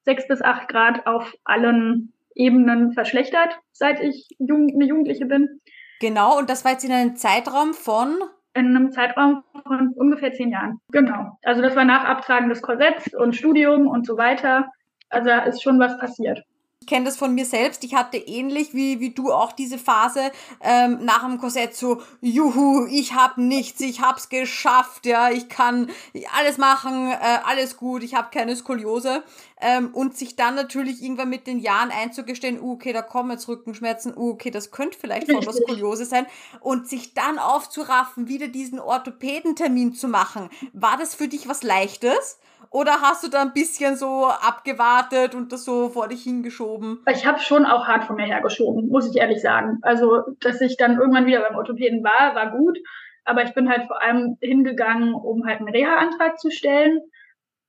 6 0.09 0.27
bis 0.27 0.41
8 0.41 0.69
Grad 0.69 1.07
auf 1.07 1.35
allen 1.45 2.15
Ebenen 2.35 2.93
verschlechtert, 2.95 3.59
seit 3.73 4.01
ich 4.01 4.27
jung, 4.39 4.71
eine 4.73 4.87
Jugendliche 4.87 5.27
bin. 5.27 5.61
Genau, 6.01 6.39
und 6.39 6.49
das 6.49 6.65
war 6.65 6.73
jetzt 6.73 6.85
in 6.85 6.93
einem 6.93 7.17
Zeitraum 7.17 7.75
von? 7.75 8.17
In 8.55 8.75
einem 8.75 8.91
Zeitraum 8.91 9.45
von 9.67 9.93
ungefähr 9.95 10.33
zehn 10.33 10.51
Jahren. 10.51 10.81
Genau. 10.93 11.39
Also 11.43 11.61
das 11.61 11.77
war 11.77 11.85
nach 11.85 12.05
Abtragen 12.05 12.49
des 12.49 12.63
Korsetts 12.63 13.15
und 13.15 13.37
Studium 13.37 13.87
und 13.87 14.07
so 14.07 14.17
weiter. 14.17 14.71
Also 15.11 15.29
da 15.29 15.41
ist 15.41 15.63
schon 15.63 15.79
was 15.79 15.99
passiert 15.99 16.43
kenne 16.89 17.05
das 17.05 17.17
von 17.17 17.35
mir 17.35 17.45
selbst. 17.45 17.85
Ich 17.85 17.95
hatte 17.95 18.17
ähnlich 18.17 18.75
wie, 18.75 18.99
wie 18.99 19.11
du 19.11 19.31
auch 19.31 19.53
diese 19.53 19.79
Phase 19.79 20.33
ähm, 20.61 21.05
nach 21.05 21.23
dem 21.23 21.39
Korsett 21.39 21.77
so, 21.77 22.03
juhu, 22.21 22.87
ich 22.87 23.15
habe 23.15 23.43
nichts, 23.43 23.81
ich 23.81 24.01
hab's 24.01 24.29
geschafft, 24.29 25.07
ja, 25.07 25.31
ich 25.31 25.49
kann 25.49 25.91
alles 26.37 26.57
machen, 26.57 27.11
äh, 27.11 27.39
alles 27.45 27.77
gut, 27.77 28.03
ich 28.03 28.15
habe 28.15 28.29
keine 28.33 28.57
Skoliose. 28.57 29.23
Ähm, 29.61 29.91
und 29.93 30.17
sich 30.17 30.37
dann 30.37 30.55
natürlich 30.55 31.03
irgendwann 31.03 31.31
mit 31.31 31.49
den 31.49 31.59
Jahren 31.59 31.91
einzugestehen, 31.91 32.61
uh, 32.61 32.75
okay, 32.75 32.93
da 32.93 33.03
kommen 33.03 33.33
jetzt 33.33 33.49
Rückenschmerzen, 33.49 34.17
uh, 34.17 34.31
okay, 34.31 34.53
das 34.53 34.71
könnte 34.71 34.97
vielleicht 34.97 35.31
von 35.31 35.41
der 35.41 35.53
Skoliose 35.65 36.05
sein. 36.05 36.27
Und 36.61 36.89
sich 36.89 37.13
dann 37.13 37.41
aufzuraffen, 37.41 38.29
wieder 38.29 38.47
diesen 38.47 38.79
Orthopädentermin 38.79 39.95
zu 39.95 40.07
machen. 40.07 40.49
War 40.73 40.97
das 40.97 41.17
für 41.17 41.27
dich 41.27 41.49
was 41.49 41.65
Leichtes? 41.65 42.39
Oder 42.71 43.01
hast 43.01 43.25
du 43.25 43.29
da 43.29 43.43
ein 43.43 43.53
bisschen 43.53 43.97
so 43.97 44.27
abgewartet 44.27 45.35
und 45.35 45.53
das 45.53 45.65
so 45.65 45.89
vor 45.89 46.09
dich 46.09 46.23
hingeschoben? 46.23 47.01
Ich 47.11 47.27
habe 47.27 47.39
schon 47.41 47.65
auch 47.65 47.87
hart 47.87 48.05
von 48.05 48.17
mir 48.17 48.27
hergeschoben, 48.27 48.89
muss 48.89 49.09
ich 49.09 49.21
ehrlich 49.21 49.41
sagen. 49.41 49.79
Also, 49.83 50.23
dass 50.41 50.61
ich 50.61 50.77
dann 50.77 50.99
irgendwann 50.99 51.27
wieder 51.27 51.41
beim 51.41 51.57
Orthopäden 51.57 52.05
war, 52.05 52.35
war 52.35 52.51
gut. 52.51 52.79
Aber 53.25 53.43
ich 53.43 53.55
bin 53.55 53.69
halt 53.69 53.87
vor 53.87 54.03
allem 54.03 54.37
hingegangen, 54.41 55.15
um 55.15 55.45
halt 55.47 55.61
einen 55.61 55.69
Reha-Antrag 55.69 56.39
zu 56.39 56.51
stellen. 56.51 57.01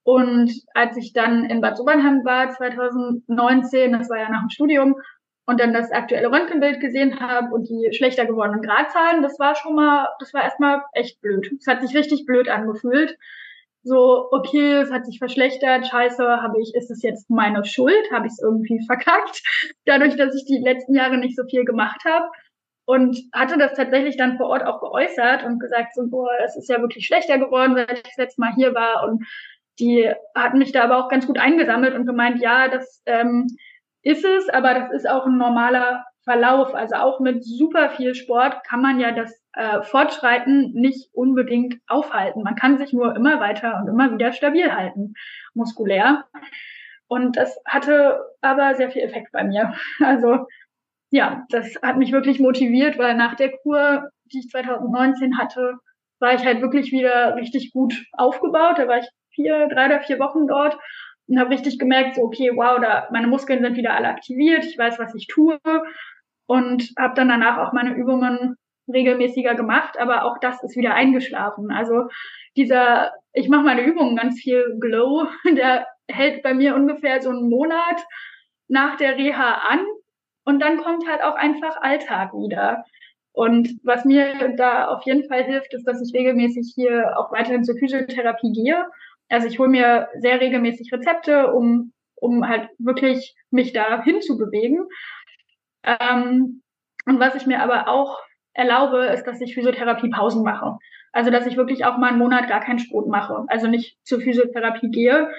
Und 0.03 0.51
als 0.73 0.97
ich 0.97 1.13
dann 1.13 1.45
in 1.45 1.61
Bad 1.61 1.77
Sobernheim 1.77 2.23
war, 2.25 2.49
2019, 2.49 3.93
das 3.93 4.09
war 4.09 4.17
ja 4.17 4.29
nach 4.29 4.41
dem 4.41 4.49
Studium, 4.49 4.95
und 5.45 5.59
dann 5.59 5.73
das 5.73 5.91
aktuelle 5.91 6.31
Röntgenbild 6.31 6.79
gesehen 6.79 7.19
habe 7.19 7.51
und 7.55 7.67
die 7.67 7.89
schlechter 7.91 8.27
gewordenen 8.27 8.61
Gradzahlen, 8.61 9.23
das 9.23 9.39
war 9.39 9.55
schon 9.55 9.73
mal, 9.73 10.07
das 10.19 10.31
war 10.31 10.43
erstmal 10.43 10.83
echt 10.93 11.19
blöd. 11.21 11.51
Es 11.59 11.65
hat 11.65 11.81
sich 11.81 11.97
richtig 11.97 12.27
blöd 12.27 12.49
angefühlt 12.49 13.17
so, 13.83 14.27
okay, 14.31 14.73
es 14.81 14.91
hat 14.91 15.05
sich 15.05 15.19
verschlechtert, 15.19 15.87
scheiße, 15.87 16.23
habe 16.23 16.61
ich, 16.61 16.73
ist 16.75 16.91
es 16.91 17.01
jetzt 17.01 17.29
meine 17.29 17.63
Schuld? 17.65 18.11
Habe 18.11 18.27
ich 18.27 18.33
es 18.33 18.41
irgendwie 18.41 18.83
verkackt? 18.85 19.41
Dadurch, 19.85 20.15
dass 20.15 20.35
ich 20.35 20.45
die 20.45 20.61
letzten 20.63 20.95
Jahre 20.95 21.17
nicht 21.17 21.35
so 21.35 21.43
viel 21.49 21.65
gemacht 21.65 22.01
habe. 22.05 22.25
Und 22.85 23.19
hatte 23.33 23.59
das 23.59 23.73
tatsächlich 23.75 24.17
dann 24.17 24.37
vor 24.37 24.47
Ort 24.47 24.65
auch 24.65 24.81
geäußert 24.81 25.43
und 25.43 25.59
gesagt, 25.59 25.93
so, 25.93 26.07
boah, 26.09 26.31
es 26.43 26.57
ist 26.57 26.69
ja 26.69 26.81
wirklich 26.81 27.05
schlechter 27.05 27.37
geworden, 27.37 27.75
seit 27.75 27.97
ich 27.97 28.01
das 28.01 28.17
letzte 28.17 28.41
Mal 28.41 28.53
hier 28.55 28.73
war. 28.73 29.07
Und 29.07 29.23
die 29.79 30.11
hatten 30.33 30.57
mich 30.57 30.71
da 30.71 30.85
aber 30.85 30.97
auch 30.97 31.07
ganz 31.07 31.27
gut 31.27 31.37
eingesammelt 31.37 31.93
und 31.93 32.07
gemeint, 32.07 32.41
ja, 32.41 32.67
das 32.67 33.03
ähm, 33.05 33.45
ist 34.01 34.25
es, 34.25 34.49
aber 34.49 34.73
das 34.73 34.91
ist 34.91 35.07
auch 35.07 35.27
ein 35.27 35.37
normaler 35.37 36.03
Verlauf. 36.23 36.73
Also 36.75 36.95
auch 36.95 37.19
mit 37.19 37.43
super 37.43 37.89
viel 37.89 38.15
Sport 38.15 38.63
kann 38.63 38.81
man 38.81 38.99
ja 38.99 39.11
das 39.11 39.41
äh, 39.53 39.81
Fortschreiten 39.81 40.73
nicht 40.73 41.09
unbedingt 41.13 41.75
aufhalten. 41.87 42.43
Man 42.43 42.55
kann 42.55 42.77
sich 42.77 42.93
nur 42.93 43.15
immer 43.15 43.39
weiter 43.39 43.79
und 43.81 43.87
immer 43.87 44.11
wieder 44.11 44.31
stabil 44.31 44.71
halten, 44.73 45.13
muskulär. 45.53 46.25
Und 47.07 47.37
das 47.37 47.59
hatte 47.65 48.19
aber 48.41 48.75
sehr 48.75 48.91
viel 48.91 49.01
Effekt 49.01 49.31
bei 49.31 49.43
mir. 49.43 49.73
Also 49.99 50.45
ja, 51.11 51.45
das 51.49 51.75
hat 51.81 51.97
mich 51.97 52.11
wirklich 52.11 52.39
motiviert, 52.39 52.99
weil 52.99 53.15
nach 53.15 53.35
der 53.35 53.51
Kur, 53.57 54.09
die 54.31 54.39
ich 54.39 54.49
2019 54.49 55.39
hatte, 55.39 55.79
war 56.19 56.33
ich 56.35 56.45
halt 56.45 56.61
wirklich 56.61 56.91
wieder 56.91 57.35
richtig 57.35 57.71
gut 57.71 58.05
aufgebaut. 58.13 58.77
Da 58.77 58.87
war 58.87 58.99
ich 58.99 59.09
vier, 59.33 59.67
drei 59.69 59.87
oder 59.87 60.01
vier 60.01 60.19
Wochen 60.19 60.47
dort 60.47 60.77
und 61.29 61.39
habe 61.39 61.51
richtig 61.51 61.79
gemerkt, 61.79 62.15
so 62.15 62.23
okay, 62.23 62.51
wow, 62.53 62.79
da 62.81 63.07
meine 63.11 63.27
Muskeln 63.27 63.63
sind 63.63 63.77
wieder 63.77 63.93
alle 63.93 64.07
aktiviert, 64.07 64.65
ich 64.65 64.77
weiß, 64.77 64.99
was 64.99 65.13
ich 65.15 65.27
tue 65.27 65.59
und 66.47 66.91
habe 66.97 67.13
dann 67.15 67.29
danach 67.29 67.59
auch 67.59 67.73
meine 67.73 67.93
Übungen 67.93 68.55
regelmäßiger 68.91 69.53
gemacht, 69.53 69.99
aber 69.99 70.25
auch 70.25 70.39
das 70.39 70.63
ist 70.63 70.75
wieder 70.75 70.95
eingeschlafen. 70.95 71.71
Also 71.71 72.09
dieser, 72.57 73.13
ich 73.33 73.47
mache 73.47 73.63
meine 73.63 73.83
Übungen 73.83 74.15
ganz 74.15 74.39
viel 74.39 74.77
Glow, 74.79 75.27
der 75.55 75.85
hält 76.07 76.41
bei 76.41 76.53
mir 76.53 76.75
ungefähr 76.75 77.21
so 77.21 77.29
einen 77.29 77.49
Monat 77.49 78.03
nach 78.67 78.97
der 78.97 79.15
Reha 79.17 79.61
an 79.69 79.85
und 80.43 80.59
dann 80.59 80.77
kommt 80.77 81.07
halt 81.07 81.21
auch 81.21 81.35
einfach 81.35 81.79
Alltag 81.81 82.33
wieder. 82.33 82.83
Und 83.31 83.69
was 83.83 84.05
mir 84.05 84.55
da 84.57 84.87
auf 84.87 85.03
jeden 85.03 85.27
Fall 85.27 85.43
hilft, 85.43 85.73
ist, 85.73 85.85
dass 85.85 86.01
ich 86.01 86.13
regelmäßig 86.13 86.71
hier 86.73 87.17
auch 87.17 87.31
weiterhin 87.31 87.63
zur 87.63 87.77
Physiotherapie 87.77 88.51
gehe. 88.51 88.85
Also 89.29 89.47
ich 89.47 89.59
hole 89.59 89.69
mir 89.69 90.09
sehr 90.19 90.41
regelmäßig 90.41 90.91
Rezepte, 90.91 91.53
um, 91.53 91.93
um 92.15 92.47
halt 92.47 92.69
wirklich 92.77 93.35
mich 93.51 93.73
da 93.73 94.03
hinzubewegen. 94.03 94.87
Ähm, 95.83 96.61
und 97.05 97.19
was 97.19 97.35
ich 97.35 97.45
mir 97.45 97.61
aber 97.61 97.87
auch 97.87 98.19
erlaube, 98.53 99.05
ist, 99.05 99.25
dass 99.25 99.41
ich 99.41 99.53
Physiotherapie-Pausen 99.53 100.43
mache. 100.43 100.77
Also, 101.11 101.31
dass 101.31 101.47
ich 101.47 101.57
wirklich 101.57 101.85
auch 101.85 101.97
mal 101.97 102.09
einen 102.09 102.19
Monat 102.19 102.47
gar 102.47 102.59
keinen 102.59 102.79
Sport 102.79 103.07
mache. 103.07 103.45
Also 103.47 103.67
nicht 103.67 103.97
zur 104.03 104.21
Physiotherapie 104.21 104.89
gehe. 104.89 105.31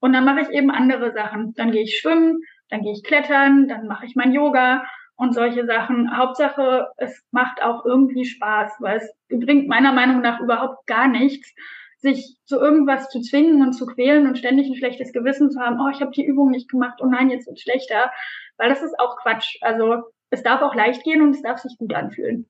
Und 0.00 0.12
dann 0.12 0.24
mache 0.24 0.40
ich 0.40 0.48
eben 0.50 0.70
andere 0.70 1.12
Sachen. 1.12 1.54
Dann 1.54 1.72
gehe 1.72 1.82
ich 1.82 1.98
schwimmen, 1.98 2.40
dann 2.70 2.82
gehe 2.82 2.92
ich 2.92 3.02
klettern, 3.02 3.68
dann 3.68 3.86
mache 3.86 4.06
ich 4.06 4.14
mein 4.14 4.32
Yoga 4.32 4.84
und 5.16 5.34
solche 5.34 5.66
Sachen. 5.66 6.16
Hauptsache, 6.16 6.88
es 6.96 7.26
macht 7.32 7.62
auch 7.62 7.84
irgendwie 7.84 8.24
Spaß, 8.24 8.76
weil 8.80 8.98
es 8.98 9.12
bringt 9.28 9.68
meiner 9.68 9.92
Meinung 9.92 10.20
nach 10.20 10.40
überhaupt 10.40 10.86
gar 10.86 11.08
nichts, 11.08 11.52
sich 11.98 12.36
zu 12.44 12.58
irgendwas 12.58 13.08
zu 13.10 13.20
zwingen 13.20 13.62
und 13.62 13.72
zu 13.72 13.86
quälen 13.86 14.26
und 14.26 14.38
ständig 14.38 14.68
ein 14.68 14.76
schlechtes 14.76 15.12
Gewissen 15.12 15.50
zu 15.50 15.60
haben, 15.60 15.80
oh, 15.80 15.88
ich 15.90 16.00
habe 16.00 16.12
die 16.12 16.24
Übung 16.24 16.50
nicht 16.50 16.70
gemacht, 16.70 17.00
oh 17.02 17.06
nein, 17.06 17.30
jetzt 17.30 17.46
wird 17.46 17.60
schlechter, 17.60 18.10
weil 18.56 18.68
das 18.68 18.82
ist 18.82 18.98
auch 18.98 19.16
Quatsch. 19.16 19.56
Also 19.60 20.02
es 20.30 20.42
darf 20.42 20.62
auch 20.62 20.74
leicht 20.74 21.04
gehen 21.04 21.22
und 21.22 21.30
es 21.30 21.42
darf 21.42 21.58
sich 21.58 21.76
gut 21.78 21.94
anfühlen. 21.94 22.48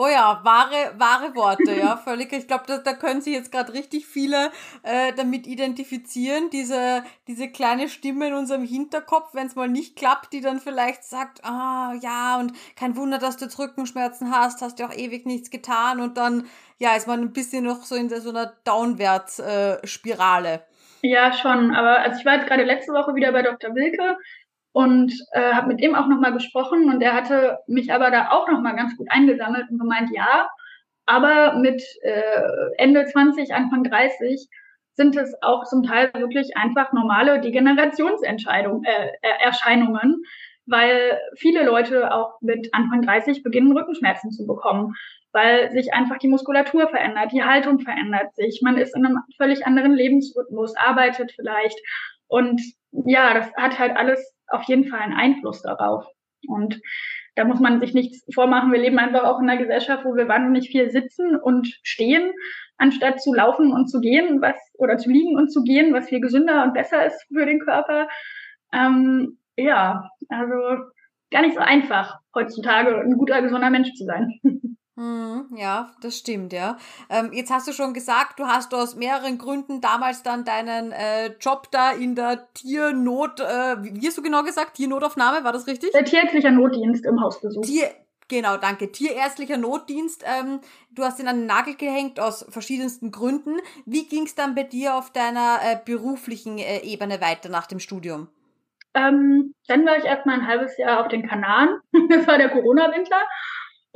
Oh 0.00 0.06
ja, 0.06 0.38
wahre, 0.44 0.92
wahre 0.96 1.34
Worte, 1.34 1.74
ja, 1.74 1.96
völlig. 2.04 2.32
Ich 2.32 2.46
glaube, 2.46 2.62
da, 2.68 2.78
da 2.78 2.92
können 2.92 3.20
sich 3.20 3.34
jetzt 3.34 3.50
gerade 3.50 3.72
richtig 3.72 4.06
viele 4.06 4.52
äh, 4.84 5.12
damit 5.16 5.48
identifizieren. 5.48 6.50
Diese, 6.50 7.02
diese 7.26 7.50
kleine 7.50 7.88
Stimme 7.88 8.28
in 8.28 8.34
unserem 8.34 8.62
Hinterkopf, 8.62 9.34
wenn 9.34 9.48
es 9.48 9.56
mal 9.56 9.68
nicht 9.68 9.96
klappt, 9.96 10.32
die 10.32 10.40
dann 10.40 10.60
vielleicht 10.60 11.02
sagt, 11.02 11.44
ah 11.44 11.94
ja, 12.00 12.38
und 12.38 12.52
kein 12.76 12.94
Wunder, 12.94 13.18
dass 13.18 13.38
du 13.38 13.46
jetzt 13.46 13.58
Rückenschmerzen 13.58 14.30
hast, 14.30 14.62
hast 14.62 14.78
ja 14.78 14.86
auch 14.86 14.94
ewig 14.94 15.26
nichts 15.26 15.50
getan 15.50 16.00
und 16.00 16.16
dann, 16.16 16.46
ja, 16.78 16.94
ist 16.94 17.08
man 17.08 17.20
ein 17.20 17.32
bisschen 17.32 17.64
noch 17.64 17.82
so 17.82 17.96
in 17.96 18.08
so 18.08 18.30
einer 18.30 18.52
Downwärts-Spirale. 18.62 20.62
Äh, 21.02 21.08
ja, 21.08 21.32
schon. 21.32 21.74
Aber 21.74 21.98
also 21.98 22.20
ich 22.20 22.24
war 22.24 22.36
jetzt 22.36 22.46
gerade 22.46 22.62
letzte 22.62 22.92
Woche 22.92 23.16
wieder 23.16 23.32
bei 23.32 23.42
Dr. 23.42 23.74
Wilke 23.74 24.16
und 24.78 25.12
äh, 25.32 25.54
habe 25.54 25.66
mit 25.66 25.80
ihm 25.80 25.96
auch 25.96 26.06
nochmal 26.06 26.32
gesprochen 26.32 26.88
und 26.88 27.02
er 27.02 27.12
hatte 27.12 27.58
mich 27.66 27.92
aber 27.92 28.12
da 28.12 28.30
auch 28.30 28.48
nochmal 28.48 28.76
ganz 28.76 28.96
gut 28.96 29.08
eingesammelt 29.10 29.68
und 29.68 29.80
gemeint, 29.80 30.08
ja, 30.14 30.48
aber 31.04 31.58
mit 31.58 31.82
äh, 32.02 32.42
Ende 32.76 33.04
20, 33.04 33.52
Anfang 33.52 33.82
30 33.82 34.46
sind 34.92 35.16
es 35.16 35.34
auch 35.42 35.64
zum 35.64 35.82
Teil 35.82 36.12
wirklich 36.14 36.56
einfach 36.56 36.92
normale 36.92 37.40
Degenerationsentscheidungen, 37.40 38.84
äh, 38.84 39.08
Erscheinungen, 39.42 40.22
weil 40.66 41.18
viele 41.34 41.64
Leute 41.64 42.14
auch 42.14 42.40
mit 42.40 42.68
Anfang 42.72 43.02
30 43.02 43.42
beginnen 43.42 43.76
Rückenschmerzen 43.76 44.30
zu 44.30 44.46
bekommen, 44.46 44.94
weil 45.32 45.72
sich 45.72 45.92
einfach 45.92 46.18
die 46.18 46.28
Muskulatur 46.28 46.86
verändert, 46.86 47.32
die 47.32 47.42
Haltung 47.42 47.80
verändert 47.80 48.32
sich, 48.36 48.60
man 48.62 48.76
ist 48.76 48.94
in 48.94 49.04
einem 49.04 49.18
völlig 49.38 49.66
anderen 49.66 49.94
Lebensrhythmus, 49.94 50.76
arbeitet 50.76 51.32
vielleicht 51.32 51.80
und 52.28 52.60
ja, 52.92 53.34
das 53.34 53.52
hat 53.54 53.78
halt 53.78 53.96
alles 53.96 54.34
auf 54.48 54.62
jeden 54.64 54.88
Fall 54.88 55.00
einen 55.00 55.14
Einfluss 55.14 55.62
darauf. 55.62 56.06
Und 56.46 56.80
da 57.34 57.44
muss 57.44 57.60
man 57.60 57.80
sich 57.80 57.94
nichts 57.94 58.24
vormachen. 58.34 58.72
Wir 58.72 58.80
leben 58.80 58.98
einfach 58.98 59.24
auch 59.24 59.40
in 59.40 59.48
einer 59.48 59.60
Gesellschaft, 59.60 60.04
wo 60.04 60.14
wir 60.14 60.28
wahnsinnig 60.28 60.70
viel 60.70 60.90
sitzen 60.90 61.36
und 61.36 61.68
stehen, 61.82 62.32
anstatt 62.78 63.20
zu 63.20 63.32
laufen 63.32 63.72
und 63.72 63.88
zu 63.88 64.00
gehen, 64.00 64.40
was 64.40 64.56
oder 64.74 64.96
zu 64.98 65.10
liegen 65.10 65.36
und 65.36 65.50
zu 65.50 65.62
gehen, 65.62 65.92
was 65.92 66.08
viel 66.08 66.20
gesünder 66.20 66.64
und 66.64 66.74
besser 66.74 67.06
ist 67.06 67.24
für 67.32 67.46
den 67.46 67.60
Körper. 67.60 68.08
Ähm, 68.72 69.38
ja, 69.56 70.08
also 70.28 70.54
gar 71.30 71.42
nicht 71.42 71.54
so 71.54 71.60
einfach 71.60 72.18
heutzutage 72.34 72.98
ein 72.98 73.18
guter, 73.18 73.42
gesunder 73.42 73.70
Mensch 73.70 73.92
zu 73.94 74.04
sein. 74.04 74.40
Hm, 74.98 75.46
ja, 75.56 75.92
das 76.00 76.18
stimmt, 76.18 76.52
ja. 76.52 76.76
Ähm, 77.08 77.32
jetzt 77.32 77.52
hast 77.52 77.68
du 77.68 77.72
schon 77.72 77.94
gesagt, 77.94 78.40
du 78.40 78.46
hast 78.46 78.74
aus 78.74 78.96
mehreren 78.96 79.38
Gründen 79.38 79.80
damals 79.80 80.24
dann 80.24 80.44
deinen 80.44 80.90
äh, 80.90 81.28
Job 81.38 81.68
da 81.70 81.92
in 81.92 82.16
der 82.16 82.52
Tiernot, 82.52 83.38
äh, 83.38 83.76
wie 83.80 84.04
hast 84.08 84.18
du 84.18 84.22
genau 84.22 84.42
gesagt, 84.42 84.74
Tiernotaufnahme, 84.74 85.44
war 85.44 85.52
das 85.52 85.68
richtig? 85.68 85.92
Der 85.92 86.04
tierärztlicher 86.04 86.50
Notdienst 86.50 87.06
im 87.06 87.20
Hausbesuch. 87.20 87.62
Tier, 87.62 87.88
genau, 88.26 88.56
danke. 88.56 88.90
Tierärztlicher 88.90 89.56
Notdienst. 89.56 90.24
Ähm, 90.26 90.58
du 90.90 91.04
hast 91.04 91.20
ihn 91.20 91.28
an 91.28 91.36
den 91.36 91.46
Nagel 91.46 91.76
gehängt 91.76 92.18
aus 92.18 92.44
verschiedensten 92.48 93.12
Gründen. 93.12 93.58
Wie 93.86 94.08
ging 94.08 94.24
es 94.24 94.34
dann 94.34 94.56
bei 94.56 94.64
dir 94.64 94.96
auf 94.96 95.12
deiner 95.12 95.60
äh, 95.62 95.76
beruflichen 95.84 96.58
äh, 96.58 96.80
Ebene 96.80 97.20
weiter 97.20 97.50
nach 97.50 97.68
dem 97.68 97.78
Studium? 97.78 98.26
Ähm, 98.94 99.54
dann 99.68 99.86
war 99.86 99.96
ich 99.96 100.04
erstmal 100.04 100.40
ein 100.40 100.48
halbes 100.48 100.76
Jahr 100.76 101.02
auf 101.02 101.08
den 101.08 101.24
Kanaren. 101.24 101.78
das 102.08 102.26
war 102.26 102.36
der 102.36 102.48
Corona-Winter 102.48 103.20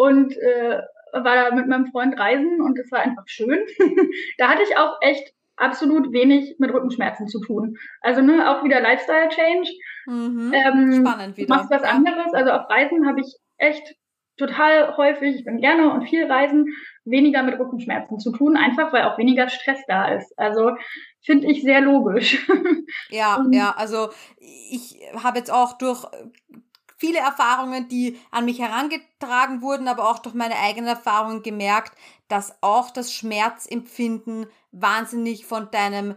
und 0.02 0.36
äh, 0.36 0.80
war 1.12 1.36
da 1.36 1.54
mit 1.54 1.68
meinem 1.68 1.86
Freund 1.86 2.18
reisen 2.18 2.60
und 2.60 2.76
es 2.78 2.90
war 2.90 3.00
einfach 3.00 3.22
schön. 3.26 3.60
da 4.38 4.48
hatte 4.48 4.62
ich 4.68 4.76
auch 4.76 4.96
echt 5.00 5.32
absolut 5.56 6.12
wenig 6.12 6.56
mit 6.58 6.72
Rückenschmerzen 6.72 7.28
zu 7.28 7.40
tun. 7.40 7.76
Also 8.00 8.20
ne, 8.20 8.50
auch 8.50 8.64
wieder 8.64 8.80
Lifestyle 8.80 9.28
Change. 9.28 9.70
Mhm. 10.06 10.52
Ähm, 10.52 11.06
Spannend 11.06 11.36
wieder. 11.36 11.54
Machst 11.54 11.70
was 11.70 11.84
anderes. 11.84 12.32
Also 12.32 12.50
auf 12.50 12.68
Reisen 12.68 13.06
habe 13.06 13.20
ich 13.20 13.32
echt 13.58 13.94
total 14.38 14.96
häufig, 14.96 15.36
ich 15.36 15.44
bin 15.44 15.60
gerne 15.60 15.92
und 15.92 16.08
viel 16.08 16.26
reisen, 16.26 16.66
weniger 17.04 17.44
mit 17.44 17.58
Rückenschmerzen 17.60 18.18
zu 18.18 18.32
tun, 18.32 18.56
einfach 18.56 18.92
weil 18.92 19.04
auch 19.04 19.18
weniger 19.18 19.48
Stress 19.48 19.78
da 19.86 20.08
ist. 20.14 20.36
Also 20.36 20.72
finde 21.24 21.48
ich 21.48 21.62
sehr 21.62 21.80
logisch. 21.80 22.44
Ja, 23.10 23.44
ja, 23.50 23.74
also 23.76 24.08
ich 24.38 25.00
habe 25.22 25.38
jetzt 25.38 25.52
auch 25.52 25.78
durch 25.78 26.04
viele 27.02 27.18
Erfahrungen, 27.18 27.88
die 27.88 28.16
an 28.30 28.44
mich 28.44 28.60
herangetragen 28.60 29.60
wurden, 29.60 29.88
aber 29.88 30.08
auch 30.08 30.20
durch 30.20 30.36
meine 30.36 30.56
eigenen 30.56 30.86
Erfahrungen 30.86 31.42
gemerkt, 31.42 31.98
dass 32.28 32.54
auch 32.60 32.90
das 32.90 33.12
Schmerzempfinden 33.12 34.46
wahnsinnig 34.70 35.44
von 35.44 35.68
deinem 35.72 36.14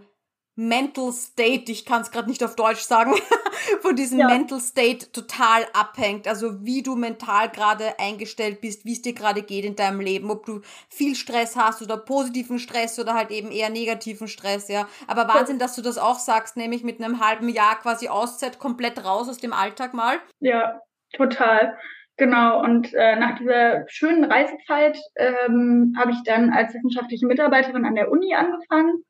Mental 0.55 1.11
State, 1.11 1.69
ich 1.69 1.85
kann 1.85 2.01
es 2.01 2.11
gerade 2.11 2.29
nicht 2.29 2.43
auf 2.43 2.55
Deutsch 2.55 2.81
sagen, 2.81 3.13
von 3.81 3.95
diesem 3.95 4.19
ja. 4.19 4.27
Mental 4.27 4.59
State 4.59 5.11
total 5.11 5.65
abhängt. 5.73 6.27
Also 6.27 6.63
wie 6.63 6.81
du 6.81 6.95
mental 6.95 7.49
gerade 7.49 7.99
eingestellt 7.99 8.61
bist, 8.61 8.85
wie 8.85 8.93
es 8.93 9.01
dir 9.01 9.13
gerade 9.13 9.41
geht 9.41 9.65
in 9.65 9.75
deinem 9.75 9.99
Leben, 9.99 10.31
ob 10.31 10.45
du 10.45 10.61
viel 10.89 11.15
Stress 11.15 11.57
hast 11.57 11.81
oder 11.81 11.97
positiven 11.97 12.59
Stress 12.59 12.97
oder 12.99 13.15
halt 13.15 13.31
eben 13.31 13.51
eher 13.51 13.69
negativen 13.69 14.29
Stress, 14.29 14.69
ja. 14.69 14.87
Aber 15.07 15.27
Wahnsinn, 15.27 15.59
dass 15.59 15.75
du 15.75 15.81
das 15.81 15.97
auch 15.97 16.19
sagst, 16.19 16.55
nämlich 16.55 16.83
mit 16.83 17.01
einem 17.01 17.25
halben 17.25 17.49
Jahr 17.49 17.75
quasi 17.81 18.07
Auszeit 18.07 18.57
komplett 18.57 19.03
raus 19.03 19.27
aus 19.27 19.37
dem 19.39 19.51
Alltag 19.51 19.93
mal. 19.93 20.19
Ja, 20.39 20.79
total. 21.13 21.77
Genau, 22.17 22.63
und 22.63 22.93
äh, 22.93 23.17
nach 23.17 23.37
dieser 23.39 23.83
schönen 23.89 24.23
Reisezeit 24.23 24.97
ähm, 25.17 25.93
habe 25.99 26.11
ich 26.11 26.23
dann 26.23 26.49
als 26.51 26.73
wissenschaftliche 26.73 27.25
Mitarbeiterin 27.25 27.83
an 27.83 27.95
der 27.95 28.09
Uni 28.09 28.33
angefangen 28.33 29.03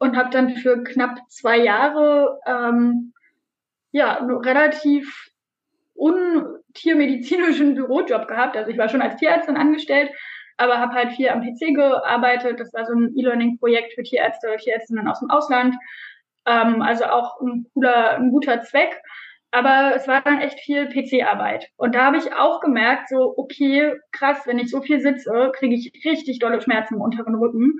und 0.00 0.16
habe 0.16 0.30
dann 0.30 0.56
für 0.56 0.82
knapp 0.82 1.18
zwei 1.28 1.58
Jahre 1.58 2.40
ähm, 2.46 3.12
ja 3.92 4.18
einen 4.18 4.30
relativ 4.30 5.30
untiermedizinischen 5.94 7.74
Bürojob 7.74 8.26
gehabt. 8.26 8.56
Also 8.56 8.70
ich 8.70 8.78
war 8.78 8.88
schon 8.88 9.02
als 9.02 9.16
Tierärztin 9.16 9.58
angestellt, 9.58 10.10
aber 10.56 10.78
habe 10.78 10.94
halt 10.94 11.12
viel 11.12 11.28
am 11.28 11.42
PC 11.42 11.74
gearbeitet. 11.74 12.58
Das 12.58 12.72
war 12.72 12.86
so 12.86 12.94
ein 12.94 13.12
E-Learning-Projekt 13.14 13.92
für 13.92 14.02
Tierärzte, 14.02 14.56
Tierärztinnen 14.56 15.06
aus 15.06 15.20
dem 15.20 15.30
Ausland. 15.30 15.76
Ähm, 16.46 16.80
also 16.80 17.04
auch 17.04 17.38
ein 17.42 17.66
cooler, 17.74 18.16
ein 18.16 18.30
guter 18.30 18.62
Zweck. 18.62 19.02
Aber 19.50 19.92
es 19.94 20.08
war 20.08 20.22
dann 20.22 20.40
echt 20.40 20.60
viel 20.60 20.88
PC-Arbeit. 20.88 21.68
Und 21.76 21.94
da 21.94 22.06
habe 22.06 22.16
ich 22.16 22.32
auch 22.32 22.60
gemerkt, 22.60 23.10
so, 23.10 23.34
okay, 23.36 23.96
krass, 24.12 24.46
wenn 24.46 24.58
ich 24.58 24.70
so 24.70 24.80
viel 24.80 25.00
sitze, 25.00 25.52
kriege 25.54 25.74
ich 25.74 25.92
richtig 26.06 26.38
dolle 26.38 26.62
Schmerzen 26.62 26.94
im 26.94 27.00
unteren 27.02 27.34
Rücken. 27.34 27.74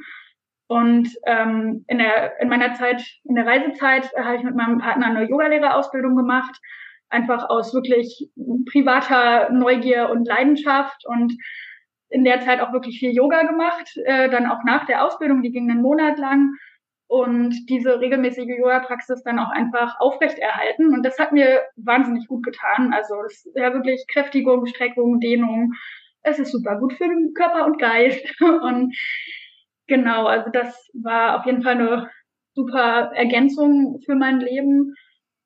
Und 0.70 1.09
ähm, 1.26 1.85
in, 1.88 1.98
der, 1.98 2.40
in 2.40 2.48
meiner 2.48 2.74
Zeit, 2.74 3.02
in 3.24 3.35
der 3.35 3.44
Reisezeit, 3.44 4.09
äh, 4.14 4.22
habe 4.22 4.37
ich 4.37 4.44
mit 4.44 4.54
meinem 4.54 4.78
Partner 4.78 5.06
eine 5.06 5.28
Yogalehrerausbildung 5.28 6.14
gemacht, 6.14 6.61
einfach 7.09 7.50
aus 7.50 7.74
wirklich 7.74 8.30
privater 8.70 9.50
Neugier 9.50 10.11
und 10.11 10.28
Leidenschaft 10.28 11.04
und 11.06 11.37
in 12.09 12.22
der 12.22 12.38
Zeit 12.42 12.61
auch 12.61 12.72
wirklich 12.72 13.00
viel 13.00 13.11
Yoga 13.11 13.42
gemacht, 13.42 13.96
äh, 14.04 14.30
dann 14.30 14.46
auch 14.46 14.62
nach 14.64 14.87
der 14.87 15.04
Ausbildung, 15.04 15.42
die 15.42 15.50
ging 15.50 15.68
einen 15.68 15.83
Monat 15.83 16.18
lang 16.18 16.52
und 17.09 17.68
diese 17.68 17.98
regelmäßige 17.98 18.56
Yoga-Praxis 18.61 19.24
dann 19.24 19.40
auch 19.40 19.50
einfach 19.50 19.98
aufrechterhalten. 19.98 20.94
Und 20.94 21.04
das 21.04 21.18
hat 21.18 21.33
mir 21.33 21.62
wahnsinnig 21.78 22.28
gut 22.28 22.44
getan. 22.44 22.94
Also 22.94 23.14
es 23.26 23.44
ist 23.44 23.56
ja 23.56 23.74
wirklich 23.74 24.04
Kräftigung, 24.06 24.66
Streckung, 24.66 25.18
Dehnung. 25.18 25.72
Es 26.22 26.38
ist 26.38 26.52
super 26.52 26.78
gut 26.78 26.92
für 26.92 27.09
den 27.09 27.35
Körper 27.35 27.66
und 27.66 27.80
Geist. 27.80 28.40
Und 28.40 28.94
Genau, 29.90 30.26
also 30.26 30.50
das 30.53 30.88
war 30.94 31.40
auf 31.40 31.46
jeden 31.46 31.64
Fall 31.64 31.72
eine 31.72 32.09
super 32.55 33.11
Ergänzung 33.12 34.00
für 34.07 34.14
mein 34.14 34.38
Leben. 34.38 34.94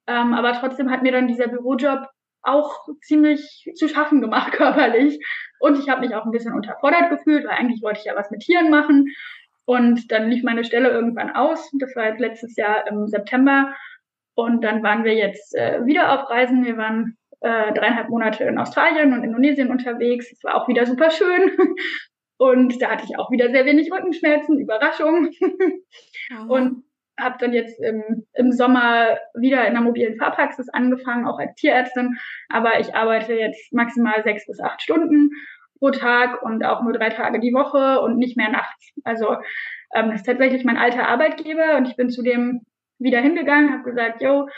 Ähm, 0.07 0.35
aber 0.35 0.53
trotzdem 0.53 0.91
hat 0.91 1.03
mir 1.03 1.13
dann 1.13 1.29
dieser 1.29 1.49
Bürojob 1.49 2.07
auch 2.43 2.87
ziemlich 3.01 3.65
zu 3.75 3.89
schaffen 3.89 4.21
gemacht 4.21 4.53
körperlich. 4.57 5.19
Und 5.61 5.79
ich 5.79 5.89
habe 5.89 6.03
mich 6.03 6.15
auch 6.15 6.27
ein 6.27 6.31
bisschen 6.31 6.53
unterfordert 6.53 7.09
gefühlt, 7.09 7.47
weil 7.47 7.57
eigentlich 7.57 7.83
wollte 7.83 8.01
ich 8.01 8.05
ja 8.05 8.15
was 8.17 8.31
mit 8.31 8.41
Tieren 8.41 8.69
machen. 8.69 9.07
Und 9.65 10.13
dann 10.13 10.29
lief 10.29 10.45
meine 10.45 10.65
Stelle 10.65 10.91
irgendwann 10.91 11.35
aus. 11.35 11.71
Das 11.81 11.97
war 11.97 12.09
jetzt 12.09 12.21
letztes 12.21 12.55
Jahr 12.55 12.87
im 12.87 13.07
September. 13.07 13.75
Und 14.35 14.63
dann 14.63 14.83
waren 14.83 15.05
wir 15.05 15.15
jetzt 15.15 15.55
äh, 15.55 15.87
wieder 15.87 16.13
auf 16.13 16.29
Reisen. 16.29 16.67
Wir 16.67 16.77
waren 16.77 17.17
äh, 17.41 17.73
dreieinhalb 17.73 18.11
Monate 18.11 18.45
in 18.45 18.59
Australien 18.59 19.15
und 19.15 19.25
Indonesien 19.25 19.71
unterwegs. 19.71 20.31
Es 20.31 20.45
war 20.45 20.57
auch 20.57 20.69
wieder 20.69 20.85
super 20.85 21.11
schön. 21.11 21.51
Und 22.37 22.81
da 22.83 22.91
hatte 22.91 23.05
ich 23.09 23.19
auch 23.19 23.31
wieder 23.31 23.51
sehr 23.51 23.65
wenig 23.65 23.93
Rückenschmerzen, 23.93 24.59
Überraschung. 24.59 25.31
und 26.49 26.85
habe 27.19 27.37
dann 27.39 27.53
jetzt 27.53 27.81
im, 27.81 28.27
im 28.35 28.53
Sommer 28.53 29.19
wieder 29.35 29.61
in 29.67 29.77
einer 29.77 29.83
mobilen 29.83 30.17
Fahrpraxis 30.17 30.69
angefangen, 30.69 31.27
auch 31.27 31.39
als 31.39 31.55
Tierärztin. 31.55 32.17
Aber 32.49 32.81
ich 32.81 32.95
arbeite 32.95 33.35
jetzt 33.35 33.73
maximal 33.73 34.23
sechs 34.25 34.47
bis 34.47 34.61
acht 34.61 34.83
Stunden 34.83 35.31
pro 35.79 35.91
Tag 35.91 36.43
und 36.43 36.65
auch 36.65 36.83
nur 36.83 36.93
drei 36.93 37.11
Tage 37.11 37.41
die 37.41 37.53
Woche 37.53 38.01
und 38.01 38.17
nicht 38.17 38.37
mehr 38.37 38.51
nachts. 38.51 38.93
Also 39.05 39.37
ähm, 39.95 40.11
das 40.11 40.21
ist 40.21 40.27
tatsächlich 40.27 40.65
mein 40.65 40.77
alter 40.77 41.07
Arbeitgeber 41.09 41.77
und 41.77 41.89
ich 41.89 41.97
bin 41.97 42.11
zu 42.11 42.23
dem 42.23 42.63
wieder 42.99 43.21
hingegangen, 43.21 43.73
habe 43.73 43.83
gesagt, 43.83 44.23
yo, 44.23 44.49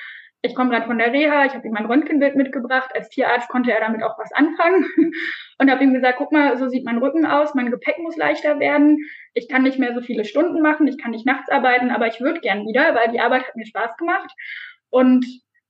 ich 0.46 0.54
komme 0.54 0.70
gerade 0.70 0.86
von 0.86 0.98
der 0.98 1.12
Reha, 1.12 1.44
ich 1.44 1.54
habe 1.54 1.66
ihm 1.66 1.72
mein 1.72 1.86
Röntgenbild 1.86 2.36
mitgebracht. 2.36 2.90
Als 2.94 3.08
Tierarzt 3.08 3.48
konnte 3.48 3.72
er 3.72 3.80
damit 3.80 4.02
auch 4.02 4.18
was 4.18 4.32
anfangen 4.32 4.86
und 5.58 5.70
habe 5.70 5.84
ihm 5.84 5.92
gesagt, 5.92 6.18
guck 6.18 6.32
mal, 6.32 6.56
so 6.56 6.68
sieht 6.68 6.84
mein 6.84 6.98
Rücken 6.98 7.26
aus, 7.26 7.54
mein 7.54 7.70
Gepäck 7.70 7.98
muss 7.98 8.16
leichter 8.16 8.58
werden. 8.58 8.98
Ich 9.34 9.48
kann 9.48 9.62
nicht 9.62 9.78
mehr 9.78 9.94
so 9.94 10.00
viele 10.00 10.24
Stunden 10.24 10.62
machen, 10.62 10.86
ich 10.86 10.98
kann 10.98 11.10
nicht 11.10 11.26
nachts 11.26 11.50
arbeiten, 11.50 11.90
aber 11.90 12.06
ich 12.06 12.20
würde 12.20 12.40
gern 12.40 12.66
wieder, 12.66 12.94
weil 12.94 13.12
die 13.12 13.20
Arbeit 13.20 13.46
hat 13.46 13.56
mir 13.56 13.66
Spaß 13.66 13.96
gemacht. 13.96 14.30
Und 14.90 15.26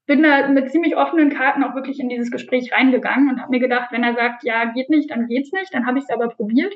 bin 0.06 0.22
da 0.22 0.46
mit 0.48 0.70
ziemlich 0.70 0.96
offenen 0.96 1.30
Karten 1.30 1.64
auch 1.64 1.74
wirklich 1.74 1.98
in 1.98 2.08
dieses 2.08 2.30
Gespräch 2.30 2.72
reingegangen 2.72 3.28
und 3.28 3.40
habe 3.40 3.50
mir 3.50 3.58
gedacht, 3.58 3.90
wenn 3.90 4.04
er 4.04 4.14
sagt, 4.14 4.44
ja, 4.44 4.66
geht 4.66 4.88
nicht, 4.88 5.10
dann 5.10 5.26
geht's 5.26 5.52
nicht, 5.52 5.74
dann 5.74 5.86
habe 5.86 5.98
ich 5.98 6.04
es 6.04 6.10
aber 6.10 6.28
probiert 6.28 6.72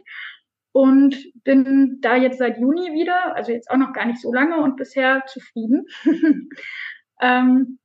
und 0.72 1.16
bin 1.44 1.98
da 2.00 2.16
jetzt 2.16 2.38
seit 2.38 2.58
Juni 2.58 2.92
wieder, 2.92 3.34
also 3.34 3.52
jetzt 3.52 3.70
auch 3.70 3.76
noch 3.76 3.92
gar 3.92 4.06
nicht 4.06 4.20
so 4.20 4.32
lange 4.32 4.56
und 4.58 4.76
bisher 4.76 5.24
zufrieden. 5.26 5.86
ähm, 7.20 7.78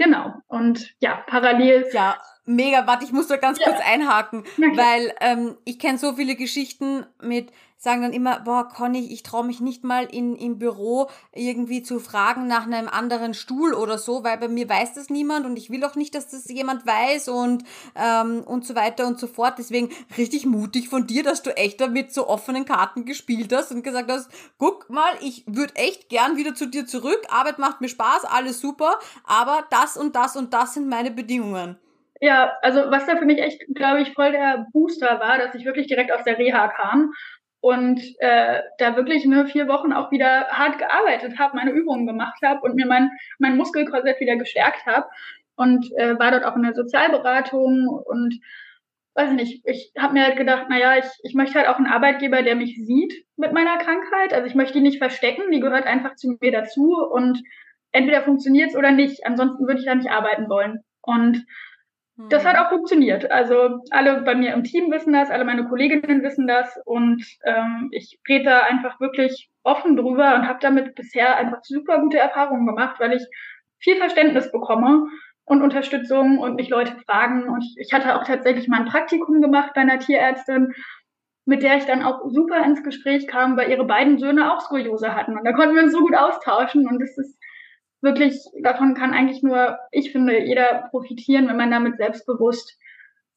genau. 0.00 0.34
Und 0.48 0.94
ja, 1.00 1.22
parallel. 1.26 1.86
Ja, 1.92 2.18
mega. 2.44 2.86
Warte, 2.86 3.04
ich 3.04 3.12
muss 3.12 3.28
da 3.28 3.36
ganz 3.36 3.58
ja. 3.58 3.66
kurz 3.66 3.80
einhaken, 3.84 4.44
weil 4.74 5.14
ähm, 5.20 5.56
ich 5.64 5.78
kenne 5.78 5.98
so 5.98 6.14
viele 6.14 6.34
Geschichten 6.34 7.06
mit 7.20 7.52
sagen 7.80 8.02
dann 8.02 8.12
immer, 8.12 8.40
boah, 8.40 8.68
Conny, 8.68 9.10
ich 9.10 9.22
traue 9.22 9.46
mich 9.46 9.60
nicht 9.60 9.84
mal 9.84 10.04
in, 10.04 10.36
im 10.36 10.58
Büro 10.58 11.08
irgendwie 11.32 11.82
zu 11.82 11.98
fragen 11.98 12.46
nach 12.46 12.66
einem 12.66 12.88
anderen 12.88 13.32
Stuhl 13.32 13.72
oder 13.72 13.96
so, 13.96 14.22
weil 14.22 14.36
bei 14.36 14.48
mir 14.48 14.68
weiß 14.68 14.92
das 14.92 15.08
niemand 15.08 15.46
und 15.46 15.56
ich 15.56 15.70
will 15.70 15.82
auch 15.84 15.94
nicht, 15.94 16.14
dass 16.14 16.28
das 16.28 16.46
jemand 16.50 16.86
weiß 16.86 17.28
und, 17.28 17.64
ähm, 17.96 18.44
und 18.44 18.66
so 18.66 18.74
weiter 18.74 19.06
und 19.06 19.18
so 19.18 19.26
fort. 19.26 19.54
Deswegen 19.56 19.88
richtig 20.18 20.44
mutig 20.44 20.90
von 20.90 21.06
dir, 21.06 21.22
dass 21.22 21.42
du 21.42 21.56
echt 21.56 21.80
damit 21.80 22.12
so 22.12 22.28
offenen 22.28 22.66
Karten 22.66 23.06
gespielt 23.06 23.50
hast 23.50 23.72
und 23.72 23.82
gesagt 23.82 24.12
hast, 24.12 24.30
guck 24.58 24.90
mal, 24.90 25.12
ich 25.22 25.44
würde 25.46 25.74
echt 25.76 26.10
gern 26.10 26.36
wieder 26.36 26.54
zu 26.54 26.66
dir 26.66 26.84
zurück, 26.84 27.22
Arbeit 27.30 27.58
macht 27.58 27.80
mir 27.80 27.88
Spaß, 27.88 28.26
alles 28.26 28.60
super, 28.60 28.98
aber 29.24 29.64
das 29.70 29.96
und 29.96 30.14
das 30.14 30.36
und 30.36 30.52
das 30.52 30.74
sind 30.74 30.86
meine 30.86 31.10
Bedingungen. 31.10 31.78
Ja, 32.20 32.52
also 32.60 32.90
was 32.90 33.06
da 33.06 33.16
für 33.16 33.24
mich 33.24 33.38
echt, 33.38 33.62
glaube 33.74 34.02
ich, 34.02 34.12
voll 34.12 34.32
der 34.32 34.66
Booster 34.74 35.18
war, 35.20 35.38
dass 35.38 35.54
ich 35.54 35.64
wirklich 35.64 35.86
direkt 35.86 36.12
aus 36.12 36.24
der 36.24 36.36
Reha 36.36 36.68
kam 36.68 37.14
und 37.60 38.00
äh, 38.20 38.60
da 38.78 38.96
wirklich 38.96 39.24
nur 39.26 39.46
vier 39.46 39.68
Wochen 39.68 39.92
auch 39.92 40.10
wieder 40.10 40.48
hart 40.48 40.78
gearbeitet 40.78 41.38
habe, 41.38 41.56
meine 41.56 41.72
Übungen 41.72 42.06
gemacht 42.06 42.40
habe 42.42 42.60
und 42.62 42.74
mir 42.74 42.86
mein, 42.86 43.10
mein 43.38 43.56
Muskelkorsett 43.56 44.20
wieder 44.20 44.36
gestärkt 44.36 44.86
habe 44.86 45.06
und 45.56 45.90
äh, 45.96 46.18
war 46.18 46.30
dort 46.30 46.44
auch 46.44 46.56
in 46.56 46.62
der 46.62 46.74
Sozialberatung 46.74 47.88
und 47.88 48.40
weiß 49.14 49.32
nicht, 49.32 49.62
ich 49.66 49.92
habe 49.98 50.14
mir 50.14 50.24
halt 50.24 50.36
gedacht, 50.36 50.68
naja, 50.70 50.96
ich, 50.96 51.04
ich 51.22 51.34
möchte 51.34 51.58
halt 51.58 51.68
auch 51.68 51.76
einen 51.76 51.86
Arbeitgeber, 51.86 52.42
der 52.42 52.54
mich 52.54 52.76
sieht 52.76 53.26
mit 53.36 53.52
meiner 53.52 53.76
Krankheit. 53.78 54.32
Also 54.32 54.46
ich 54.46 54.54
möchte 54.54 54.74
die 54.74 54.80
nicht 54.80 54.98
verstecken, 54.98 55.50
die 55.52 55.60
gehört 55.60 55.86
einfach 55.86 56.14
zu 56.14 56.36
mir 56.40 56.52
dazu 56.52 56.96
und 57.10 57.42
entweder 57.92 58.22
funktioniert 58.22 58.70
es 58.70 58.76
oder 58.76 58.92
nicht. 58.92 59.26
Ansonsten 59.26 59.66
würde 59.66 59.80
ich 59.80 59.86
da 59.86 59.94
nicht 59.94 60.10
arbeiten 60.10 60.48
wollen. 60.48 60.80
Und 61.02 61.44
das 62.28 62.44
hat 62.44 62.56
hm. 62.56 62.64
auch 62.64 62.68
funktioniert. 62.68 63.30
Also 63.30 63.80
alle 63.90 64.22
bei 64.22 64.34
mir 64.34 64.52
im 64.52 64.64
Team 64.64 64.90
wissen 64.90 65.12
das, 65.12 65.30
alle 65.30 65.44
meine 65.44 65.68
Kolleginnen 65.68 66.22
wissen 66.22 66.46
das 66.46 66.78
und 66.84 67.24
ähm, 67.44 67.88
ich 67.92 68.18
rede 68.28 68.44
da 68.44 68.60
einfach 68.62 69.00
wirklich 69.00 69.50
offen 69.62 69.96
drüber 69.96 70.34
und 70.34 70.46
habe 70.46 70.58
damit 70.60 70.94
bisher 70.94 71.36
einfach 71.36 71.62
super 71.62 72.00
gute 72.00 72.18
Erfahrungen 72.18 72.66
gemacht, 72.66 72.96
weil 72.98 73.14
ich 73.14 73.26
viel 73.78 73.96
Verständnis 73.96 74.52
bekomme 74.52 75.06
und 75.44 75.62
Unterstützung 75.62 76.38
und 76.38 76.56
mich 76.56 76.68
Leute 76.68 76.96
fragen. 77.06 77.48
Und 77.48 77.64
ich, 77.64 77.74
ich 77.78 77.92
hatte 77.92 78.14
auch 78.14 78.24
tatsächlich 78.24 78.68
mal 78.68 78.80
ein 78.80 78.88
Praktikum 78.88 79.40
gemacht 79.40 79.72
bei 79.74 79.80
einer 79.80 79.98
Tierärztin, 79.98 80.72
mit 81.46 81.62
der 81.62 81.78
ich 81.78 81.86
dann 81.86 82.02
auch 82.04 82.20
super 82.28 82.64
ins 82.64 82.84
Gespräch 82.84 83.26
kam, 83.26 83.56
weil 83.56 83.70
ihre 83.70 83.84
beiden 83.84 84.18
Söhne 84.18 84.52
auch 84.52 84.60
Skoliose 84.60 85.14
hatten. 85.14 85.36
Und 85.36 85.44
da 85.44 85.52
konnten 85.52 85.74
wir 85.74 85.82
uns 85.82 85.92
so 85.92 86.00
gut 86.00 86.14
austauschen 86.14 86.86
und 86.86 87.02
es 87.02 87.18
ist 87.18 87.39
wirklich, 88.00 88.38
davon 88.62 88.94
kann 88.94 89.12
eigentlich 89.12 89.42
nur, 89.42 89.78
ich 89.90 90.12
finde, 90.12 90.38
jeder 90.44 90.88
profitieren, 90.90 91.48
wenn 91.48 91.56
man 91.56 91.70
damit 91.70 91.96
selbstbewusst 91.96 92.78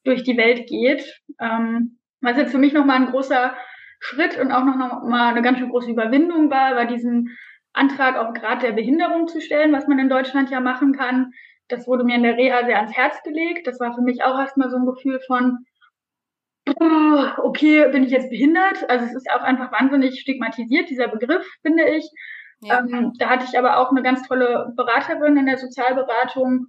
durch 0.04 0.22
die 0.22 0.36
Welt 0.36 0.66
geht. 0.68 1.20
Ähm, 1.40 1.98
was 2.20 2.36
jetzt 2.36 2.52
für 2.52 2.58
mich 2.58 2.72
nochmal 2.72 2.96
ein 2.96 3.10
großer 3.10 3.54
Schritt 4.00 4.38
und 4.38 4.52
auch 4.52 4.64
noch 4.64 5.02
mal 5.04 5.30
eine 5.30 5.42
ganz 5.42 5.58
schön 5.58 5.70
große 5.70 5.90
Überwindung 5.90 6.50
war, 6.50 6.76
war 6.76 6.86
diesen 6.86 7.36
Antrag 7.72 8.16
auf 8.16 8.34
Grad 8.34 8.62
der 8.62 8.72
Behinderung 8.72 9.28
zu 9.28 9.40
stellen, 9.40 9.72
was 9.72 9.88
man 9.88 9.98
in 9.98 10.08
Deutschland 10.08 10.50
ja 10.50 10.60
machen 10.60 10.92
kann. 10.92 11.32
Das 11.68 11.86
wurde 11.86 12.04
mir 12.04 12.16
in 12.16 12.22
der 12.22 12.36
Reha 12.36 12.64
sehr 12.64 12.76
ans 12.76 12.96
Herz 12.96 13.22
gelegt. 13.22 13.66
Das 13.66 13.80
war 13.80 13.94
für 13.94 14.02
mich 14.02 14.22
auch 14.22 14.38
erstmal 14.38 14.70
so 14.70 14.76
ein 14.76 14.86
Gefühl 14.86 15.20
von, 15.26 15.64
okay, 17.38 17.88
bin 17.90 18.04
ich 18.04 18.10
jetzt 18.10 18.30
behindert? 18.30 18.88
Also 18.88 19.06
es 19.06 19.14
ist 19.14 19.30
auch 19.30 19.42
einfach 19.42 19.72
wahnsinnig 19.72 20.20
stigmatisiert, 20.20 20.88
dieser 20.88 21.08
Begriff, 21.08 21.46
finde 21.62 21.84
ich. 21.84 22.08
Ja. 22.64 22.80
Ähm, 22.80 23.12
da 23.18 23.28
hatte 23.28 23.44
ich 23.44 23.58
aber 23.58 23.78
auch 23.78 23.90
eine 23.90 24.02
ganz 24.02 24.26
tolle 24.26 24.72
Beraterin 24.74 25.36
in 25.36 25.46
der 25.46 25.58
Sozialberatung, 25.58 26.68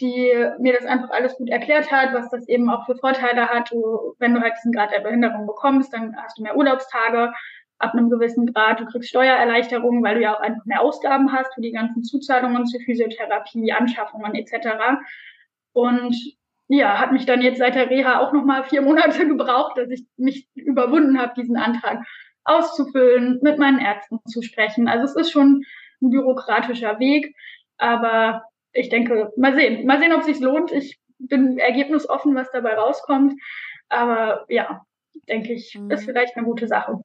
die 0.00 0.32
mir 0.58 0.72
das 0.72 0.86
einfach 0.86 1.10
alles 1.10 1.36
gut 1.36 1.50
erklärt 1.50 1.90
hat, 1.90 2.14
was 2.14 2.30
das 2.30 2.48
eben 2.48 2.70
auch 2.70 2.86
für 2.86 2.96
Vorteile 2.96 3.48
hat. 3.48 3.70
Du, 3.72 4.14
wenn 4.18 4.34
du 4.34 4.40
halt 4.40 4.54
diesen 4.56 4.72
Grad 4.72 4.92
der 4.92 5.00
Behinderung 5.00 5.46
bekommst, 5.46 5.92
dann 5.92 6.16
hast 6.16 6.38
du 6.38 6.42
mehr 6.42 6.56
Urlaubstage 6.56 7.32
ab 7.78 7.92
einem 7.92 8.08
gewissen 8.08 8.52
Grad. 8.52 8.80
Du 8.80 8.86
kriegst 8.86 9.08
Steuererleichterungen, 9.08 10.02
weil 10.02 10.14
du 10.14 10.22
ja 10.22 10.36
auch 10.36 10.40
einfach 10.40 10.64
mehr 10.64 10.80
Ausgaben 10.80 11.32
hast 11.32 11.54
für 11.54 11.60
die 11.60 11.72
ganzen 11.72 12.04
Zuzahlungen 12.04 12.66
zur 12.66 12.80
Physiotherapie, 12.80 13.72
Anschaffungen 13.72 14.34
etc. 14.34 14.68
Und 15.72 16.16
ja, 16.68 17.00
hat 17.00 17.12
mich 17.12 17.26
dann 17.26 17.42
jetzt 17.42 17.58
seit 17.58 17.74
der 17.74 17.90
Reha 17.90 18.20
auch 18.20 18.32
nochmal 18.32 18.64
vier 18.64 18.82
Monate 18.82 19.26
gebraucht, 19.26 19.76
dass 19.76 19.90
ich 19.90 20.06
mich 20.16 20.48
überwunden 20.54 21.20
habe, 21.20 21.34
diesen 21.34 21.56
Antrag 21.56 22.04
auszufüllen, 22.44 23.38
mit 23.42 23.58
meinen 23.58 23.78
Ärzten 23.78 24.18
zu 24.26 24.42
sprechen. 24.42 24.88
Also 24.88 25.04
es 25.04 25.16
ist 25.16 25.32
schon 25.32 25.64
ein 26.00 26.10
bürokratischer 26.10 26.98
Weg, 26.98 27.34
aber 27.78 28.42
ich 28.72 28.88
denke, 28.88 29.32
mal 29.36 29.54
sehen, 29.54 29.86
mal 29.86 29.98
sehen, 29.98 30.12
ob 30.12 30.20
es 30.20 30.26
sich 30.26 30.40
lohnt. 30.40 30.72
Ich 30.72 30.98
bin 31.18 31.58
ergebnisoffen, 31.58 32.34
was 32.34 32.50
dabei 32.50 32.74
rauskommt, 32.74 33.34
aber 33.88 34.44
ja, 34.48 34.82
denke 35.28 35.52
ich, 35.52 35.76
mhm. 35.78 35.90
ist 35.90 36.04
vielleicht 36.04 36.36
eine 36.36 36.46
gute 36.46 36.66
Sache. 36.66 37.00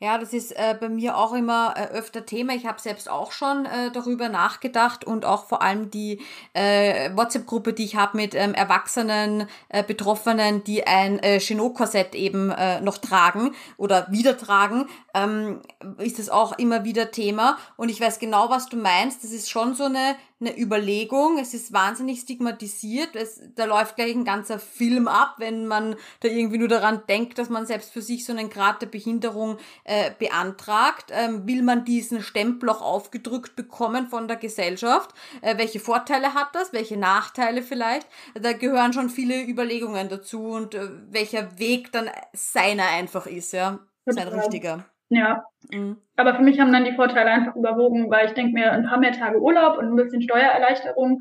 Ja, 0.00 0.18
das 0.18 0.32
ist 0.32 0.50
äh, 0.52 0.76
bei 0.78 0.88
mir 0.88 1.16
auch 1.16 1.32
immer 1.32 1.74
äh, 1.76 1.86
öfter 1.92 2.26
Thema. 2.26 2.54
Ich 2.54 2.66
habe 2.66 2.80
selbst 2.80 3.08
auch 3.08 3.30
schon 3.30 3.66
äh, 3.66 3.92
darüber 3.92 4.28
nachgedacht 4.28 5.04
und 5.04 5.24
auch 5.24 5.46
vor 5.46 5.62
allem 5.62 5.90
die 5.90 6.20
äh, 6.54 7.14
WhatsApp-Gruppe, 7.14 7.72
die 7.72 7.84
ich 7.84 7.94
habe 7.94 8.16
mit 8.16 8.34
ähm, 8.34 8.52
erwachsenen 8.52 9.46
äh, 9.68 9.84
Betroffenen, 9.84 10.64
die 10.64 10.86
ein 10.86 11.20
äh, 11.20 11.38
Chenot-Korsett 11.38 12.16
eben 12.16 12.50
äh, 12.50 12.80
noch 12.80 12.98
tragen 12.98 13.54
oder 13.76 14.08
wieder 14.10 14.36
tragen, 14.36 14.88
ähm, 15.14 15.60
ist 15.98 16.18
das 16.18 16.30
auch 16.30 16.58
immer 16.58 16.84
wieder 16.84 17.12
Thema. 17.12 17.56
Und 17.76 17.88
ich 17.88 18.00
weiß 18.00 18.18
genau, 18.18 18.50
was 18.50 18.68
du 18.68 18.76
meinst. 18.76 19.22
Das 19.22 19.30
ist 19.30 19.50
schon 19.50 19.74
so 19.74 19.84
eine 19.84 20.16
eine 20.42 20.58
Überlegung. 20.58 21.38
Es 21.38 21.54
ist 21.54 21.72
wahnsinnig 21.72 22.20
stigmatisiert. 22.20 23.16
Es, 23.16 23.40
da 23.54 23.64
läuft 23.64 23.96
gleich 23.96 24.14
ein 24.14 24.24
ganzer 24.24 24.58
Film 24.58 25.08
ab, 25.08 25.36
wenn 25.38 25.66
man 25.66 25.96
da 26.20 26.28
irgendwie 26.28 26.58
nur 26.58 26.68
daran 26.68 27.02
denkt, 27.08 27.38
dass 27.38 27.48
man 27.48 27.66
selbst 27.66 27.92
für 27.92 28.02
sich 28.02 28.24
so 28.24 28.32
einen 28.32 28.50
Grad 28.50 28.82
der 28.82 28.86
Behinderung 28.86 29.58
äh, 29.84 30.10
beantragt. 30.18 31.10
Ähm, 31.10 31.46
will 31.46 31.62
man 31.62 31.84
diesen 31.84 32.22
Stempel 32.22 32.68
auch 32.68 32.82
aufgedrückt 32.82 33.56
bekommen 33.56 34.08
von 34.08 34.28
der 34.28 34.36
Gesellschaft? 34.36 35.14
Äh, 35.40 35.56
welche 35.56 35.80
Vorteile 35.80 36.34
hat 36.34 36.54
das? 36.54 36.72
Welche 36.72 36.96
Nachteile 36.96 37.62
vielleicht? 37.62 38.06
Da 38.34 38.52
gehören 38.52 38.92
schon 38.92 39.08
viele 39.08 39.42
Überlegungen 39.42 40.08
dazu 40.08 40.48
und 40.48 40.74
äh, 40.74 40.90
welcher 41.10 41.58
Weg 41.58 41.92
dann 41.92 42.10
seiner 42.32 42.88
einfach 42.88 43.26
ist, 43.26 43.52
ja. 43.52 43.78
Sein 44.04 44.28
richtiger. 44.28 44.84
Ja. 45.14 45.44
Mhm. 45.70 45.98
Aber 46.16 46.34
für 46.34 46.42
mich 46.42 46.60
haben 46.60 46.72
dann 46.72 46.84
die 46.84 46.94
Vorteile 46.94 47.30
einfach 47.30 47.56
überwogen, 47.56 48.10
weil 48.10 48.26
ich 48.26 48.32
denke 48.32 48.52
mir, 48.52 48.72
ein 48.72 48.86
paar 48.86 48.98
mehr 48.98 49.12
Tage 49.12 49.40
Urlaub 49.40 49.78
und 49.78 49.86
ein 49.86 49.96
bisschen 49.96 50.22
Steuererleichterung, 50.22 51.18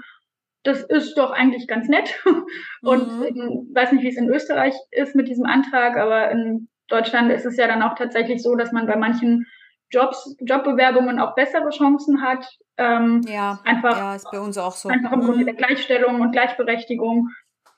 das 0.63 0.83
ist 0.83 1.17
doch 1.17 1.31
eigentlich 1.31 1.67
ganz 1.67 1.87
nett. 1.87 2.23
Und 2.81 3.19
mhm. 3.19 3.25
ich 3.25 3.75
weiß 3.75 3.91
nicht, 3.93 4.03
wie 4.03 4.09
es 4.09 4.17
in 4.17 4.29
Österreich 4.29 4.75
ist 4.91 5.15
mit 5.15 5.27
diesem 5.27 5.45
Antrag, 5.45 5.97
aber 5.97 6.29
in 6.29 6.67
Deutschland 6.87 7.31
ist 7.31 7.45
es 7.45 7.57
ja 7.57 7.67
dann 7.67 7.81
auch 7.81 7.95
tatsächlich 7.95 8.43
so, 8.43 8.55
dass 8.55 8.71
man 8.71 8.85
bei 8.85 8.95
manchen 8.95 9.47
Jobs, 9.89 10.35
Jobbewerbungen 10.39 11.19
auch 11.19 11.35
bessere 11.35 11.69
Chancen 11.69 12.21
hat. 12.21 12.45
Ähm, 12.77 13.21
ja, 13.27 13.59
einfach, 13.65 13.97
ja, 13.97 14.15
ist 14.15 14.29
bei 14.31 14.39
uns 14.39 14.57
auch 14.57 14.73
so. 14.73 14.89
Einfach 14.89 15.11
im 15.11 15.21
Grunde 15.21 15.41
mhm. 15.41 15.45
der 15.45 15.55
Gleichstellung 15.55 16.21
und 16.21 16.31
Gleichberechtigung. 16.31 17.29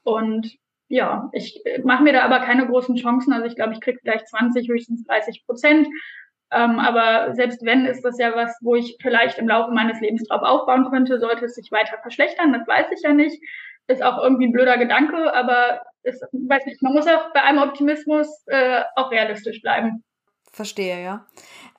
Und 0.04 0.52
ja, 0.88 1.30
ich 1.32 1.62
mache 1.84 2.04
mir 2.04 2.14
da 2.14 2.22
aber 2.22 2.40
keine 2.40 2.68
großen 2.68 2.96
Chancen. 2.96 3.34
Also 3.34 3.46
ich 3.46 3.56
glaube, 3.56 3.74
ich 3.74 3.82
kriege 3.82 4.00
vielleicht 4.02 4.28
20, 4.28 4.68
höchstens 4.68 5.04
30 5.06 5.46
Prozent. 5.46 5.88
Ähm, 6.52 6.80
aber 6.80 7.34
selbst 7.34 7.66
wenn, 7.66 7.86
ist 7.86 8.04
das 8.04 8.20
ja 8.20 8.36
was, 8.36 8.56
wo 8.62 8.76
ich 8.76 8.98
vielleicht 9.02 9.40
im 9.40 9.48
Laufe 9.48 9.72
meines 9.72 10.00
Lebens 10.02 10.28
drauf 10.28 10.44
aufbauen 10.44 10.90
könnte, 10.90 11.20
sollte 11.20 11.46
es 11.46 11.56
sich 11.56 11.72
weiter 11.72 11.98
verschlechtern. 12.02 12.54
Das 12.54 12.68
weiß 12.68 12.88
ich 12.94 13.02
ja 13.02 13.14
nicht. 13.14 13.42
Ist 13.88 14.04
auch 14.04 14.22
irgendwie 14.22 14.48
ein 14.48 14.54
blöder 14.54 14.78
Gedanke, 14.78 15.34
aber 15.34 15.82
ist, 16.04 16.24
weiß 16.32 16.66
nicht, 16.66 16.82
man 16.82 16.94
muss 16.94 17.08
auch 17.08 17.34
bei 17.34 17.42
einem 17.42 17.64
Optimismus 17.64 18.44
äh, 18.48 18.82
auch 18.96 19.12
realistisch 19.12 19.62
bleiben. 19.62 20.04
Verstehe, 20.54 21.04
ja. 21.04 21.26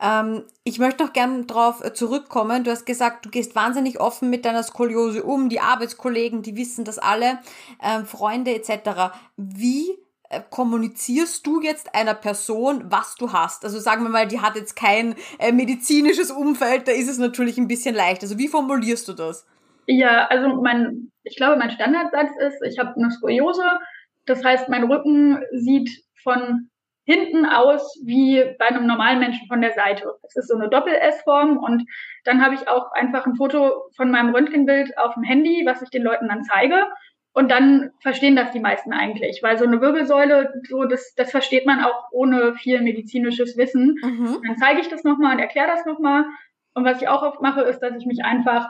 Ähm, 0.00 0.42
ich 0.64 0.80
möchte 0.80 1.04
noch 1.04 1.12
gerne 1.12 1.44
darauf 1.44 1.82
äh, 1.84 1.92
zurückkommen. 1.94 2.64
Du 2.64 2.72
hast 2.72 2.86
gesagt, 2.86 3.24
du 3.24 3.30
gehst 3.30 3.54
wahnsinnig 3.54 4.00
offen 4.00 4.30
mit 4.30 4.44
deiner 4.44 4.64
Skoliose 4.64 5.22
um. 5.22 5.48
Die 5.48 5.60
Arbeitskollegen, 5.60 6.42
die 6.42 6.56
wissen 6.56 6.84
das 6.84 6.98
alle, 6.98 7.38
ähm, 7.80 8.04
Freunde 8.04 8.52
etc. 8.52 9.14
Wie 9.36 9.90
äh, 10.28 10.40
kommunizierst 10.50 11.46
du 11.46 11.60
jetzt 11.60 11.94
einer 11.94 12.14
Person, 12.14 12.86
was 12.88 13.14
du 13.14 13.32
hast? 13.32 13.64
Also 13.64 13.78
sagen 13.78 14.02
wir 14.02 14.10
mal, 14.10 14.26
die 14.26 14.40
hat 14.40 14.56
jetzt 14.56 14.74
kein 14.74 15.14
äh, 15.38 15.52
medizinisches 15.52 16.32
Umfeld, 16.32 16.88
da 16.88 16.92
ist 16.92 17.08
es 17.08 17.18
natürlich 17.18 17.56
ein 17.58 17.68
bisschen 17.68 17.94
leicht. 17.94 18.22
Also 18.22 18.38
wie 18.38 18.48
formulierst 18.48 19.06
du 19.06 19.12
das? 19.12 19.46
Ja, 19.86 20.26
also 20.26 20.60
mein, 20.60 21.12
ich 21.22 21.36
glaube, 21.36 21.56
mein 21.58 21.70
Standardsatz 21.70 22.30
ist, 22.40 22.60
ich 22.68 22.80
habe 22.80 22.96
eine 22.96 23.12
Skoliose. 23.12 23.62
Das 24.26 24.42
heißt, 24.42 24.68
mein 24.68 24.90
Rücken 24.90 25.38
sieht 25.52 25.90
von 26.24 26.70
hinten 27.04 27.44
aus 27.46 28.00
wie 28.04 28.42
bei 28.58 28.66
einem 28.66 28.86
normalen 28.86 29.20
Menschen 29.20 29.46
von 29.46 29.60
der 29.60 29.72
Seite. 29.72 30.14
Es 30.22 30.36
ist 30.36 30.48
so 30.48 30.56
eine 30.56 30.68
Doppel-S-Form 30.68 31.58
und 31.58 31.84
dann 32.24 32.42
habe 32.44 32.54
ich 32.54 32.66
auch 32.66 32.92
einfach 32.92 33.26
ein 33.26 33.36
Foto 33.36 33.90
von 33.94 34.10
meinem 34.10 34.34
Röntgenbild 34.34 34.96
auf 34.98 35.14
dem 35.14 35.22
Handy, 35.22 35.62
was 35.66 35.82
ich 35.82 35.90
den 35.90 36.02
Leuten 36.02 36.28
dann 36.28 36.44
zeige. 36.44 36.86
Und 37.34 37.50
dann 37.50 37.90
verstehen 38.00 38.36
das 38.36 38.52
die 38.52 38.60
meisten 38.60 38.92
eigentlich, 38.92 39.42
weil 39.42 39.58
so 39.58 39.64
eine 39.64 39.80
Wirbelsäule, 39.80 40.54
so 40.68 40.84
das, 40.84 41.14
das 41.16 41.32
versteht 41.32 41.66
man 41.66 41.82
auch 41.82 42.08
ohne 42.12 42.54
viel 42.54 42.80
medizinisches 42.80 43.56
Wissen. 43.58 43.96
Mhm. 44.02 44.38
Dann 44.46 44.56
zeige 44.56 44.80
ich 44.80 44.88
das 44.88 45.02
nochmal 45.02 45.34
und 45.34 45.40
erkläre 45.40 45.66
das 45.66 45.84
nochmal. 45.84 46.24
Und 46.74 46.84
was 46.84 47.02
ich 47.02 47.08
auch 47.08 47.22
oft 47.22 47.42
mache, 47.42 47.62
ist, 47.62 47.80
dass 47.80 47.96
ich 47.96 48.06
mich 48.06 48.24
einfach 48.24 48.68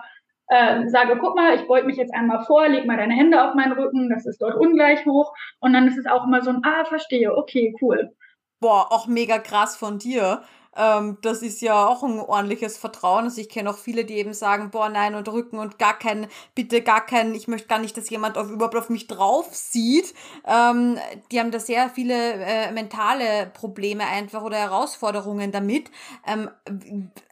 äh, 0.49 0.89
sage, 0.89 1.19
guck 1.21 1.37
mal, 1.37 1.55
ich 1.57 1.67
beug 1.67 1.85
mich 1.85 1.97
jetzt 1.97 2.15
einmal 2.15 2.45
vor, 2.45 2.67
leg 2.69 2.87
mal 2.87 2.97
deine 2.97 3.15
Hände 3.15 3.43
auf 3.43 3.55
meinen 3.55 3.73
Rücken, 3.73 4.11
das 4.11 4.27
ist 4.27 4.41
dort 4.41 4.57
ungleich 4.57 5.05
hoch. 5.07 5.35
Und 5.61 5.75
dann 5.75 5.87
ist 5.87 5.99
es 5.99 6.07
auch 6.07 6.25
immer 6.27 6.43
so 6.43 6.51
ein, 6.51 6.63
ah, 6.65 6.85
verstehe, 6.85 7.37
okay, 7.37 7.75
cool. 7.81 8.13
Boah, 8.61 8.91
auch 8.93 9.07
mega 9.07 9.39
krass 9.39 9.77
von 9.77 9.99
dir. 9.99 10.43
Ähm, 10.77 11.19
das 11.23 11.43
ist 11.43 11.61
ja 11.61 11.87
auch 11.87 12.03
ein 12.03 12.19
ordentliches 12.19 12.77
Vertrauen. 12.77 13.25
Also 13.25 13.41
ich 13.41 13.49
kenne 13.49 13.71
auch 13.71 13.79
viele, 13.79 14.05
die 14.05 14.15
eben 14.15 14.35
sagen, 14.35 14.71
boah, 14.71 14.89
nein, 14.89 15.15
und 15.15 15.29
Rücken 15.29 15.59
und 15.59 15.79
gar 15.79 15.99
kein, 15.99 16.27
bitte 16.55 16.83
gar 16.83 17.05
kein, 17.05 17.35
ich 17.35 17.49
möchte 17.49 17.69
gar 17.69 17.79
nicht, 17.79 17.97
dass 17.97 18.11
jemand 18.11 18.37
auf, 18.37 18.51
überhaupt 18.51 18.77
auf 18.77 18.91
mich 18.91 19.07
drauf 19.07 19.55
sieht. 19.55 20.15
Ähm, 20.47 20.99
die 21.31 21.41
haben 21.41 21.51
da 21.51 21.61
sehr 21.61 21.91
viele 21.91 22.15
äh, 22.15 22.73
mentale 22.73 23.51
Probleme 23.55 24.07
einfach 24.07 24.43
oder 24.43 24.57
Herausforderungen 24.57 25.53
damit. 25.53 25.91
Ähm, 26.27 26.51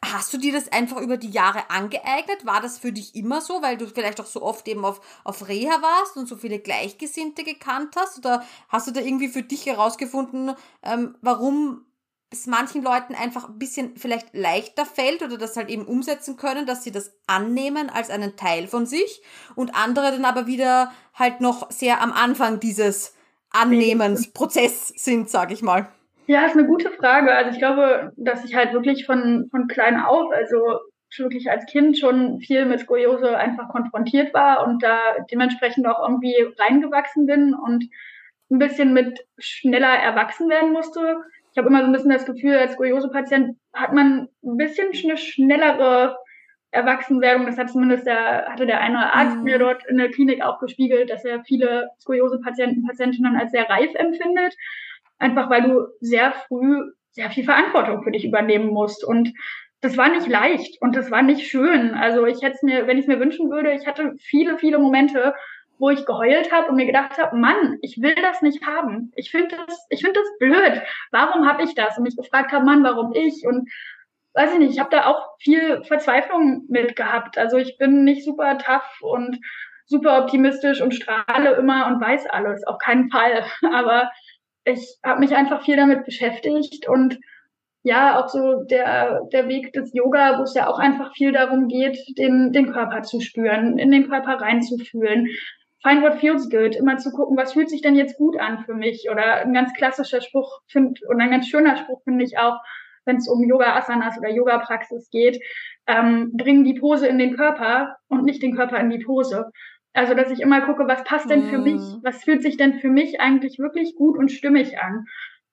hast 0.04 0.32
du 0.32 0.38
dir 0.38 0.52
das 0.52 0.70
einfach 0.70 1.00
über 1.00 1.16
die 1.16 1.30
Jahre 1.30 1.70
angeeignet? 1.70 2.44
War 2.44 2.60
das 2.60 2.78
für 2.78 2.92
dich 2.92 3.14
immer 3.14 3.40
so, 3.40 3.62
weil 3.62 3.76
du 3.76 3.86
vielleicht 3.86 4.20
auch 4.20 4.26
so 4.26 4.42
oft 4.42 4.66
eben 4.68 4.84
auf, 4.84 5.00
auf 5.24 5.48
Reha 5.48 5.82
warst 5.82 6.16
und 6.16 6.28
so 6.28 6.36
viele 6.36 6.58
Gleichgesinnte 6.58 7.44
gekannt 7.44 7.94
hast? 7.96 8.18
Oder 8.18 8.44
hast 8.68 8.86
du 8.86 8.92
da 8.92 9.00
irgendwie 9.00 9.28
für 9.28 9.42
dich 9.42 9.66
herausgefunden, 9.66 10.54
ähm, 10.82 11.16
warum 11.20 11.84
es 12.32 12.46
manchen 12.46 12.82
Leuten 12.82 13.14
einfach 13.14 13.48
ein 13.48 13.58
bisschen 13.58 13.96
vielleicht 13.96 14.34
leichter 14.34 14.84
fällt 14.84 15.22
oder 15.22 15.38
das 15.38 15.56
halt 15.56 15.68
eben 15.68 15.86
umsetzen 15.86 16.36
können, 16.36 16.66
dass 16.66 16.82
sie 16.82 16.92
das 16.92 17.14
annehmen 17.26 17.90
als 17.90 18.10
einen 18.10 18.36
Teil 18.36 18.66
von 18.66 18.86
sich 18.86 19.22
und 19.54 19.74
andere 19.74 20.12
dann 20.12 20.24
aber 20.24 20.46
wieder 20.46 20.92
halt 21.14 21.40
noch 21.40 21.70
sehr 21.70 22.00
am 22.00 22.12
Anfang 22.12 22.60
dieses 22.60 23.16
Annehmensprozess 23.50 24.88
sind, 24.96 25.28
sage 25.28 25.54
ich 25.54 25.62
mal. 25.62 25.88
Ja, 26.26 26.46
ist 26.46 26.56
eine 26.56 26.66
gute 26.66 26.90
Frage. 26.90 27.34
Also 27.34 27.50
ich 27.50 27.58
glaube, 27.58 28.12
dass 28.16 28.44
ich 28.44 28.54
halt 28.54 28.72
wirklich 28.72 29.06
von, 29.06 29.48
von 29.50 29.68
klein 29.68 30.00
auf, 30.00 30.32
also 30.32 30.78
wirklich 31.18 31.50
als 31.50 31.66
Kind 31.66 31.98
schon 31.98 32.40
viel 32.40 32.64
mit 32.64 32.80
Skoliose 32.80 33.36
einfach 33.36 33.68
konfrontiert 33.68 34.32
war 34.32 34.66
und 34.66 34.82
da 34.82 34.98
dementsprechend 35.30 35.86
auch 35.86 36.00
irgendwie 36.08 36.34
reingewachsen 36.58 37.26
bin 37.26 37.52
und 37.54 37.84
ein 38.50 38.58
bisschen 38.58 38.94
mit 38.94 39.20
schneller 39.38 39.94
erwachsen 39.94 40.48
werden 40.48 40.72
musste 40.72 41.16
ich 41.52 41.58
habe 41.58 41.68
immer 41.68 41.80
so 41.80 41.86
ein 41.86 41.92
bisschen 41.92 42.10
das 42.10 42.26
Gefühl, 42.26 42.56
als 42.56 42.72
Skoliose-Patient 42.72 43.56
hat 43.74 43.92
man 43.92 44.28
ein 44.42 44.56
bisschen 44.56 44.88
eine 45.04 45.18
schnellere 45.18 46.16
Erwachsenwerdung. 46.70 47.46
Das 47.46 47.58
hat 47.58 47.70
zumindest 47.70 48.06
der, 48.06 48.46
hatte 48.48 48.66
der 48.66 48.80
eine 48.80 49.12
Arzt 49.12 49.36
mhm. 49.36 49.44
mir 49.44 49.58
dort 49.58 49.86
in 49.86 49.98
der 49.98 50.10
Klinik 50.10 50.42
auch 50.42 50.58
gespiegelt, 50.60 51.10
dass 51.10 51.24
er 51.24 51.44
viele 51.44 51.90
Skoliose-Patienten, 52.00 52.86
Patientinnen 52.86 53.36
als 53.36 53.52
sehr 53.52 53.68
reif 53.68 53.94
empfindet. 53.94 54.54
Einfach 55.18 55.50
weil 55.50 55.62
du 55.62 55.86
sehr 56.00 56.32
früh 56.48 56.92
sehr 57.10 57.30
viel 57.30 57.44
Verantwortung 57.44 58.02
für 58.02 58.10
dich 58.10 58.24
übernehmen 58.24 58.68
musst. 58.68 59.04
Und 59.04 59.34
das 59.82 59.96
war 59.96 60.08
nicht 60.08 60.26
leicht 60.26 60.80
und 60.80 60.96
das 60.96 61.10
war 61.10 61.22
nicht 61.22 61.46
schön. 61.46 61.92
Also 61.94 62.24
ich 62.24 62.42
hätte 62.42 62.54
es 62.56 62.62
mir, 62.62 62.86
wenn 62.86 62.96
ich 62.96 63.04
es 63.04 63.08
mir 63.08 63.20
wünschen 63.20 63.50
würde, 63.50 63.72
ich 63.72 63.86
hatte 63.86 64.14
viele, 64.18 64.56
viele 64.56 64.78
Momente, 64.78 65.34
wo 65.82 65.90
ich 65.90 66.06
geheult 66.06 66.52
habe 66.52 66.68
und 66.68 66.76
mir 66.76 66.86
gedacht 66.86 67.18
habe, 67.18 67.36
Mann, 67.36 67.78
ich 67.82 68.00
will 68.00 68.14
das 68.14 68.40
nicht 68.40 68.64
haben. 68.64 69.10
Ich 69.16 69.32
finde 69.32 69.56
das, 69.66 69.84
ich 69.90 70.00
finde 70.00 70.20
das 70.20 70.38
blöd. 70.38 70.80
Warum 71.10 71.48
habe 71.48 71.64
ich 71.64 71.74
das? 71.74 71.98
Und 71.98 72.04
mich 72.04 72.16
gefragt 72.16 72.52
habe, 72.52 72.64
Mann, 72.64 72.84
warum 72.84 73.12
ich? 73.12 73.44
Und 73.44 73.68
weiß 74.34 74.52
ich 74.52 74.58
nicht, 74.60 74.74
ich 74.74 74.78
habe 74.78 74.90
da 74.90 75.06
auch 75.06 75.36
viel 75.40 75.82
Verzweiflung 75.82 76.66
mit 76.68 76.94
gehabt. 76.94 77.36
Also 77.36 77.56
ich 77.56 77.78
bin 77.78 78.04
nicht 78.04 78.24
super 78.24 78.58
tough 78.58 79.00
und 79.00 79.40
super 79.86 80.22
optimistisch 80.22 80.80
und 80.80 80.94
strahle 80.94 81.54
immer 81.54 81.88
und 81.88 82.00
weiß 82.00 82.26
alles, 82.26 82.64
auf 82.64 82.78
keinen 82.78 83.10
Fall. 83.10 83.44
Aber 83.74 84.08
ich 84.62 85.00
habe 85.04 85.18
mich 85.18 85.34
einfach 85.34 85.64
viel 85.64 85.76
damit 85.76 86.04
beschäftigt 86.04 86.88
und 86.88 87.18
ja, 87.82 88.22
auch 88.22 88.28
so 88.28 88.62
der, 88.62 89.22
der 89.32 89.48
Weg 89.48 89.72
des 89.72 89.92
Yoga, 89.92 90.38
wo 90.38 90.44
es 90.44 90.54
ja 90.54 90.68
auch 90.68 90.78
einfach 90.78 91.12
viel 91.16 91.32
darum 91.32 91.66
geht, 91.66 91.98
den, 92.16 92.52
den 92.52 92.72
Körper 92.72 93.02
zu 93.02 93.20
spüren, 93.20 93.76
in 93.76 93.90
den 93.90 94.08
Körper 94.08 94.34
reinzufühlen, 94.34 95.26
Find 95.82 96.02
what 96.02 96.20
feels 96.20 96.48
good, 96.48 96.76
immer 96.76 96.96
zu 96.98 97.10
gucken, 97.10 97.36
was 97.36 97.54
fühlt 97.54 97.68
sich 97.68 97.82
denn 97.82 97.96
jetzt 97.96 98.16
gut 98.16 98.38
an 98.38 98.64
für 98.64 98.74
mich? 98.74 99.08
Oder 99.10 99.36
ein 99.36 99.52
ganz 99.52 99.72
klassischer 99.74 100.20
Spruch 100.20 100.60
find, 100.68 101.00
und 101.08 101.20
ein 101.20 101.30
ganz 101.30 101.48
schöner 101.48 101.76
Spruch 101.76 102.02
finde 102.04 102.24
ich 102.24 102.38
auch, 102.38 102.60
wenn 103.04 103.16
es 103.16 103.28
um 103.28 103.42
Yoga-Asanas 103.42 104.18
oder 104.18 104.30
Yoga-Praxis 104.30 105.10
geht, 105.10 105.42
ähm, 105.88 106.30
bringen 106.34 106.64
die 106.64 106.74
Pose 106.74 107.08
in 107.08 107.18
den 107.18 107.36
Körper 107.36 107.96
und 108.08 108.24
nicht 108.24 108.42
den 108.42 108.54
Körper 108.54 108.78
in 108.78 108.90
die 108.90 109.00
Pose. 109.00 109.50
Also, 109.92 110.14
dass 110.14 110.30
ich 110.30 110.40
immer 110.40 110.60
gucke, 110.62 110.86
was 110.86 111.04
passt 111.04 111.28
denn 111.28 111.44
für 111.44 111.58
mich? 111.58 111.80
Mhm. 111.80 112.00
Was 112.02 112.24
fühlt 112.24 112.42
sich 112.42 112.56
denn 112.56 112.74
für 112.74 112.88
mich 112.88 113.20
eigentlich 113.20 113.58
wirklich 113.58 113.94
gut 113.96 114.16
und 114.16 114.30
stimmig 114.30 114.78
an? 114.80 115.06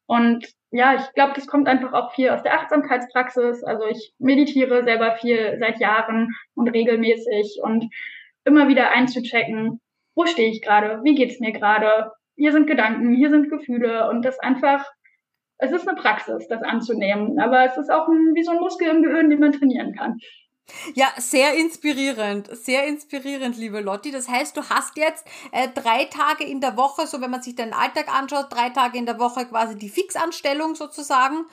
Und 0.05 0.47
ja, 0.71 0.95
ich 0.95 1.13
glaube, 1.13 1.33
das 1.35 1.47
kommt 1.47 1.67
einfach 1.67 1.93
auch 1.93 2.13
viel 2.13 2.29
aus 2.29 2.43
der 2.43 2.53
Achtsamkeitspraxis. 2.53 3.63
Also 3.63 3.85
ich 3.85 4.13
meditiere 4.17 4.83
selber 4.83 5.15
viel 5.15 5.57
seit 5.59 5.79
Jahren 5.79 6.29
und 6.55 6.69
regelmäßig 6.69 7.59
und 7.61 7.85
immer 8.45 8.67
wieder 8.67 8.91
einzuchecken, 8.91 9.81
wo 10.19 10.25
stehe 10.25 10.51
ich 10.51 10.61
gerade, 10.61 10.99
wie 11.03 11.15
geht's 11.15 11.39
mir 11.39 11.53
gerade, 11.53 12.11
hier 12.35 12.51
sind 12.51 12.67
Gedanken, 12.67 13.15
hier 13.15 13.29
sind 13.29 13.49
Gefühle 13.49 14.09
und 14.09 14.23
das 14.25 14.37
einfach, 14.39 14.85
es 15.59 15.71
ist 15.71 15.87
eine 15.87 15.99
Praxis, 15.99 16.45
das 16.49 16.61
anzunehmen, 16.61 17.39
aber 17.39 17.63
es 17.63 17.77
ist 17.77 17.89
auch 17.89 18.05
ein, 18.09 18.35
wie 18.35 18.43
so 18.43 18.51
ein 18.51 18.59
Muskel 18.59 18.89
im 18.89 19.01
Gehirn, 19.01 19.29
den 19.29 19.39
man 19.39 19.53
trainieren 19.53 19.95
kann. 19.95 20.17
Ja, 20.93 21.07
sehr 21.17 21.55
inspirierend, 21.55 22.49
sehr 22.51 22.85
inspirierend, 22.85 23.57
liebe 23.57 23.79
Lotti. 23.79 24.11
Das 24.11 24.27
heißt, 24.27 24.57
du 24.57 24.69
hast 24.69 24.97
jetzt 24.97 25.25
äh, 25.51 25.69
drei 25.73 26.05
Tage 26.05 26.43
in 26.43 26.59
der 26.59 26.75
Woche, 26.75 27.07
so 27.07 27.21
wenn 27.21 27.31
man 27.31 27.41
sich 27.41 27.55
deinen 27.55 27.73
Alltag 27.73 28.13
anschaut, 28.13 28.47
drei 28.51 28.69
Tage 28.69 28.97
in 28.97 29.05
der 29.05 29.19
Woche 29.19 29.45
quasi 29.45 29.77
die 29.77 29.89
Fixanstellung 29.89 30.75
sozusagen. 30.75 31.45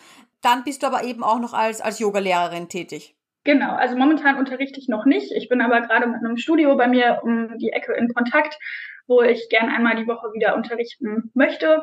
Dann 0.42 0.64
bist 0.64 0.82
du 0.82 0.88
aber 0.88 1.04
eben 1.04 1.22
auch 1.22 1.38
noch 1.38 1.54
als, 1.54 1.80
als 1.80 1.98
Yogalehrerin 1.98 2.68
tätig. 2.68 3.15
Genau, 3.46 3.76
also 3.76 3.96
momentan 3.96 4.38
unterrichte 4.38 4.80
ich 4.80 4.88
noch 4.88 5.06
nicht. 5.06 5.30
Ich 5.30 5.48
bin 5.48 5.60
aber 5.60 5.80
gerade 5.82 6.08
mit 6.08 6.16
einem 6.16 6.36
Studio 6.36 6.76
bei 6.76 6.88
mir 6.88 7.20
um 7.22 7.56
die 7.58 7.70
Ecke 7.70 7.92
in 7.92 8.12
Kontakt, 8.12 8.58
wo 9.06 9.22
ich 9.22 9.48
gern 9.48 9.68
einmal 9.68 9.94
die 9.94 10.08
Woche 10.08 10.32
wieder 10.34 10.56
unterrichten 10.56 11.30
möchte. 11.32 11.80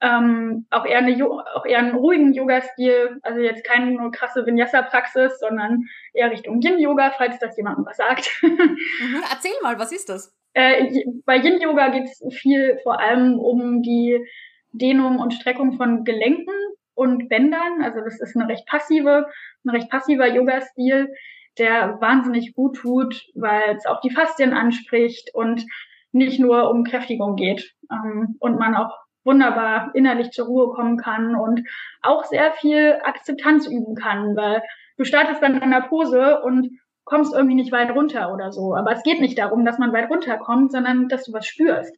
Ähm, 0.00 0.66
auch, 0.70 0.86
eher 0.86 0.98
eine, 0.98 1.22
auch 1.22 1.66
eher 1.66 1.80
einen 1.80 1.94
ruhigen 1.94 2.32
Yoga-Stil, 2.32 3.18
also 3.20 3.38
jetzt 3.38 3.64
keine 3.64 3.90
nur 3.90 4.12
krasse 4.12 4.46
Vinyasa-Praxis, 4.46 5.38
sondern 5.40 5.82
eher 6.14 6.30
Richtung 6.30 6.62
Yin-Yoga, 6.62 7.12
falls 7.18 7.38
das 7.38 7.54
jemandem 7.58 7.84
was 7.84 7.98
sagt. 7.98 8.30
Mhm, 8.42 9.22
erzähl 9.30 9.52
mal, 9.62 9.78
was 9.78 9.92
ist 9.92 10.08
das? 10.08 10.34
Äh, 10.54 11.04
bei 11.26 11.36
Yin-Yoga 11.36 11.88
geht 11.88 12.04
es 12.04 12.24
viel 12.34 12.78
vor 12.82 12.98
allem 12.98 13.38
um 13.38 13.82
die 13.82 14.24
Dehnung 14.72 15.18
und 15.18 15.34
Streckung 15.34 15.76
von 15.76 16.04
Gelenken 16.04 16.54
und 16.94 17.28
Bändern. 17.28 17.82
Also 17.82 18.00
das 18.00 18.20
ist 18.20 18.36
eine 18.36 18.48
recht 18.48 18.66
passive 18.66 19.26
ein 19.64 19.70
recht 19.70 19.90
passiver 19.90 20.26
Yoga-Stil, 20.26 21.12
der 21.58 22.00
wahnsinnig 22.00 22.54
gut 22.54 22.76
tut, 22.76 23.24
weil 23.34 23.76
es 23.76 23.86
auch 23.86 24.00
die 24.00 24.10
Faszien 24.10 24.52
anspricht 24.52 25.34
und 25.34 25.64
nicht 26.12 26.38
nur 26.38 26.70
um 26.70 26.84
Kräftigung 26.84 27.36
geht 27.36 27.74
ähm, 27.90 28.36
und 28.38 28.58
man 28.58 28.74
auch 28.74 28.96
wunderbar 29.24 29.90
innerlich 29.94 30.30
zur 30.30 30.46
Ruhe 30.46 30.74
kommen 30.74 30.98
kann 30.98 31.34
und 31.34 31.66
auch 32.02 32.24
sehr 32.24 32.52
viel 32.52 32.98
Akzeptanz 33.02 33.66
üben 33.66 33.94
kann, 33.94 34.36
weil 34.36 34.62
du 34.98 35.04
startest 35.04 35.42
dann 35.42 35.54
in 35.54 35.62
einer 35.62 35.88
Pose 35.88 36.42
und 36.42 36.78
kommst 37.04 37.34
irgendwie 37.34 37.54
nicht 37.54 37.72
weit 37.72 37.90
runter 37.94 38.32
oder 38.32 38.52
so. 38.52 38.74
Aber 38.74 38.92
es 38.92 39.02
geht 39.02 39.20
nicht 39.20 39.38
darum, 39.38 39.64
dass 39.64 39.78
man 39.78 39.92
weit 39.92 40.10
runterkommt, 40.10 40.72
sondern 40.72 41.08
dass 41.08 41.24
du 41.24 41.32
was 41.32 41.46
spürst. 41.46 41.94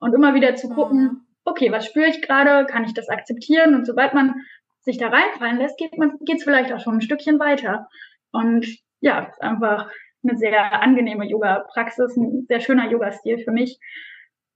Und 0.00 0.14
immer 0.14 0.34
wieder 0.34 0.54
zu 0.56 0.68
gucken, 0.68 1.02
mhm. 1.02 1.26
Okay, 1.44 1.70
was 1.70 1.86
spüre 1.86 2.08
ich 2.08 2.22
gerade? 2.22 2.66
Kann 2.66 2.84
ich 2.84 2.94
das 2.94 3.08
akzeptieren? 3.08 3.74
Und 3.74 3.86
sobald 3.86 4.14
man 4.14 4.34
sich 4.82 4.98
da 4.98 5.08
reinfallen 5.08 5.58
lässt, 5.58 5.78
geht 5.78 5.96
man 5.98 6.18
geht's 6.20 6.44
vielleicht 6.44 6.72
auch 6.72 6.80
schon 6.80 6.96
ein 6.96 7.02
Stückchen 7.02 7.38
weiter. 7.38 7.88
Und 8.32 8.66
ja, 9.00 9.24
ist 9.24 9.42
einfach 9.42 9.90
eine 10.22 10.36
sehr 10.36 10.82
angenehme 10.82 11.26
Yoga-Praxis, 11.26 12.16
ein 12.16 12.46
sehr 12.48 12.60
schöner 12.60 12.90
Yoga-Stil 12.90 13.38
für 13.38 13.52
mich. 13.52 13.78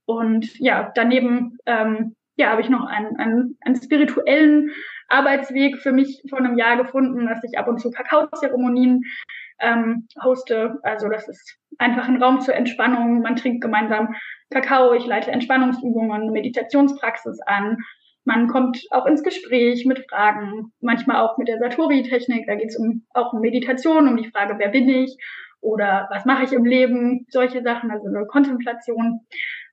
Und 0.05 0.57
ja, 0.59 0.91
daneben 0.95 1.57
ähm, 1.65 2.15
ja, 2.35 2.49
habe 2.49 2.61
ich 2.61 2.69
noch 2.69 2.85
einen, 2.85 3.17
einen, 3.17 3.57
einen 3.61 3.75
spirituellen 3.75 4.71
Arbeitsweg 5.07 5.77
für 5.77 5.91
mich 5.91 6.23
vor 6.29 6.39
einem 6.39 6.57
Jahr 6.57 6.77
gefunden, 6.77 7.27
dass 7.27 7.43
ich 7.43 7.57
ab 7.57 7.67
und 7.67 7.79
zu 7.79 7.91
Kakaozeremonien 7.91 9.03
ähm, 9.59 10.07
hoste. 10.23 10.79
Also 10.83 11.09
das 11.09 11.27
ist 11.27 11.57
einfach 11.77 12.07
ein 12.07 12.21
Raum 12.21 12.41
zur 12.41 12.55
Entspannung. 12.55 13.21
Man 13.21 13.35
trinkt 13.35 13.61
gemeinsam 13.61 14.15
Kakao, 14.51 14.93
ich 14.93 15.05
leite 15.05 15.31
Entspannungsübungen, 15.31 16.31
Meditationspraxis 16.31 17.39
an 17.45 17.77
man 18.29 18.47
kommt 18.47 18.85
auch 18.91 19.07
ins 19.07 19.23
Gespräch 19.23 19.85
mit 19.85 20.07
Fragen, 20.07 20.71
manchmal 20.81 21.17
auch 21.17 21.39
mit 21.39 21.47
der 21.47 21.57
Satori-Technik. 21.57 22.45
Da 22.45 22.55
geht 22.55 22.69
es 22.69 22.77
um, 22.77 23.05
auch 23.13 23.33
um 23.33 23.41
Meditation, 23.41 24.07
um 24.07 24.17
die 24.17 24.29
Frage, 24.29 24.55
wer 24.59 24.69
bin 24.69 24.87
ich 24.87 25.17
oder 25.61 26.07
was 26.11 26.25
mache 26.25 26.43
ich 26.43 26.53
im 26.53 26.63
Leben, 26.63 27.25
solche 27.29 27.63
Sachen, 27.63 27.89
also 27.89 28.07
eine 28.07 28.27
Kontemplation. 28.27 29.21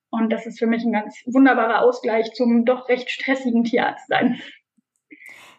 Und 0.09 0.32
das 0.32 0.47
ist 0.47 0.59
für 0.59 0.66
mich 0.66 0.82
ein 0.84 0.93
ganz 0.93 1.22
wunderbarer 1.26 1.82
Ausgleich 1.82 2.32
zum 2.32 2.64
doch 2.64 2.89
recht 2.89 3.11
stressigen 3.11 3.64
Tierarzt 3.64 4.09
sein. 4.09 4.41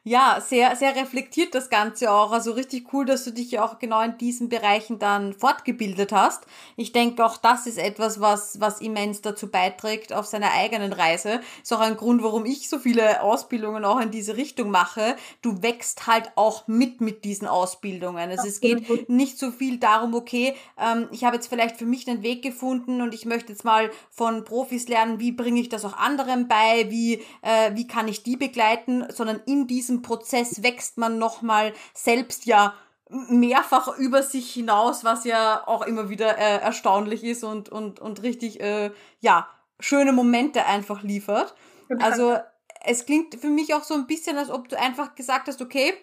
Ja, 0.07 0.39
sehr, 0.39 0.73
sehr 0.77 0.95
reflektiert 0.95 1.53
das 1.53 1.69
Ganze 1.69 2.09
auch. 2.13 2.31
Also 2.31 2.53
richtig 2.53 2.93
cool, 2.93 3.03
dass 3.05 3.25
du 3.25 3.31
dich 3.31 3.51
ja 3.51 3.65
auch 3.65 3.77
genau 3.77 4.01
in 4.01 4.17
diesen 4.17 4.47
Bereichen 4.47 4.99
dann 4.99 5.33
fortgebildet 5.33 6.13
hast. 6.13 6.45
Ich 6.77 6.93
denke 6.93 7.25
auch, 7.25 7.35
das 7.35 7.67
ist 7.67 7.77
etwas, 7.77 8.21
was, 8.21 8.61
was 8.61 8.79
immens 8.79 9.19
dazu 9.19 9.51
beiträgt 9.51 10.13
auf 10.13 10.25
seiner 10.25 10.53
eigenen 10.53 10.93
Reise. 10.93 11.41
Ist 11.61 11.73
auch 11.73 11.81
ein 11.81 11.97
Grund, 11.97 12.23
warum 12.23 12.45
ich 12.45 12.69
so 12.69 12.79
viele 12.79 13.21
Ausbildungen 13.21 13.83
auch 13.83 13.99
in 13.99 14.09
diese 14.09 14.37
Richtung 14.37 14.71
mache. 14.71 15.17
Du 15.41 15.61
wächst 15.61 16.07
halt 16.07 16.31
auch 16.35 16.69
mit 16.69 17.01
mit 17.01 17.25
diesen 17.25 17.45
Ausbildungen. 17.45 18.31
Also 18.31 18.47
es 18.47 18.61
geht 18.61 19.09
nicht 19.09 19.37
so 19.37 19.51
viel 19.51 19.77
darum, 19.77 20.13
okay, 20.13 20.55
ähm, 20.81 21.09
ich 21.11 21.25
habe 21.25 21.35
jetzt 21.35 21.49
vielleicht 21.49 21.75
für 21.75 21.85
mich 21.85 22.07
einen 22.07 22.23
Weg 22.23 22.43
gefunden 22.43 23.01
und 23.01 23.13
ich 23.13 23.25
möchte 23.25 23.51
jetzt 23.51 23.65
mal 23.65 23.91
von 24.09 24.45
Profis 24.45 24.87
lernen, 24.87 25.19
wie 25.19 25.33
bringe 25.33 25.59
ich 25.59 25.67
das 25.67 25.83
auch 25.83 25.97
anderen 25.97 26.47
bei, 26.47 26.89
wie, 26.89 27.15
äh, 27.41 27.71
wie 27.73 27.87
kann 27.87 28.07
ich 28.07 28.23
die 28.23 28.37
begleiten, 28.37 29.03
sondern 29.09 29.41
in 29.45 29.67
diesem 29.67 29.96
diesem 29.97 30.01
Prozess 30.01 30.63
wächst 30.63 30.97
man 30.97 31.17
nochmal 31.17 31.73
selbst 31.93 32.45
ja 32.45 32.73
mehrfach 33.09 33.97
über 33.97 34.21
sich 34.21 34.51
hinaus, 34.51 35.03
was 35.03 35.23
ja 35.23 35.65
auch 35.65 35.83
immer 35.83 36.09
wieder 36.09 36.37
äh, 36.37 36.59
erstaunlich 36.59 37.23
ist 37.23 37.43
und, 37.43 37.69
und, 37.69 37.99
und 37.99 38.21
richtig, 38.21 38.59
äh, 38.59 38.91
ja, 39.21 39.47
schöne 39.79 40.11
Momente 40.11 40.65
einfach 40.65 41.03
liefert. 41.03 41.55
Also 42.01 42.37
es 42.83 43.05
klingt 43.05 43.35
für 43.35 43.47
mich 43.49 43.73
auch 43.73 43.83
so 43.83 43.93
ein 43.93 44.07
bisschen, 44.07 44.37
als 44.37 44.49
ob 44.49 44.67
du 44.67 44.77
einfach 44.77 45.15
gesagt 45.15 45.47
hast, 45.47 45.61
okay, 45.61 45.93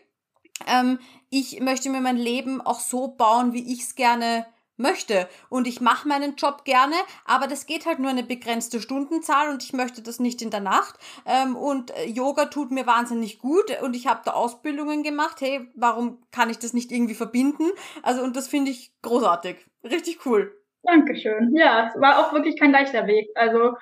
ähm, 0.67 0.99
ich 1.29 1.61
möchte 1.61 1.91
mir 1.91 2.01
mein 2.01 2.17
Leben 2.17 2.63
auch 2.63 2.81
so 2.81 3.09
bauen, 3.09 3.53
wie 3.53 3.71
ich 3.75 3.83
es 3.83 3.95
gerne 3.97 4.47
möchte. 4.77 5.29
Und 5.49 5.67
ich 5.67 5.81
mache 5.81 6.09
meinen 6.09 6.37
Job 6.37 6.65
gerne, 6.65 6.95
aber 7.25 7.47
das 7.47 7.67
geht 7.67 7.87
halt 7.87 7.99
nur 7.99 8.11
eine 8.11 8.23
begrenzte 8.23 8.81
Stundenzahl 8.81 9.51
und 9.51 9.63
ich 9.63 9.73
möchte 9.73 10.03
das 10.03 10.21
nicht 10.21 10.43
in 10.43 10.51
der 10.51 10.61
Nacht. 10.61 10.99
Ähm, 11.27 11.57
und 11.57 11.91
äh, 11.97 12.07
Yoga 12.07 12.47
tut 12.47 12.71
mir 12.71 12.87
wahnsinnig 12.87 13.39
gut 13.39 13.81
und 13.83 13.95
ich 13.95 14.07
habe 14.07 14.23
da 14.25 14.33
Ausbildungen 14.33 15.03
gemacht. 15.03 15.41
Hey, 15.41 15.69
warum 15.75 16.19
kann 16.33 16.51
ich 16.51 16.59
das 16.59 16.73
nicht 16.73 16.93
irgendwie 16.93 17.15
verbinden? 17.15 17.71
Also, 18.03 18.23
und 18.23 18.37
das 18.37 18.49
finde 18.49 18.71
ich 18.71 18.93
großartig. 19.03 19.57
Richtig 19.85 20.27
cool. 20.27 20.53
Dankeschön. 20.83 21.55
Ja, 21.57 21.89
es 21.89 22.01
war 22.01 22.19
auch 22.19 22.33
wirklich 22.33 22.59
kein 22.59 22.73
leichter 22.73 23.07
Weg. 23.07 23.29
Also, 23.35 23.75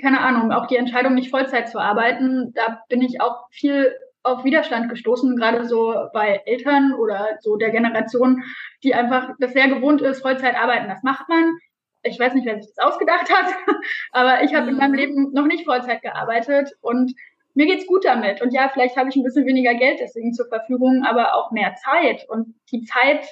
keine 0.00 0.20
Ahnung, 0.20 0.52
auch 0.52 0.66
die 0.66 0.76
Entscheidung, 0.76 1.14
nicht 1.14 1.30
Vollzeit 1.30 1.68
zu 1.68 1.78
arbeiten, 1.80 2.52
da 2.54 2.82
bin 2.88 3.02
ich 3.02 3.20
auch 3.20 3.48
viel 3.50 3.92
auf 4.28 4.44
Widerstand 4.44 4.88
gestoßen, 4.88 5.36
gerade 5.36 5.66
so 5.66 5.94
bei 6.12 6.42
Eltern 6.46 6.94
oder 6.94 7.38
so 7.40 7.56
der 7.56 7.70
Generation, 7.70 8.42
die 8.82 8.94
einfach 8.94 9.30
das 9.38 9.52
sehr 9.52 9.68
gewohnt 9.68 10.00
ist, 10.02 10.22
Vollzeit 10.22 10.56
arbeiten. 10.56 10.88
Das 10.88 11.02
macht 11.02 11.28
man. 11.28 11.56
Ich 12.02 12.18
weiß 12.18 12.34
nicht, 12.34 12.46
wer 12.46 12.60
sich 12.60 12.72
das 12.74 12.86
ausgedacht 12.86 13.28
hat, 13.32 13.54
aber 14.12 14.42
ich 14.44 14.54
habe 14.54 14.70
in 14.70 14.76
meinem 14.76 14.92
mhm. 14.92 14.96
Leben 14.96 15.32
noch 15.32 15.46
nicht 15.46 15.64
Vollzeit 15.64 16.02
gearbeitet 16.02 16.70
und 16.80 17.12
mir 17.54 17.66
geht's 17.66 17.86
gut 17.86 18.04
damit. 18.04 18.40
Und 18.40 18.52
ja, 18.52 18.70
vielleicht 18.72 18.96
habe 18.96 19.08
ich 19.08 19.16
ein 19.16 19.24
bisschen 19.24 19.46
weniger 19.46 19.74
Geld 19.74 19.98
deswegen 20.00 20.32
zur 20.32 20.46
Verfügung, 20.46 21.04
aber 21.04 21.34
auch 21.34 21.50
mehr 21.50 21.74
Zeit. 21.74 22.24
Und 22.28 22.54
die 22.70 22.84
Zeit, 22.84 23.26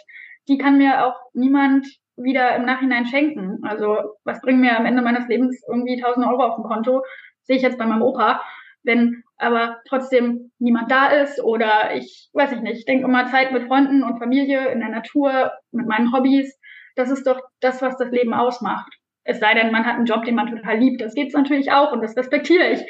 die 0.49 0.59
kann 0.59 0.78
mir 0.78 1.07
auch 1.07 1.14
niemand 1.32 1.86
wieder 2.16 2.57
im 2.57 2.64
Nachhinein 2.64 3.07
schenken. 3.07 3.61
Also 3.62 4.16
was 4.24 4.40
bringen 4.40 4.61
mir 4.61 4.76
am 4.76 4.86
Ende 4.86 5.03
meines 5.03 5.28
Lebens 5.28 5.62
irgendwie 5.68 6.03
1000 6.03 6.26
Euro 6.26 6.42
auf 6.42 6.57
dem 6.57 6.64
Konto? 6.64 7.05
Sehe 7.42 7.57
ich 7.57 7.62
jetzt 7.62 7.78
bei 7.78 7.86
meinem 7.86 8.03
Opa 8.03 8.40
wenn 8.86 9.24
aber 9.39 9.80
trotzdem 9.89 10.53
niemand 10.59 10.91
da 10.91 11.09
ist 11.09 11.43
oder 11.43 11.95
ich 11.95 12.30
weiß 12.32 12.53
ich 12.53 12.61
nicht, 12.61 12.78
ich 12.78 12.84
denke 12.84 13.05
immer 13.05 13.26
Zeit 13.26 13.53
mit 13.53 13.66
Freunden 13.66 14.03
und 14.03 14.18
Familie 14.18 14.68
in 14.68 14.80
der 14.80 14.89
Natur, 14.89 15.53
mit 15.72 15.87
meinen 15.87 16.12
Hobbys, 16.12 16.59
das 16.95 17.11
ist 17.11 17.26
doch 17.26 17.41
das, 17.61 17.82
was 17.82 17.97
das 17.99 18.11
Leben 18.11 18.32
ausmacht. 18.32 18.93
Es 19.24 19.41
sei 19.41 19.55
denn, 19.55 19.72
man 19.72 19.84
hat 19.84 19.97
einen 19.97 20.07
Job, 20.07 20.24
den 20.24 20.37
man 20.37 20.49
total 20.49 20.78
liebt. 20.78 21.01
Das 21.01 21.14
geht's 21.14 21.34
natürlich 21.34 21.72
auch 21.72 21.93
und 21.93 22.01
das 22.01 22.16
respektiere 22.16 22.70
ich. 22.70 22.80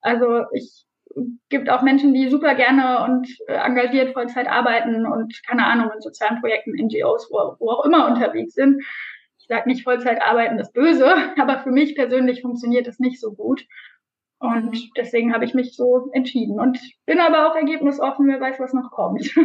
Also 0.00 0.44
ich 0.52 0.84
gibt 1.48 1.70
auch 1.70 1.82
Menschen, 1.82 2.12
die 2.12 2.28
super 2.28 2.54
gerne 2.54 3.04
und 3.04 3.28
äh, 3.46 3.54
engagiert 3.54 4.12
Vollzeit 4.12 4.48
arbeiten 4.48 5.06
und 5.06 5.40
keine 5.46 5.64
Ahnung 5.66 5.90
in 5.94 6.00
sozialen 6.00 6.40
Projekten, 6.40 6.72
NGOs, 6.72 7.28
wo, 7.30 7.56
wo 7.58 7.70
auch 7.70 7.84
immer 7.84 8.06
unterwegs 8.08 8.54
sind. 8.54 8.82
Ich 9.38 9.46
sage 9.46 9.68
nicht 9.68 9.84
Vollzeit 9.84 10.22
arbeiten 10.22 10.58
ist 10.58 10.72
böse, 10.72 11.14
aber 11.38 11.60
für 11.60 11.70
mich 11.70 11.94
persönlich 11.94 12.42
funktioniert 12.42 12.86
es 12.86 12.98
nicht 12.98 13.20
so 13.20 13.32
gut. 13.32 13.64
Und 14.44 14.66
mhm. 14.66 14.90
deswegen 14.96 15.32
habe 15.32 15.44
ich 15.44 15.54
mich 15.54 15.74
so 15.74 16.10
entschieden 16.12 16.60
und 16.60 16.78
bin 17.06 17.18
aber 17.18 17.50
auch 17.50 17.56
ergebnisoffen, 17.56 18.28
wer 18.28 18.40
weiß, 18.40 18.60
was 18.60 18.72
noch 18.72 18.90
kommt. 18.90 19.34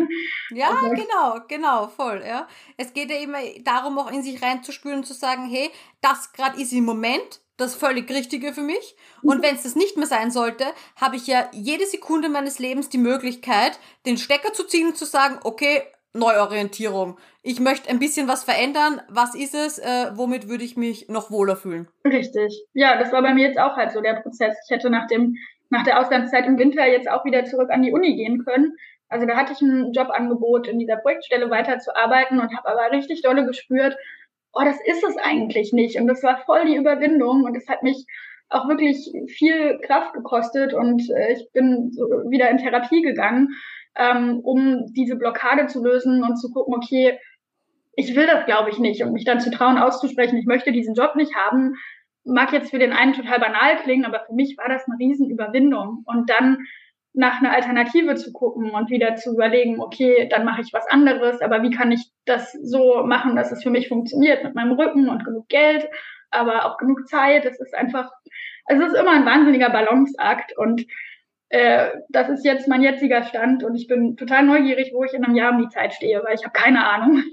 Ja, 0.52 0.70
also, 0.70 0.90
genau, 0.90 1.40
genau, 1.48 1.88
voll, 1.88 2.24
ja. 2.26 2.48
Es 2.76 2.94
geht 2.94 3.12
ja 3.12 3.18
immer 3.18 3.38
darum, 3.64 4.00
auch 4.00 4.12
in 4.12 4.24
sich 4.24 4.42
reinzuspüren 4.42 5.00
und 5.00 5.06
zu 5.06 5.14
sagen, 5.14 5.48
hey, 5.48 5.70
das 6.02 6.34
gerade 6.34 6.60
ist 6.60 6.74
im 6.74 6.86
Moment 6.86 7.42
das 7.58 7.76
völlig 7.76 8.10
Richtige 8.10 8.54
für 8.54 8.62
mich. 8.62 8.96
Und 9.22 9.40
mhm. 9.40 9.44
wenn 9.44 9.56
es 9.56 9.64
das 9.64 9.76
nicht 9.76 9.98
mehr 9.98 10.08
sein 10.08 10.32
sollte, 10.32 10.66
habe 10.96 11.18
ich 11.18 11.28
ja 11.28 11.48
jede 11.52 11.86
Sekunde 11.86 12.30
meines 12.30 12.58
Lebens 12.58 12.90
die 12.90 12.98
Möglichkeit, 12.98 13.80
den 14.06 14.18
Stecker 14.18 14.54
zu 14.54 14.66
ziehen 14.66 14.88
und 14.88 14.98
zu 14.98 15.06
sagen, 15.06 15.40
okay, 15.44 15.84
Neuorientierung. 16.14 17.18
Ich 17.44 17.60
möchte 17.60 17.90
ein 17.90 18.00
bisschen 18.00 18.28
was 18.28 18.44
verändern. 18.44 19.02
Was 19.10 19.36
ist 19.36 19.54
es? 19.54 19.80
Äh, 19.80 20.12
womit 20.16 20.50
würde 20.50 20.64
ich 20.64 20.76
mich 20.76 21.08
noch 21.08 21.32
wohler 21.32 21.56
fühlen? 21.56 21.88
Richtig. 22.06 22.66
Ja, 22.74 22.98
das 22.98 23.12
war 23.12 23.22
bei 23.22 23.34
mir 23.34 23.48
jetzt 23.48 23.60
auch 23.60 23.76
halt 23.76 23.92
so 23.92 24.02
der 24.02 24.16
Prozess. 24.22 24.56
Ich 24.66 24.76
hätte 24.76 24.90
nach 24.90 25.08
dem, 25.08 25.36
nach 25.70 25.84
der 25.84 26.00
Auslandszeit 26.00 26.46
im 26.46 26.58
Winter 26.58 26.88
jetzt 26.88 27.10
auch 27.10 27.26
wieder 27.26 27.46
zurück 27.46 27.70
an 27.70 27.84
die 27.84 27.92
Uni 27.92 28.16
gehen 28.16 28.44
können. 28.44 28.76
Also 29.08 29.26
da 29.26 29.36
hatte 29.36 29.54
ich 29.54 29.62
ein 29.62 29.92
Jobangebot, 29.92 30.68
in 30.68 30.80
dieser 30.80 30.98
Projektstelle 30.98 31.50
weiterzuarbeiten 31.50 32.40
und 32.40 32.56
habe 32.56 32.70
aber 32.70 32.96
richtig 32.96 33.22
dolle 33.24 33.46
gespürt, 33.46 33.98
oh, 34.54 34.62
das 34.64 34.78
ist 34.86 35.04
es 35.04 35.18
eigentlich 35.18 35.74
nicht. 35.74 36.00
Und 36.00 36.08
das 36.08 36.24
war 36.24 36.44
voll 36.46 36.66
die 36.66 36.76
Überwindung 36.76 37.44
und 37.44 37.56
das 37.56 37.68
hat 37.68 37.84
mich 37.84 38.06
auch 38.50 38.68
wirklich 38.68 39.12
viel 39.28 39.80
Kraft 39.80 40.14
gekostet 40.14 40.74
und 40.74 41.08
äh, 41.12 41.34
ich 41.34 41.52
bin 41.54 41.92
so 41.92 42.04
wieder 42.30 42.50
in 42.50 42.58
Therapie 42.58 43.04
gegangen 43.04 43.50
ähm, 44.00 44.40
um 44.40 44.86
diese 44.94 45.18
Blockade 45.18 45.68
zu 45.68 45.84
lösen 45.84 46.24
und 46.24 46.38
zu 46.38 46.52
gucken, 46.52 46.74
okay, 46.74 47.20
ich 47.94 48.16
will 48.16 48.26
das, 48.26 48.46
glaube 48.46 48.70
ich, 48.70 48.80
nicht. 48.80 49.04
Und 49.04 49.12
mich 49.12 49.26
dann 49.26 49.42
zu 49.42 49.52
trauen, 49.52 49.78
auszusprechen, 49.78 50.38
ich 50.38 50.46
möchte 50.46 50.72
diesen 50.72 50.96
Job 50.96 51.16
nicht 51.16 51.36
haben, 51.36 51.76
mag 52.24 52.54
jetzt 52.54 52.72
für 52.72 52.80
den 52.80 52.94
einen 52.94 53.14
total 53.14 53.40
banal 53.40 53.78
klingen, 53.84 54.06
aber 54.06 54.22
für 54.26 54.34
mich 54.34 54.58
war 54.58 54.70
das 54.70 54.86
eine 54.88 54.98
Riesenüberwindung. 55.00 56.04
Und 56.06 56.30
dann 56.30 56.60
nach 57.14 57.42
einer 57.42 57.52
Alternative 57.52 58.16
zu 58.16 58.32
gucken 58.32 58.72
und 58.72 58.90
wieder 58.90 59.16
zu 59.16 59.34
überlegen, 59.34 59.82
okay, 59.82 60.30
dann 60.30 60.46
mache 60.46 60.62
ich 60.62 60.72
was 60.72 60.88
anderes, 60.88 61.42
aber 61.42 61.62
wie 61.64 61.72
kann 61.72 61.92
ich 61.92 62.10
das 62.26 62.54
so 62.54 63.04
machen, 63.04 63.36
dass 63.36 63.52
es 63.52 63.64
für 63.64 63.72
mich 63.72 63.90
funktioniert 63.90 64.44
mit 64.44 64.56
meinem 64.56 64.74
Rücken 64.74 65.10
und 65.10 65.26
genug 65.26 65.50
Geld, 65.50 65.90
aber 66.32 66.66
auch 66.66 66.78
genug 66.78 67.08
Zeit. 67.08 67.46
Es 67.46 67.60
ist 67.60 67.76
einfach, 67.76 68.12
es 68.68 68.80
ist 68.80 68.96
immer 68.96 69.12
ein 69.12 69.26
wahnsinniger 69.26 69.72
Balanceakt 69.72 70.58
und 70.58 70.86
äh, 71.50 71.90
das 72.10 72.30
ist 72.30 72.46
jetzt 72.46 72.68
mein 72.68 72.82
jetziger 72.82 73.24
Stand 73.24 73.64
und 73.64 73.76
ich 73.76 73.88
bin 73.88 74.18
total 74.18 74.44
neugierig, 74.46 74.92
wo 74.94 75.04
ich 75.04 75.14
in 75.14 75.24
einem 75.24 75.36
Jahr 75.36 75.54
um 75.54 75.62
die 75.62 75.70
Zeit 75.70 75.94
stehe, 75.94 76.24
weil 76.24 76.36
ich 76.36 76.44
habe 76.44 76.54
keine 76.54 76.88
Ahnung. 76.88 77.24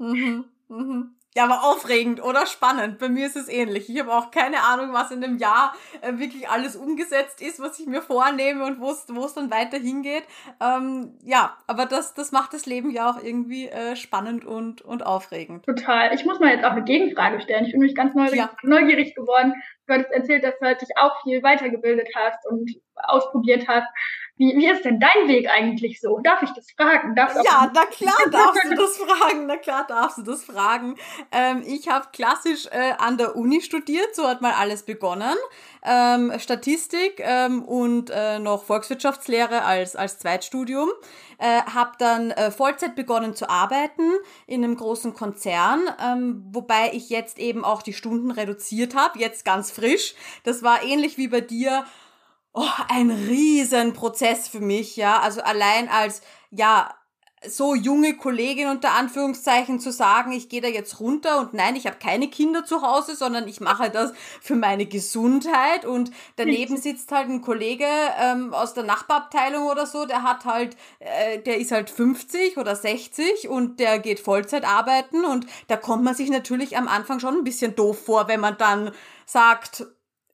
Mhm, 0.00 0.44
mhm. 0.68 1.14
Ja, 1.38 1.44
aber 1.44 1.62
aufregend 1.62 2.20
oder 2.20 2.46
spannend. 2.46 2.98
Bei 2.98 3.08
mir 3.08 3.24
ist 3.24 3.36
es 3.36 3.48
ähnlich. 3.48 3.88
Ich 3.88 4.00
habe 4.00 4.12
auch 4.12 4.32
keine 4.32 4.64
Ahnung, 4.64 4.92
was 4.92 5.12
in 5.12 5.20
dem 5.20 5.38
Jahr 5.38 5.72
äh, 6.00 6.18
wirklich 6.18 6.48
alles 6.48 6.74
umgesetzt 6.74 7.40
ist, 7.40 7.60
was 7.60 7.78
ich 7.78 7.86
mir 7.86 8.02
vornehme 8.02 8.64
und 8.64 8.80
wo 8.80 8.90
es 8.90 9.34
dann 9.34 9.48
weiter 9.48 9.78
hingeht. 9.78 10.24
Ähm, 10.60 11.16
ja, 11.22 11.56
aber 11.68 11.86
das, 11.86 12.14
das 12.14 12.32
macht 12.32 12.54
das 12.54 12.66
Leben 12.66 12.90
ja 12.90 13.08
auch 13.08 13.22
irgendwie 13.22 13.68
äh, 13.68 13.94
spannend 13.94 14.44
und, 14.44 14.82
und 14.82 15.06
aufregend. 15.06 15.64
Total. 15.64 16.12
Ich 16.12 16.24
muss 16.24 16.40
mal 16.40 16.50
jetzt 16.50 16.64
auch 16.64 16.72
eine 16.72 16.82
Gegenfrage 16.82 17.40
stellen. 17.40 17.66
Ich 17.66 17.70
bin 17.70 17.82
nämlich 17.82 17.94
ganz 17.94 18.16
neugierig, 18.16 18.38
ja. 18.40 18.50
neugierig 18.64 19.14
geworden. 19.14 19.54
Du 19.86 19.94
hattest 19.94 20.10
erzählt, 20.10 20.42
dass 20.42 20.58
du 20.58 20.66
halt 20.66 20.80
dich 20.80 20.90
auch 20.96 21.22
viel 21.22 21.40
weitergebildet 21.44 22.08
hast 22.16 22.48
und 22.50 22.68
ausprobiert 22.96 23.68
hast. 23.68 23.86
Wie, 24.38 24.56
wie 24.56 24.68
ist 24.68 24.84
denn 24.84 25.00
dein 25.00 25.26
Weg 25.26 25.48
eigentlich 25.50 26.00
so? 26.00 26.20
Darf 26.20 26.42
ich 26.42 26.50
das 26.50 26.70
fragen? 26.70 27.16
Darf 27.16 27.34
ja, 27.34 27.70
na 27.74 27.86
klar 27.86 28.14
darfst 28.30 28.64
du 28.64 28.74
das 28.76 28.96
fragen. 28.96 29.46
Na 29.46 29.56
klar 29.56 29.84
darfst 29.86 30.18
du 30.18 30.22
das 30.22 30.44
fragen. 30.44 30.94
Ähm, 31.32 31.64
ich 31.66 31.88
habe 31.88 32.06
klassisch 32.12 32.66
äh, 32.66 32.92
an 32.98 33.18
der 33.18 33.34
Uni 33.34 33.60
studiert, 33.60 34.14
so 34.14 34.28
hat 34.28 34.40
mal 34.40 34.52
alles 34.52 34.84
begonnen. 34.84 35.34
Ähm, 35.82 36.32
Statistik 36.38 37.18
ähm, 37.18 37.64
und 37.64 38.10
äh, 38.10 38.38
noch 38.38 38.62
Volkswirtschaftslehre 38.62 39.64
als, 39.64 39.96
als 39.96 40.20
Zweitstudium. 40.20 40.88
Äh, 41.38 41.62
habe 41.62 41.92
dann 41.98 42.30
äh, 42.30 42.52
Vollzeit 42.52 42.94
begonnen 42.94 43.34
zu 43.34 43.48
arbeiten 43.48 44.02
in 44.46 44.62
einem 44.62 44.76
großen 44.76 45.14
Konzern, 45.14 45.80
ähm, 46.00 46.44
wobei 46.50 46.90
ich 46.92 47.10
jetzt 47.10 47.38
eben 47.38 47.64
auch 47.64 47.82
die 47.82 47.92
Stunden 47.92 48.30
reduziert 48.30 48.94
habe, 48.94 49.18
jetzt 49.18 49.44
ganz 49.44 49.70
frisch. 49.70 50.14
Das 50.44 50.62
war 50.62 50.82
ähnlich 50.82 51.16
wie 51.16 51.28
bei 51.28 51.40
dir 51.40 51.84
oh, 52.58 52.82
ein 52.88 53.10
Riesenprozess 53.10 54.48
für 54.48 54.60
mich, 54.60 54.96
ja. 54.96 55.20
Also 55.20 55.40
allein 55.42 55.88
als, 55.88 56.22
ja, 56.50 56.92
so 57.46 57.76
junge 57.76 58.16
Kollegin 58.16 58.68
unter 58.68 58.94
Anführungszeichen 58.94 59.78
zu 59.78 59.92
sagen, 59.92 60.32
ich 60.32 60.48
gehe 60.48 60.60
da 60.60 60.66
jetzt 60.66 60.98
runter 60.98 61.38
und 61.38 61.54
nein, 61.54 61.76
ich 61.76 61.86
habe 61.86 61.98
keine 61.98 62.26
Kinder 62.28 62.64
zu 62.64 62.82
Hause, 62.82 63.14
sondern 63.14 63.46
ich 63.46 63.60
mache 63.60 63.90
das 63.90 64.12
für 64.40 64.56
meine 64.56 64.86
Gesundheit. 64.86 65.84
Und 65.84 66.10
daneben 66.34 66.76
sitzt 66.76 67.12
halt 67.12 67.28
ein 67.28 67.40
Kollege 67.40 67.86
ähm, 68.20 68.52
aus 68.52 68.74
der 68.74 68.82
Nachbarabteilung 68.82 69.66
oder 69.66 69.86
so, 69.86 70.04
der 70.04 70.24
hat 70.24 70.46
halt, 70.46 70.76
äh, 70.98 71.38
der 71.38 71.58
ist 71.58 71.70
halt 71.70 71.90
50 71.90 72.56
oder 72.56 72.74
60 72.74 73.48
und 73.48 73.78
der 73.78 74.00
geht 74.00 74.18
Vollzeit 74.18 74.64
arbeiten. 74.64 75.24
Und 75.24 75.46
da 75.68 75.76
kommt 75.76 76.02
man 76.02 76.16
sich 76.16 76.30
natürlich 76.30 76.76
am 76.76 76.88
Anfang 76.88 77.20
schon 77.20 77.36
ein 77.36 77.44
bisschen 77.44 77.76
doof 77.76 78.04
vor, 78.04 78.26
wenn 78.26 78.40
man 78.40 78.58
dann 78.58 78.90
sagt, 79.26 79.86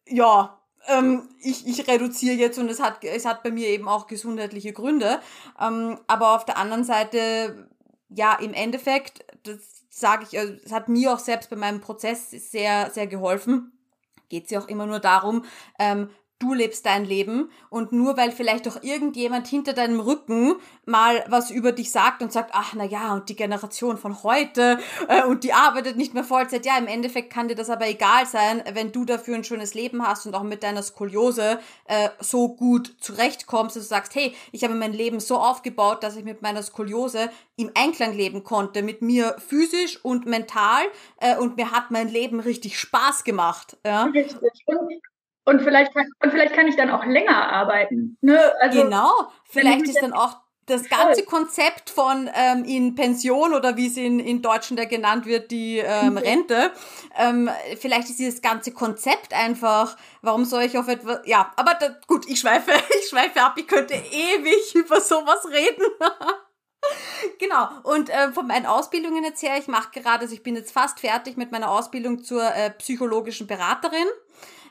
ja, 0.06 0.58
ähm, 0.86 1.28
ich, 1.40 1.66
ich 1.66 1.86
reduziere 1.88 2.34
jetzt 2.34 2.58
und 2.58 2.70
es 2.70 2.80
hat, 2.80 3.02
es 3.04 3.24
hat 3.24 3.42
bei 3.42 3.50
mir 3.50 3.68
eben 3.68 3.88
auch 3.88 4.06
gesundheitliche 4.06 4.72
Gründe. 4.72 5.20
Ähm, 5.60 5.98
aber 6.06 6.34
auf 6.34 6.44
der 6.44 6.58
anderen 6.58 6.84
Seite, 6.84 7.68
ja, 8.08 8.34
im 8.34 8.54
Endeffekt, 8.54 9.24
das 9.44 9.84
sage 9.90 10.26
ich, 10.28 10.38
also, 10.38 10.54
es 10.64 10.72
hat 10.72 10.88
mir 10.88 11.12
auch 11.12 11.18
selbst 11.18 11.50
bei 11.50 11.56
meinem 11.56 11.80
Prozess 11.80 12.30
sehr, 12.30 12.90
sehr 12.90 13.06
geholfen. 13.06 13.72
Geht 14.28 14.44
es 14.44 14.50
ja 14.50 14.60
auch 14.60 14.68
immer 14.68 14.86
nur 14.86 15.00
darum, 15.00 15.44
ähm, 15.78 16.10
du 16.38 16.52
lebst 16.52 16.84
dein 16.84 17.04
Leben 17.04 17.50
und 17.70 17.92
nur 17.92 18.16
weil 18.16 18.32
vielleicht 18.32 18.66
auch 18.68 18.82
irgendjemand 18.82 19.46
hinter 19.46 19.72
deinem 19.72 20.00
Rücken 20.00 20.56
mal 20.84 21.24
was 21.28 21.50
über 21.50 21.72
dich 21.72 21.90
sagt 21.90 22.22
und 22.22 22.32
sagt, 22.32 22.50
ach 22.52 22.74
na 22.76 22.84
ja, 22.84 23.14
und 23.14 23.28
die 23.28 23.36
Generation 23.36 23.96
von 23.96 24.22
heute 24.22 24.78
äh, 25.08 25.24
und 25.24 25.44
die 25.44 25.52
arbeitet 25.52 25.96
nicht 25.96 26.12
mehr 26.12 26.24
Vollzeit, 26.24 26.66
ja, 26.66 26.76
im 26.76 26.86
Endeffekt 26.86 27.32
kann 27.32 27.48
dir 27.48 27.54
das 27.54 27.70
aber 27.70 27.88
egal 27.88 28.26
sein, 28.26 28.62
wenn 28.72 28.92
du 28.92 29.04
dafür 29.04 29.36
ein 29.36 29.44
schönes 29.44 29.74
Leben 29.74 30.06
hast 30.06 30.26
und 30.26 30.34
auch 30.34 30.42
mit 30.42 30.62
deiner 30.62 30.82
Skoliose 30.82 31.60
äh, 31.86 32.08
so 32.20 32.48
gut 32.48 32.94
zurechtkommst, 33.00 33.76
dass 33.76 33.84
du 33.84 33.88
sagst, 33.88 34.14
hey, 34.14 34.34
ich 34.52 34.64
habe 34.64 34.74
mein 34.74 34.92
Leben 34.92 35.20
so 35.20 35.38
aufgebaut, 35.38 36.02
dass 36.02 36.16
ich 36.16 36.24
mit 36.24 36.42
meiner 36.42 36.62
Skoliose 36.62 37.30
im 37.56 37.70
Einklang 37.74 38.12
leben 38.12 38.42
konnte, 38.42 38.82
mit 38.82 39.02
mir 39.02 39.36
physisch 39.38 40.04
und 40.04 40.26
mental 40.26 40.82
äh, 41.18 41.36
und 41.36 41.56
mir 41.56 41.70
hat 41.70 41.90
mein 41.90 42.08
Leben 42.08 42.40
richtig 42.40 42.78
Spaß 42.78 43.24
gemacht. 43.24 43.76
Ja. 43.84 44.04
Richtig. 44.04 44.52
Und 45.44 45.62
vielleicht 45.62 45.92
kann, 45.94 46.06
und 46.22 46.30
vielleicht 46.30 46.54
kann 46.54 46.66
ich 46.66 46.76
dann 46.76 46.90
auch 46.90 47.04
länger 47.04 47.52
arbeiten. 47.52 48.16
Ne? 48.20 48.38
Also, 48.60 48.82
genau, 48.82 49.10
vielleicht 49.48 49.88
ist 49.88 50.00
dann 50.00 50.12
auch 50.12 50.44
das 50.66 50.88
ganze 50.88 51.24
Konzept 51.24 51.90
von 51.90 52.30
ähm, 52.34 52.64
in 52.64 52.94
Pension 52.94 53.52
oder 53.52 53.76
wie 53.76 53.86
es 53.86 53.96
in, 53.96 54.18
in 54.18 54.40
Deutschen 54.40 54.76
da 54.76 54.84
genannt 54.84 55.26
wird, 55.26 55.50
die 55.50 55.78
ähm, 55.78 56.16
Rente, 56.16 56.72
ähm, 57.18 57.50
vielleicht 57.78 58.08
ist 58.08 58.18
dieses 58.18 58.40
ganze 58.40 58.72
Konzept 58.72 59.34
einfach, 59.34 59.96
warum 60.22 60.44
soll 60.44 60.62
ich 60.62 60.78
auf 60.78 60.88
etwas, 60.88 61.20
ja, 61.26 61.52
aber 61.56 61.74
da, 61.74 61.88
gut, 62.06 62.26
ich 62.28 62.40
schweife, 62.40 62.72
ich 63.00 63.08
schweife 63.08 63.42
ab, 63.42 63.54
ich 63.56 63.68
könnte 63.68 63.94
ewig 63.94 64.74
über 64.74 65.00
sowas 65.00 65.46
reden. 65.50 65.84
Genau, 67.38 67.66
und 67.84 68.10
äh, 68.10 68.30
von 68.32 68.46
meinen 68.46 68.66
Ausbildungen 68.66 69.24
erzähle 69.24 69.58
ich, 69.58 69.68
mache 69.68 69.98
gerade, 69.98 70.20
also 70.20 70.34
ich 70.34 70.42
bin 70.42 70.54
jetzt 70.54 70.70
fast 70.70 71.00
fertig 71.00 71.38
mit 71.38 71.50
meiner 71.50 71.70
Ausbildung 71.70 72.22
zur 72.22 72.42
äh, 72.54 72.70
psychologischen 72.72 73.46
Beraterin. 73.46 74.06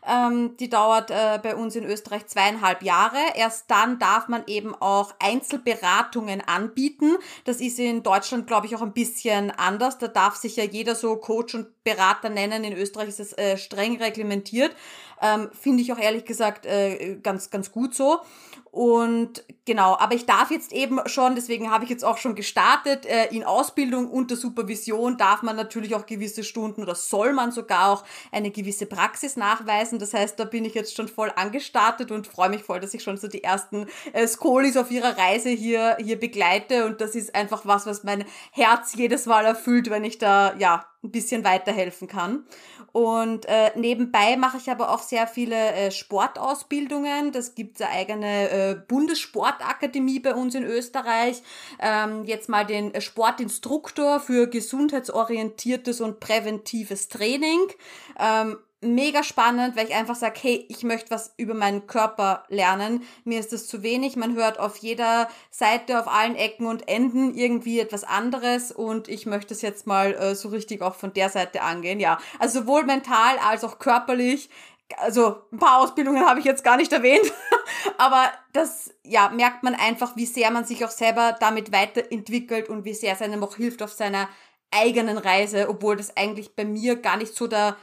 Ähm, 0.08 0.58
die 0.58 0.70
dauert 0.70 1.12
äh, 1.12 1.40
bei 1.42 1.56
uns 1.56 1.76
in 1.76 1.86
Österreich 1.86 2.28
zweieinhalb 2.28 2.84
Jahre. 2.84 3.18
Erst 3.36 3.70
dann 3.72 4.00
darf 4.00 4.28
man 4.28 4.44
eben 4.48 4.76
auch 4.76 5.14
Einzelberatungen 5.20 6.42
anbieten. 6.42 7.16
Das 7.46 7.62
ist 7.62 7.80
in 7.80 8.04
Deutschland, 8.04 8.48
glaube 8.48 8.68
ich, 8.68 8.76
auch 8.76 8.82
ein 8.82 8.94
bisschen 8.94 9.52
anders. 9.52 9.98
Da 9.98 10.08
darf 10.08 10.36
sich 10.36 10.56
ja 10.56 10.64
jeder 10.64 10.96
so 10.96 11.16
Coach 11.16 11.56
und 11.56 11.83
Berater 11.84 12.30
nennen. 12.30 12.64
In 12.64 12.74
Österreich 12.74 13.10
ist 13.10 13.20
es 13.20 13.34
äh, 13.38 13.58
streng 13.58 13.98
reglementiert. 14.02 14.76
Ähm, 15.22 15.50
Finde 15.60 15.82
ich 15.84 15.92
auch 15.94 16.00
ehrlich 16.00 16.26
gesagt 16.26 16.66
äh, 16.66 17.18
ganz, 17.22 17.50
ganz 17.50 17.72
gut 17.72 17.96
so. 17.96 18.20
Und 18.74 19.44
genau, 19.66 19.96
aber 20.00 20.16
ich 20.16 20.26
darf 20.26 20.50
jetzt 20.50 20.74
eben 20.74 21.00
schon, 21.06 21.36
deswegen 21.36 21.70
habe 21.70 21.84
ich 21.84 21.92
jetzt 21.92 22.04
auch 22.04 22.18
schon 22.18 22.34
gestartet, 22.34 23.06
äh, 23.06 23.28
in 23.28 23.44
Ausbildung 23.44 24.10
unter 24.10 24.36
Supervision 24.36 25.16
darf 25.16 25.44
man 25.44 25.56
natürlich 25.56 25.94
auch 25.94 26.08
gewisse 26.08 26.44
Stunden 26.44 26.82
oder 26.82 26.96
soll 26.96 27.34
man 27.34 27.52
sogar 27.52 27.92
auch 27.92 28.04
eine 28.32 28.50
gewisse 28.50 28.88
Praxis 28.88 29.38
nachweisen. 29.38 30.00
Das 30.00 30.16
heißt, 30.16 30.40
da 30.40 30.46
bin 30.46 30.66
ich 30.66 30.74
jetzt 30.74 30.96
schon 30.96 31.08
voll 31.08 31.32
angestartet 31.36 32.10
und 32.10 32.26
freue 32.26 32.50
mich 32.50 32.64
voll, 32.64 32.80
dass 32.80 32.96
ich 32.96 33.04
schon 33.04 33.18
so 33.18 33.28
die 33.28 33.44
ersten 33.44 33.86
äh, 34.12 34.26
Skolis 34.26 34.76
auf 34.76 34.90
ihrer 34.90 35.20
Reise 35.20 35.50
hier, 35.50 35.96
hier 36.00 36.20
begleite. 36.20 36.88
Und 36.88 37.00
das 37.00 37.14
ist 37.14 37.36
einfach 37.36 37.68
was, 37.68 37.86
was 37.86 38.04
mein 38.04 38.26
Herz 38.52 38.96
jedes 38.96 39.28
Mal 39.28 39.46
erfüllt, 39.46 39.92
wenn 39.92 40.04
ich 40.04 40.18
da, 40.18 40.56
ja, 40.58 40.84
ein 41.04 41.12
bisschen 41.12 41.44
weiterhelfen 41.44 42.08
kann. 42.08 42.46
Und 42.92 43.46
äh, 43.48 43.72
nebenbei 43.76 44.38
mache 44.38 44.58
ich 44.58 44.70
aber 44.70 44.92
auch 44.92 45.02
sehr 45.02 45.28
viele 45.28 45.56
äh, 45.56 45.92
Sportausbildungen. 45.92 47.32
Das 47.32 47.56
gibt 47.56 47.82
eine 47.82 47.92
eigene 47.92 48.50
äh, 48.50 48.76
Bundessportakademie 48.88 50.20
bei 50.20 50.36
uns 50.36 50.56
in 50.56 50.64
Österreich. 50.64 51.42
Ähm, 51.80 52.24
jetzt 52.26 52.50
mal 52.50 52.66
den 52.66 53.00
Sportinstruktor 53.02 54.20
für 54.20 54.48
gesundheitsorientiertes 54.48 56.02
und 56.02 56.20
präventives 56.20 57.10
Training. 57.10 57.60
Ähm, 58.20 58.58
mega 58.84 59.24
spannend, 59.24 59.76
weil 59.76 59.88
ich 59.88 59.96
einfach 59.96 60.16
sage, 60.16 60.40
hey, 60.42 60.66
ich 60.70 60.84
möchte 60.84 61.12
was 61.12 61.34
über 61.38 61.54
meinen 61.54 61.88
Körper 61.88 62.44
lernen. 62.50 63.04
Mir 63.24 63.40
ist 63.40 63.54
das 63.54 63.68
zu 63.68 63.84
wenig. 63.84 64.16
Man 64.16 64.36
hört 64.36 64.60
auf 64.60 64.78
jeder 64.78 65.30
Seite, 65.50 66.00
auf 66.00 66.08
allen 66.08 66.36
Ecken 66.36 66.68
und 66.68 66.88
Enden 66.88 67.34
irgendwie 67.34 67.80
etwas 67.80 68.04
anderes 68.04 68.72
und 68.72 69.08
ich 69.08 69.26
möchte 69.26 69.54
es 69.54 69.62
jetzt 69.62 69.88
mal 69.88 70.14
äh, 70.14 70.36
so 70.36 70.50
richtig 70.50 70.82
auch 70.82 70.96
von 70.96 71.14
der 71.14 71.30
Seite 71.30 71.62
angehen. 71.62 72.00
Ja, 72.00 72.20
also 72.40 72.62
sowohl 72.62 72.84
mental 72.84 73.38
als 73.40 73.64
auch 73.64 73.80
körperlich. 73.80 74.50
Also 74.98 75.38
ein 75.52 75.58
paar 75.58 75.80
Ausbildungen 75.80 76.26
habe 76.26 76.40
ich 76.40 76.46
jetzt 76.46 76.64
gar 76.64 76.78
nicht 76.78 76.94
erwähnt, 76.94 77.32
aber 77.98 78.32
das 78.52 78.94
ja 79.04 79.30
merkt 79.30 79.64
man 79.64 79.74
einfach, 79.74 80.16
wie 80.16 80.26
sehr 80.26 80.52
man 80.52 80.66
sich 80.66 80.86
auch 80.86 80.92
selber 80.92 81.36
damit 81.40 81.72
weiterentwickelt 81.72 82.70
und 82.70 82.86
wie 82.86 82.94
sehr 82.94 83.14
es 83.14 83.22
einem 83.22 83.44
auch 83.44 83.56
hilft 83.56 83.82
auf 83.82 83.92
seiner 83.92 84.30
eigenen 84.74 85.18
Reise, 85.18 85.70
obwohl 85.70 85.96
das 85.96 86.16
eigentlich 86.18 86.56
bei 86.56 86.66
mir 86.66 86.96
gar 86.96 87.18
nicht 87.18 87.34
so 87.34 87.48
der 87.48 87.78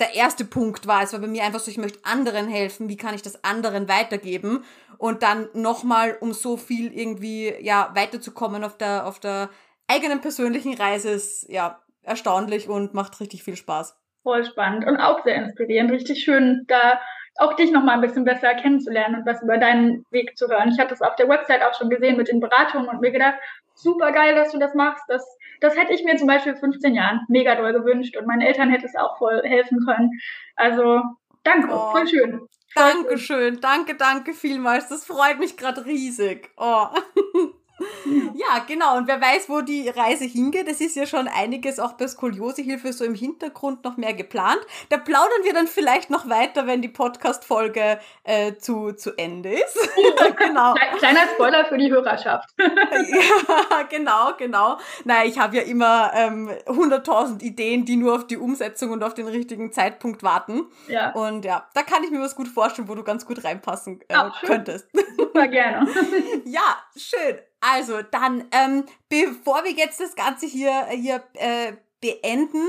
der 0.00 0.14
erste 0.14 0.44
Punkt 0.44 0.86
war. 0.86 1.02
Es 1.02 1.12
war 1.12 1.20
bei 1.20 1.26
mir 1.26 1.44
einfach 1.44 1.60
so, 1.60 1.70
ich 1.70 1.78
möchte 1.78 2.04
anderen 2.04 2.48
helfen, 2.48 2.88
wie 2.88 2.96
kann 2.96 3.14
ich 3.14 3.22
das 3.22 3.42
anderen 3.44 3.88
weitergeben? 3.88 4.64
Und 4.96 5.22
dann 5.22 5.48
nochmal, 5.54 6.16
um 6.20 6.32
so 6.32 6.56
viel 6.56 6.92
irgendwie, 6.92 7.54
ja, 7.60 7.90
weiterzukommen 7.94 8.64
auf 8.64 8.76
der, 8.76 9.06
auf 9.06 9.18
der 9.18 9.50
eigenen 9.88 10.20
persönlichen 10.20 10.74
Reise 10.74 11.10
ist, 11.10 11.48
ja, 11.48 11.80
erstaunlich 12.02 12.68
und 12.68 12.94
macht 12.94 13.20
richtig 13.20 13.42
viel 13.42 13.56
Spaß. 13.56 13.96
Voll 14.22 14.44
spannend 14.44 14.86
und 14.86 14.98
auch 14.98 15.22
sehr 15.24 15.36
inspirierend. 15.36 15.90
Richtig 15.90 16.22
schön, 16.22 16.64
da 16.68 17.00
auch 17.38 17.54
dich 17.54 17.70
nochmal 17.70 17.94
ein 17.94 18.00
bisschen 18.00 18.24
besser 18.24 18.54
kennenzulernen 18.54 19.16
und 19.16 19.26
was 19.26 19.42
über 19.42 19.58
deinen 19.58 20.04
Weg 20.10 20.36
zu 20.36 20.48
hören. 20.48 20.70
Ich 20.70 20.78
hatte 20.78 20.92
es 20.92 21.02
auf 21.02 21.14
der 21.16 21.28
Website 21.28 21.62
auch 21.62 21.74
schon 21.74 21.88
gesehen 21.88 22.16
mit 22.16 22.28
den 22.28 22.40
Beratungen 22.40 22.88
und 22.88 23.00
mir 23.00 23.12
gedacht, 23.12 23.36
super 23.78 24.12
geil, 24.12 24.34
dass 24.34 24.52
du 24.52 24.58
das 24.58 24.74
machst. 24.74 25.04
Das 25.08 25.24
das 25.60 25.76
hätte 25.76 25.92
ich 25.92 26.04
mir 26.04 26.16
zum 26.16 26.28
Beispiel 26.28 26.56
15 26.56 26.94
Jahren 26.94 27.20
mega 27.28 27.54
doll 27.54 27.72
gewünscht 27.72 28.16
und 28.16 28.26
meinen 28.26 28.42
Eltern 28.42 28.70
hätte 28.70 28.86
es 28.86 28.94
auch 28.94 29.18
voll 29.18 29.42
helfen 29.42 29.84
können. 29.84 30.10
Also 30.56 31.02
danke, 31.42 31.68
oh. 31.72 31.90
voll 31.90 32.06
schön. 32.06 32.48
Dankeschön, 32.74 33.60
danke, 33.60 33.96
danke 33.96 34.34
vielmals. 34.34 34.88
Das 34.88 35.04
freut 35.04 35.38
mich 35.38 35.56
gerade 35.56 35.84
riesig. 35.84 36.50
Oh. 36.56 36.86
Ja, 38.34 38.64
genau. 38.66 38.96
Und 38.96 39.08
wer 39.08 39.20
weiß, 39.20 39.48
wo 39.48 39.60
die 39.62 39.88
Reise 39.88 40.24
hingeht. 40.24 40.68
Es 40.68 40.80
ist 40.80 40.96
ja 40.96 41.06
schon 41.06 41.28
einiges 41.28 41.80
auch 41.80 41.94
bei 41.94 42.06
Skoliosehilfe 42.06 42.92
so 42.92 43.04
im 43.04 43.14
Hintergrund 43.14 43.84
noch 43.84 43.96
mehr 43.96 44.14
geplant. 44.14 44.60
Da 44.90 44.96
plaudern 44.96 45.42
wir 45.42 45.52
dann 45.52 45.66
vielleicht 45.66 46.08
noch 46.10 46.28
weiter, 46.28 46.66
wenn 46.66 46.80
die 46.80 46.88
Podcast-Folge 46.88 47.98
äh, 48.24 48.54
zu, 48.56 48.92
zu 48.92 49.16
Ende 49.16 49.50
ist. 49.50 49.76
genau. 50.36 50.74
Kleiner 50.98 51.26
Spoiler 51.34 51.64
für 51.64 51.78
die 51.78 51.90
Hörerschaft. 51.90 52.48
ja, 52.58 53.82
genau, 53.88 54.32
genau. 54.38 54.78
Naja, 55.04 55.28
ich 55.28 55.38
habe 55.38 55.56
ja 55.56 55.62
immer 55.62 56.12
ähm, 56.14 56.50
100.000 56.66 57.42
Ideen, 57.42 57.84
die 57.84 57.96
nur 57.96 58.14
auf 58.14 58.26
die 58.26 58.36
Umsetzung 58.36 58.90
und 58.90 59.02
auf 59.02 59.14
den 59.14 59.26
richtigen 59.26 59.72
Zeitpunkt 59.72 60.22
warten. 60.22 60.66
Ja. 60.88 61.10
Und 61.12 61.44
ja, 61.44 61.66
da 61.74 61.82
kann 61.82 62.04
ich 62.04 62.10
mir 62.10 62.20
was 62.20 62.36
gut 62.36 62.48
vorstellen, 62.48 62.88
wo 62.88 62.94
du 62.94 63.02
ganz 63.02 63.26
gut 63.26 63.44
reinpassen 63.44 64.00
äh, 64.08 64.14
Ach, 64.14 64.42
könntest. 64.42 64.86
Super 65.28 65.48
gerne. 65.48 65.86
ja, 66.46 66.82
schön. 66.96 67.38
Also, 67.60 68.02
dann, 68.02 68.46
ähm, 68.52 68.86
bevor 69.08 69.64
wir 69.64 69.72
jetzt 69.72 70.00
das 70.00 70.16
Ganze 70.16 70.46
hier, 70.46 70.86
hier 70.86 71.22
äh, 71.34 71.72
beenden, 72.00 72.64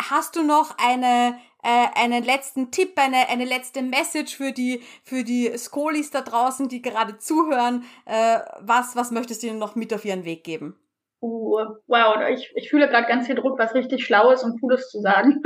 hast 0.00 0.36
du 0.36 0.44
noch 0.44 0.76
eine, 0.78 1.38
äh, 1.64 1.86
einen 2.00 2.22
letzten 2.22 2.70
Tipp, 2.70 2.92
eine, 2.96 3.28
eine 3.28 3.44
letzte 3.44 3.82
Message 3.82 4.36
für 4.36 4.52
die, 4.52 4.80
für 5.02 5.24
die 5.24 5.50
Skolis 5.58 6.10
da 6.10 6.20
draußen, 6.20 6.68
die 6.68 6.82
gerade 6.82 7.18
zuhören? 7.18 7.84
Äh, 8.04 8.38
was, 8.60 8.94
was 8.94 9.10
möchtest 9.10 9.42
du 9.42 9.48
ihnen 9.48 9.58
noch 9.58 9.74
mit 9.74 9.92
auf 9.92 10.04
ihren 10.04 10.24
Weg 10.24 10.44
geben? 10.44 10.78
Uh, 11.20 11.64
wow, 11.86 12.16
ich, 12.30 12.52
ich 12.54 12.70
fühle 12.70 12.88
gerade 12.88 13.08
ganz 13.08 13.26
viel 13.26 13.36
Druck, 13.36 13.58
was 13.58 13.74
richtig 13.74 14.04
Schlaues 14.04 14.44
und 14.44 14.60
Cooles 14.60 14.88
zu 14.90 15.00
sagen. 15.00 15.40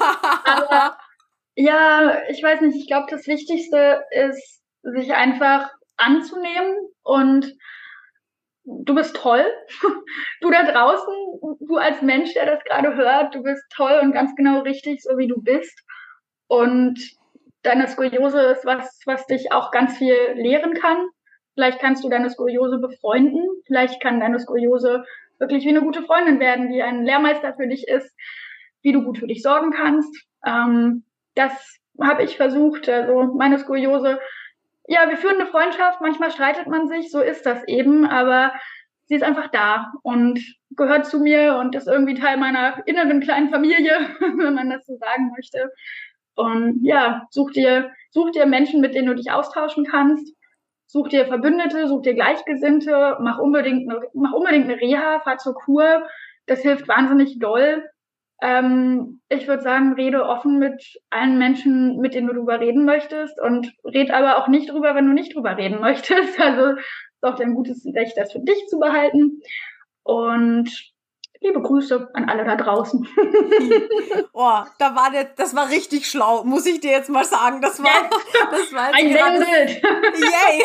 Aber 0.44 0.96
ja, 1.56 2.22
ich 2.28 2.42
weiß 2.42 2.60
nicht, 2.62 2.76
ich 2.76 2.86
glaube, 2.86 3.08
das 3.10 3.26
Wichtigste 3.26 4.04
ist, 4.10 4.57
sich 4.82 5.14
einfach 5.14 5.70
anzunehmen 5.96 6.76
und 7.02 7.54
du 8.64 8.94
bist 8.94 9.16
toll. 9.16 9.44
Du 10.40 10.50
da 10.50 10.62
draußen, 10.62 11.12
du 11.60 11.76
als 11.78 12.00
Mensch, 12.00 12.32
der 12.34 12.46
das 12.46 12.62
gerade 12.62 12.94
hört, 12.94 13.34
du 13.34 13.42
bist 13.42 13.64
toll 13.74 13.98
und 14.00 14.12
ganz 14.12 14.36
genau 14.36 14.60
richtig, 14.60 15.02
so 15.02 15.18
wie 15.18 15.26
du 15.26 15.42
bist. 15.42 15.82
Und 16.46 16.98
deine 17.62 17.88
Skoliose 17.88 18.40
ist 18.42 18.64
was, 18.64 19.00
was 19.04 19.26
dich 19.26 19.50
auch 19.50 19.72
ganz 19.72 19.98
viel 19.98 20.14
lehren 20.34 20.74
kann. 20.74 21.08
Vielleicht 21.54 21.80
kannst 21.80 22.04
du 22.04 22.08
deine 22.08 22.30
Skoliose 22.30 22.78
befreunden. 22.78 23.42
Vielleicht 23.66 24.00
kann 24.00 24.20
deine 24.20 24.38
Skoliose 24.38 25.04
wirklich 25.40 25.64
wie 25.64 25.70
eine 25.70 25.82
gute 25.82 26.02
Freundin 26.02 26.38
werden, 26.38 26.68
die 26.70 26.82
ein 26.82 27.04
Lehrmeister 27.04 27.54
für 27.54 27.66
dich 27.66 27.88
ist, 27.88 28.14
wie 28.82 28.92
du 28.92 29.02
gut 29.02 29.18
für 29.18 29.26
dich 29.26 29.42
sorgen 29.42 29.72
kannst. 29.72 30.24
Ähm, 30.46 31.04
das 31.34 31.80
habe 32.00 32.22
ich 32.22 32.36
versucht. 32.36 32.88
Also 32.88 33.34
meine 33.34 33.58
Skoliose 33.58 34.20
ja, 34.88 35.08
wir 35.08 35.18
führen 35.18 35.36
eine 35.36 35.46
Freundschaft, 35.46 36.00
manchmal 36.00 36.30
streitet 36.30 36.66
man 36.66 36.88
sich, 36.88 37.10
so 37.10 37.20
ist 37.20 37.44
das 37.44 37.62
eben, 37.68 38.06
aber 38.06 38.52
sie 39.04 39.14
ist 39.16 39.22
einfach 39.22 39.48
da 39.48 39.92
und 40.02 40.40
gehört 40.70 41.06
zu 41.06 41.20
mir 41.20 41.56
und 41.58 41.74
ist 41.74 41.86
irgendwie 41.86 42.14
Teil 42.14 42.38
meiner 42.38 42.82
inneren 42.86 43.20
kleinen 43.20 43.50
Familie, 43.50 43.92
wenn 44.20 44.54
man 44.54 44.70
das 44.70 44.86
so 44.86 44.96
sagen 44.96 45.30
möchte. 45.36 45.70
Und 46.34 46.80
ja, 46.82 47.26
such 47.30 47.52
dir, 47.52 47.90
such 48.10 48.30
dir 48.30 48.46
Menschen, 48.46 48.80
mit 48.80 48.94
denen 48.94 49.08
du 49.08 49.14
dich 49.14 49.30
austauschen 49.30 49.84
kannst. 49.84 50.34
Such 50.86 51.08
dir 51.08 51.26
Verbündete, 51.26 51.86
such 51.86 52.02
dir 52.02 52.14
Gleichgesinnte, 52.14 53.18
mach 53.20 53.38
unbedingt 53.38 53.90
eine, 53.90 54.00
mach 54.14 54.32
unbedingt 54.32 54.70
eine 54.70 54.80
Reha, 54.80 55.20
fahr 55.20 55.36
zur 55.36 55.54
Kur. 55.54 56.08
Das 56.46 56.62
hilft 56.62 56.88
wahnsinnig 56.88 57.38
doll. 57.38 57.84
Ähm, 58.40 59.20
ich 59.28 59.48
würde 59.48 59.62
sagen, 59.62 59.94
rede 59.94 60.24
offen 60.24 60.58
mit 60.58 61.00
allen 61.10 61.38
Menschen, 61.38 61.98
mit 61.98 62.14
denen 62.14 62.28
du 62.28 62.34
drüber 62.34 62.60
reden 62.60 62.84
möchtest 62.84 63.40
und 63.40 63.72
red 63.84 64.10
aber 64.10 64.38
auch 64.38 64.48
nicht 64.48 64.70
drüber, 64.70 64.94
wenn 64.94 65.06
du 65.06 65.12
nicht 65.12 65.34
drüber 65.34 65.56
reden 65.56 65.80
möchtest. 65.80 66.40
Also 66.40 66.78
ist 66.78 67.22
auch 67.22 67.36
dein 67.36 67.54
gutes 67.54 67.84
Recht, 67.94 68.16
das 68.16 68.32
für 68.32 68.40
dich 68.40 68.66
zu 68.68 68.78
behalten. 68.78 69.40
Und 70.04 70.70
Liebe 71.40 71.62
Grüße 71.62 72.10
an 72.14 72.28
alle 72.28 72.44
da 72.44 72.56
draußen. 72.56 73.06
oh, 74.32 74.58
da 74.78 74.96
war 74.96 75.10
der, 75.12 75.24
das 75.24 75.54
war 75.54 75.68
richtig 75.68 76.10
schlau, 76.10 76.42
muss 76.42 76.66
ich 76.66 76.80
dir 76.80 76.90
jetzt 76.90 77.10
mal 77.10 77.24
sagen. 77.24 77.60
Das 77.60 77.80
war, 77.80 77.90
das 78.50 78.72
war 78.72 78.92
ein 78.92 79.06
Bild. 79.06 79.82
Yay! 79.82 80.64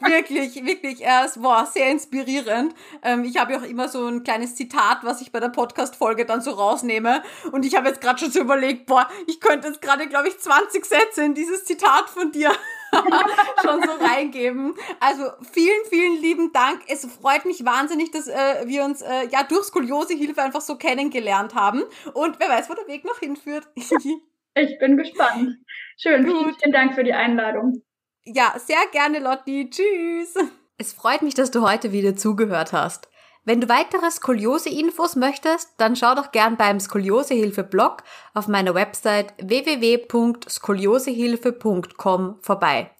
wirklich, 0.00 0.64
wirklich, 0.64 1.06
es 1.06 1.40
war 1.40 1.66
sehr 1.66 1.90
inspirierend. 1.90 2.74
Ähm, 3.02 3.24
ich 3.24 3.36
habe 3.38 3.52
ja 3.52 3.58
auch 3.60 3.64
immer 3.64 3.88
so 3.88 4.06
ein 4.06 4.24
kleines 4.24 4.56
Zitat, 4.56 4.98
was 5.02 5.20
ich 5.20 5.30
bei 5.30 5.38
der 5.38 5.50
Podcast-Folge 5.50 6.26
dann 6.26 6.40
so 6.40 6.50
rausnehme. 6.50 7.22
Und 7.52 7.64
ich 7.64 7.76
habe 7.76 7.86
jetzt 7.86 8.00
gerade 8.00 8.18
schon 8.18 8.32
so 8.32 8.40
überlegt, 8.40 8.86
boah, 8.86 9.08
ich 9.28 9.40
könnte 9.40 9.68
jetzt 9.68 9.80
gerade, 9.80 10.08
glaube 10.08 10.28
ich, 10.28 10.38
20 10.38 10.84
Sätze 10.84 11.22
in 11.22 11.34
dieses 11.34 11.64
Zitat 11.64 12.10
von 12.10 12.32
dir 12.32 12.50
schon 13.62 13.82
so 13.82 14.04
reingeben. 14.04 14.74
Also 15.00 15.24
vielen, 15.52 15.84
vielen 15.88 16.20
lieben 16.20 16.52
Dank. 16.52 16.82
Es 16.88 17.04
freut 17.06 17.44
mich 17.44 17.64
wahnsinnig, 17.64 18.10
dass 18.10 18.28
äh, 18.28 18.66
wir 18.66 18.84
uns 18.84 19.02
äh, 19.02 19.28
ja 19.30 19.42
durch 19.42 19.64
Skoliosehilfe 19.64 20.42
einfach 20.42 20.60
so 20.60 20.76
kennengelernt 20.76 21.54
haben. 21.54 21.82
Und 22.14 22.40
wer 22.40 22.48
weiß, 22.48 22.70
wo 22.70 22.74
der 22.74 22.86
Weg 22.86 23.04
noch 23.04 23.18
hinführt. 23.18 23.68
ich 23.74 24.78
bin 24.78 24.96
gespannt. 24.96 25.56
Schön. 25.96 26.24
Gut. 26.24 26.36
Vielen, 26.36 26.54
vielen 26.54 26.72
Dank 26.72 26.94
für 26.94 27.04
die 27.04 27.12
Einladung. 27.12 27.82
Ja, 28.24 28.54
sehr 28.58 28.84
gerne, 28.92 29.20
Lotti. 29.20 29.70
Tschüss. 29.70 30.34
Es 30.76 30.92
freut 30.92 31.22
mich, 31.22 31.34
dass 31.34 31.50
du 31.50 31.62
heute 31.62 31.92
wieder 31.92 32.14
zugehört 32.14 32.72
hast. 32.72 33.08
Wenn 33.48 33.60
du 33.62 33.70
weitere 33.70 34.10
Skoliose-Infos 34.10 35.16
möchtest, 35.16 35.70
dann 35.78 35.96
schau 35.96 36.14
doch 36.14 36.32
gern 36.32 36.58
beim 36.58 36.78
Skoliosehilfe-Blog 36.78 38.02
auf 38.34 38.46
meiner 38.46 38.74
Website 38.74 39.32
www.skoliosehilfe.com 39.38 42.36
vorbei. 42.42 42.90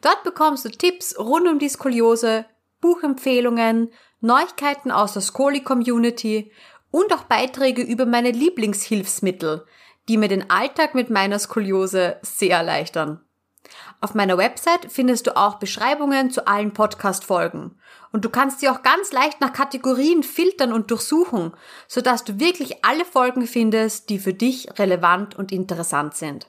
Dort 0.00 0.24
bekommst 0.24 0.64
du 0.64 0.70
Tipps 0.70 1.16
rund 1.16 1.46
um 1.46 1.60
die 1.60 1.68
Skoliose, 1.68 2.44
Buchempfehlungen, 2.80 3.92
Neuigkeiten 4.20 4.90
aus 4.90 5.12
der 5.12 5.22
Skoli-Community 5.22 6.50
und 6.90 7.14
auch 7.14 7.22
Beiträge 7.22 7.82
über 7.82 8.04
meine 8.04 8.32
Lieblingshilfsmittel, 8.32 9.64
die 10.08 10.16
mir 10.16 10.26
den 10.26 10.50
Alltag 10.50 10.96
mit 10.96 11.08
meiner 11.08 11.38
Skoliose 11.38 12.16
sehr 12.22 12.56
erleichtern. 12.56 13.23
Auf 14.00 14.14
meiner 14.14 14.38
Website 14.38 14.90
findest 14.90 15.26
du 15.26 15.36
auch 15.36 15.56
Beschreibungen 15.56 16.30
zu 16.30 16.46
allen 16.46 16.72
Podcast-Folgen. 16.72 17.78
Und 18.12 18.24
du 18.24 18.30
kannst 18.30 18.60
sie 18.60 18.68
auch 18.68 18.82
ganz 18.82 19.12
leicht 19.12 19.40
nach 19.40 19.52
Kategorien 19.52 20.22
filtern 20.22 20.72
und 20.72 20.90
durchsuchen, 20.90 21.52
sodass 21.88 22.24
du 22.24 22.38
wirklich 22.38 22.84
alle 22.84 23.04
Folgen 23.04 23.46
findest, 23.46 24.10
die 24.10 24.18
für 24.18 24.34
dich 24.34 24.68
relevant 24.78 25.36
und 25.36 25.52
interessant 25.52 26.14
sind. 26.14 26.48